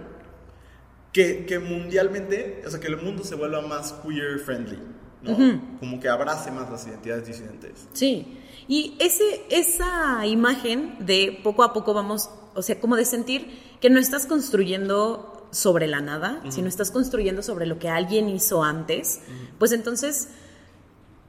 que, 1.12 1.46
que 1.46 1.58
mundialmente, 1.58 2.62
o 2.66 2.70
sea, 2.70 2.80
que 2.80 2.88
el 2.88 2.98
mundo 2.98 3.24
se 3.24 3.34
vuelva 3.36 3.62
más 3.62 3.94
queer 3.94 4.40
friendly, 4.40 4.80
¿no? 5.22 5.32
Uh 5.32 5.38
-huh. 5.38 5.80
Como 5.80 6.00
que 6.00 6.10
abrace 6.10 6.52
más 6.52 6.70
las 6.70 6.88
identidades 6.88 7.28
disidentes. 7.28 7.88
Sí, 7.94 8.38
y 8.68 8.96
ese, 9.00 9.46
esa 9.50 10.26
imagen 10.26 10.96
de 11.00 11.40
poco 11.44 11.64
a 11.64 11.74
poco 11.74 11.94
vamos, 11.94 12.30
o 12.56 12.62
sea, 12.62 12.80
como 12.80 12.96
de 12.96 13.06
sentir 13.06 13.60
que 13.82 13.90
no 13.90 14.00
estás 14.00 14.26
construyendo 14.26 15.48
sobre 15.52 15.88
la 15.88 16.02
nada, 16.02 16.42
uh 16.44 16.48
-huh. 16.48 16.52
sino 16.52 16.68
estás 16.68 16.92
construyendo 16.92 17.42
sobre 17.42 17.66
lo 17.66 17.80
que 17.80 17.90
alguien 17.90 18.30
hizo 18.30 18.64
antes, 18.64 19.22
uh 19.28 19.32
-huh. 19.32 19.58
pues 19.58 19.72
entonces 19.72 20.30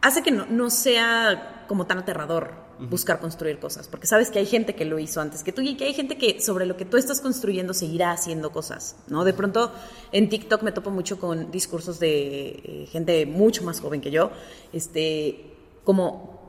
hace 0.02 0.22
que 0.22 0.30
no, 0.30 0.46
no 0.46 0.70
sea 0.70 1.64
como 1.68 1.86
tan 1.86 1.98
aterrador 1.98 2.69
buscar 2.88 3.20
construir 3.20 3.58
cosas, 3.58 3.88
porque 3.88 4.06
sabes 4.06 4.30
que 4.30 4.38
hay 4.38 4.46
gente 4.46 4.74
que 4.74 4.84
lo 4.84 4.98
hizo 4.98 5.20
antes 5.20 5.42
que 5.42 5.52
tú 5.52 5.60
y 5.60 5.76
que 5.76 5.84
hay 5.84 5.94
gente 5.94 6.16
que 6.16 6.40
sobre 6.40 6.66
lo 6.66 6.76
que 6.76 6.84
tú 6.84 6.96
estás 6.96 7.20
construyendo 7.20 7.74
seguirá 7.74 8.12
haciendo 8.12 8.52
cosas, 8.52 8.96
¿no? 9.08 9.24
De 9.24 9.32
pronto 9.34 9.72
en 10.12 10.28
TikTok 10.28 10.62
me 10.62 10.72
topo 10.72 10.90
mucho 10.90 11.18
con 11.18 11.50
discursos 11.50 12.00
de 12.00 12.48
eh, 12.48 12.88
gente 12.90 13.26
mucho 13.26 13.62
más 13.64 13.80
joven 13.80 14.00
que 14.00 14.10
yo, 14.10 14.30
este, 14.72 15.54
como 15.84 16.40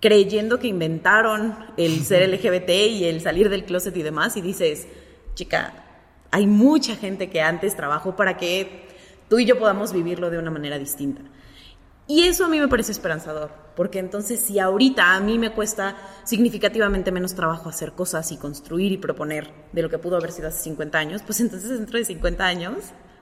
creyendo 0.00 0.58
que 0.58 0.68
inventaron 0.68 1.56
el 1.76 2.00
ser 2.04 2.28
LGBT 2.28 2.70
y 2.70 3.04
el 3.04 3.20
salir 3.20 3.50
del 3.50 3.64
closet 3.64 3.96
y 3.96 4.02
demás, 4.02 4.36
y 4.36 4.40
dices, 4.40 4.86
chica, 5.34 5.84
hay 6.30 6.46
mucha 6.46 6.96
gente 6.96 7.28
que 7.28 7.42
antes 7.42 7.76
trabajó 7.76 8.16
para 8.16 8.38
que 8.38 8.88
tú 9.28 9.38
y 9.38 9.44
yo 9.44 9.58
podamos 9.58 9.92
vivirlo 9.92 10.30
de 10.30 10.38
una 10.38 10.50
manera 10.50 10.78
distinta. 10.78 11.22
Y 12.08 12.24
eso 12.24 12.44
a 12.44 12.48
mí 12.48 12.58
me 12.58 12.68
parece 12.68 12.92
esperanzador, 12.92 13.50
porque 13.76 13.98
entonces 13.98 14.40
si 14.40 14.58
ahorita 14.58 15.14
a 15.14 15.20
mí 15.20 15.38
me 15.38 15.52
cuesta 15.52 15.96
significativamente 16.24 17.12
menos 17.12 17.34
trabajo 17.34 17.68
hacer 17.68 17.92
cosas 17.92 18.32
y 18.32 18.36
construir 18.36 18.92
y 18.92 18.98
proponer 18.98 19.50
de 19.72 19.82
lo 19.82 19.88
que 19.88 19.98
pudo 19.98 20.16
haber 20.16 20.32
sido 20.32 20.48
hace 20.48 20.62
50 20.64 20.98
años, 20.98 21.22
pues 21.24 21.40
entonces 21.40 21.70
dentro 21.70 21.98
de 21.98 22.04
50 22.04 22.44
años, 22.44 22.74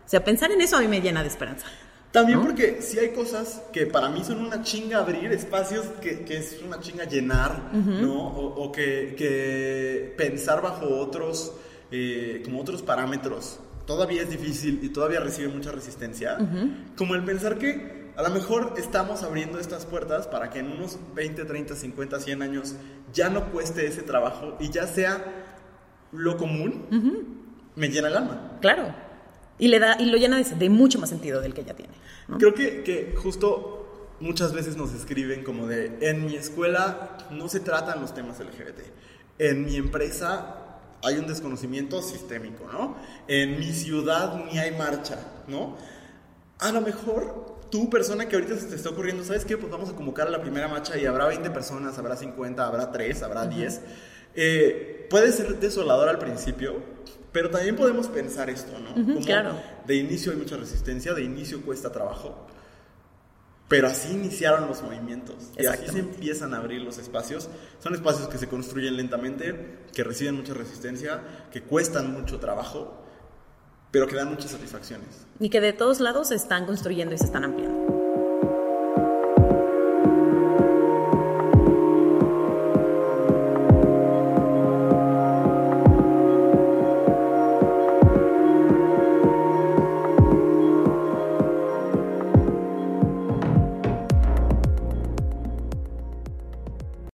o 0.04 0.08
sea, 0.08 0.24
pensar 0.24 0.50
en 0.50 0.60
eso 0.62 0.76
a 0.76 0.80
mí 0.80 0.88
me 0.88 1.00
llena 1.00 1.22
de 1.22 1.28
esperanza. 1.28 1.66
También 2.10 2.38
¿no? 2.40 2.46
porque 2.46 2.82
si 2.82 2.98
hay 2.98 3.10
cosas 3.10 3.62
que 3.72 3.86
para 3.86 4.08
mí 4.08 4.24
son 4.24 4.44
una 4.44 4.62
chinga 4.62 4.98
abrir, 4.98 5.30
espacios 5.30 5.86
que, 6.00 6.24
que 6.24 6.38
es 6.38 6.58
una 6.64 6.80
chinga 6.80 7.04
llenar, 7.04 7.70
uh 7.72 7.76
-huh. 7.76 8.00
¿no? 8.00 8.14
O, 8.14 8.64
o 8.64 8.72
que, 8.72 9.14
que, 9.16 10.14
pensar 10.16 10.60
bajo 10.60 10.86
otros, 10.86 11.52
eh, 11.92 12.42
como 12.44 12.60
otros 12.62 12.82
parámetros, 12.82 13.60
todavía 13.86 14.22
es 14.22 14.30
difícil 14.30 14.80
y 14.82 14.88
todavía 14.88 15.20
recibe 15.20 15.48
mucha 15.48 15.70
resistencia, 15.70 16.36
uh 16.40 16.42
-huh. 16.42 16.96
como 16.96 17.14
el 17.14 17.22
pensar 17.24 17.58
que 17.58 17.99
a 18.20 18.28
lo 18.28 18.34
mejor 18.34 18.74
estamos 18.76 19.22
abriendo 19.22 19.58
estas 19.58 19.86
puertas 19.86 20.26
para 20.26 20.50
que 20.50 20.58
en 20.58 20.72
unos 20.72 20.98
20, 21.14 21.46
30, 21.46 21.74
50, 21.74 22.20
100 22.20 22.42
años 22.42 22.74
ya 23.14 23.30
no 23.30 23.50
cueste 23.50 23.86
ese 23.86 24.02
trabajo 24.02 24.58
y 24.60 24.68
ya 24.68 24.86
sea 24.86 25.46
lo 26.12 26.36
común, 26.36 26.86
uh 26.90 26.94
-huh. 26.94 27.24
me 27.76 27.88
llena 27.88 28.08
el 28.08 28.16
alma. 28.18 28.58
Claro. 28.60 28.94
Y, 29.58 29.68
le 29.68 29.78
da, 29.78 29.96
y 29.98 30.04
lo 30.04 30.18
llena 30.18 30.36
de, 30.36 30.44
de 30.44 30.68
mucho 30.68 30.98
más 30.98 31.08
sentido 31.08 31.40
del 31.40 31.54
que 31.54 31.64
ya 31.64 31.74
tiene. 31.74 31.94
¿no? 32.28 32.36
Creo 32.36 32.52
que, 32.52 32.82
que 32.82 33.14
justo 33.16 34.16
muchas 34.20 34.52
veces 34.52 34.76
nos 34.76 34.92
escriben 34.92 35.42
como 35.42 35.66
de, 35.66 35.96
en 36.02 36.26
mi 36.26 36.36
escuela 36.36 37.16
no 37.30 37.48
se 37.48 37.60
tratan 37.60 38.02
los 38.02 38.12
temas 38.14 38.38
LGBT. 38.38 38.80
En 39.38 39.64
mi 39.64 39.76
empresa 39.76 40.56
hay 41.02 41.14
un 41.16 41.26
desconocimiento 41.26 42.02
sistémico, 42.02 42.68
¿no? 42.70 42.96
En 43.28 43.58
mi 43.58 43.72
ciudad 43.72 44.44
ni 44.44 44.58
hay 44.58 44.76
marcha, 44.76 45.18
¿no? 45.48 45.78
A 46.58 46.70
lo 46.72 46.82
mejor 46.82 47.59
tú, 47.70 47.88
persona 47.88 48.28
que 48.28 48.36
ahorita 48.36 48.56
se 48.56 48.66
te 48.66 48.74
está 48.74 48.90
ocurriendo, 48.90 49.24
¿sabes 49.24 49.44
qué? 49.44 49.56
Pues 49.56 49.70
vamos 49.70 49.90
a 49.90 49.94
convocar 49.94 50.26
a 50.26 50.30
la 50.30 50.40
primera 50.40 50.68
marcha 50.68 50.98
y 50.98 51.06
habrá 51.06 51.26
20 51.26 51.50
personas, 51.50 51.96
habrá 51.98 52.16
50, 52.16 52.66
habrá 52.66 52.90
3, 52.90 53.22
habrá 53.22 53.46
10. 53.46 53.80
Eh, 54.34 55.06
puede 55.10 55.32
ser 55.32 55.58
desolador 55.58 56.08
al 56.08 56.18
principio, 56.18 56.82
pero 57.32 57.50
también 57.50 57.76
podemos 57.76 58.08
pensar 58.08 58.50
esto, 58.50 58.78
¿no? 58.78 58.92
Como 58.94 59.20
claro. 59.20 59.60
De 59.86 59.96
inicio 59.96 60.32
hay 60.32 60.38
mucha 60.38 60.56
resistencia, 60.56 61.14
de 61.14 61.22
inicio 61.22 61.62
cuesta 61.62 61.90
trabajo. 61.90 62.46
Pero 63.68 63.86
así 63.86 64.12
iniciaron 64.12 64.66
los 64.66 64.82
movimientos 64.82 65.52
y 65.56 65.64
así 65.66 65.86
se 65.86 66.00
empiezan 66.00 66.54
a 66.54 66.56
abrir 66.56 66.80
los 66.80 66.98
espacios. 66.98 67.48
Son 67.78 67.94
espacios 67.94 68.26
que 68.26 68.36
se 68.36 68.48
construyen 68.48 68.96
lentamente, 68.96 69.78
que 69.94 70.02
reciben 70.02 70.34
mucha 70.34 70.54
resistencia, 70.54 71.20
que 71.52 71.62
cuestan 71.62 72.12
mucho 72.12 72.40
trabajo, 72.40 72.99
pero 73.90 74.06
que 74.06 74.16
dan 74.16 74.28
muchas 74.30 74.50
satisfacciones. 74.50 75.08
Y 75.38 75.50
que 75.50 75.60
de 75.60 75.72
todos 75.72 76.00
lados 76.00 76.28
se 76.28 76.34
están 76.34 76.66
construyendo 76.66 77.14
y 77.14 77.18
se 77.18 77.24
están 77.24 77.44
ampliando. 77.44 77.79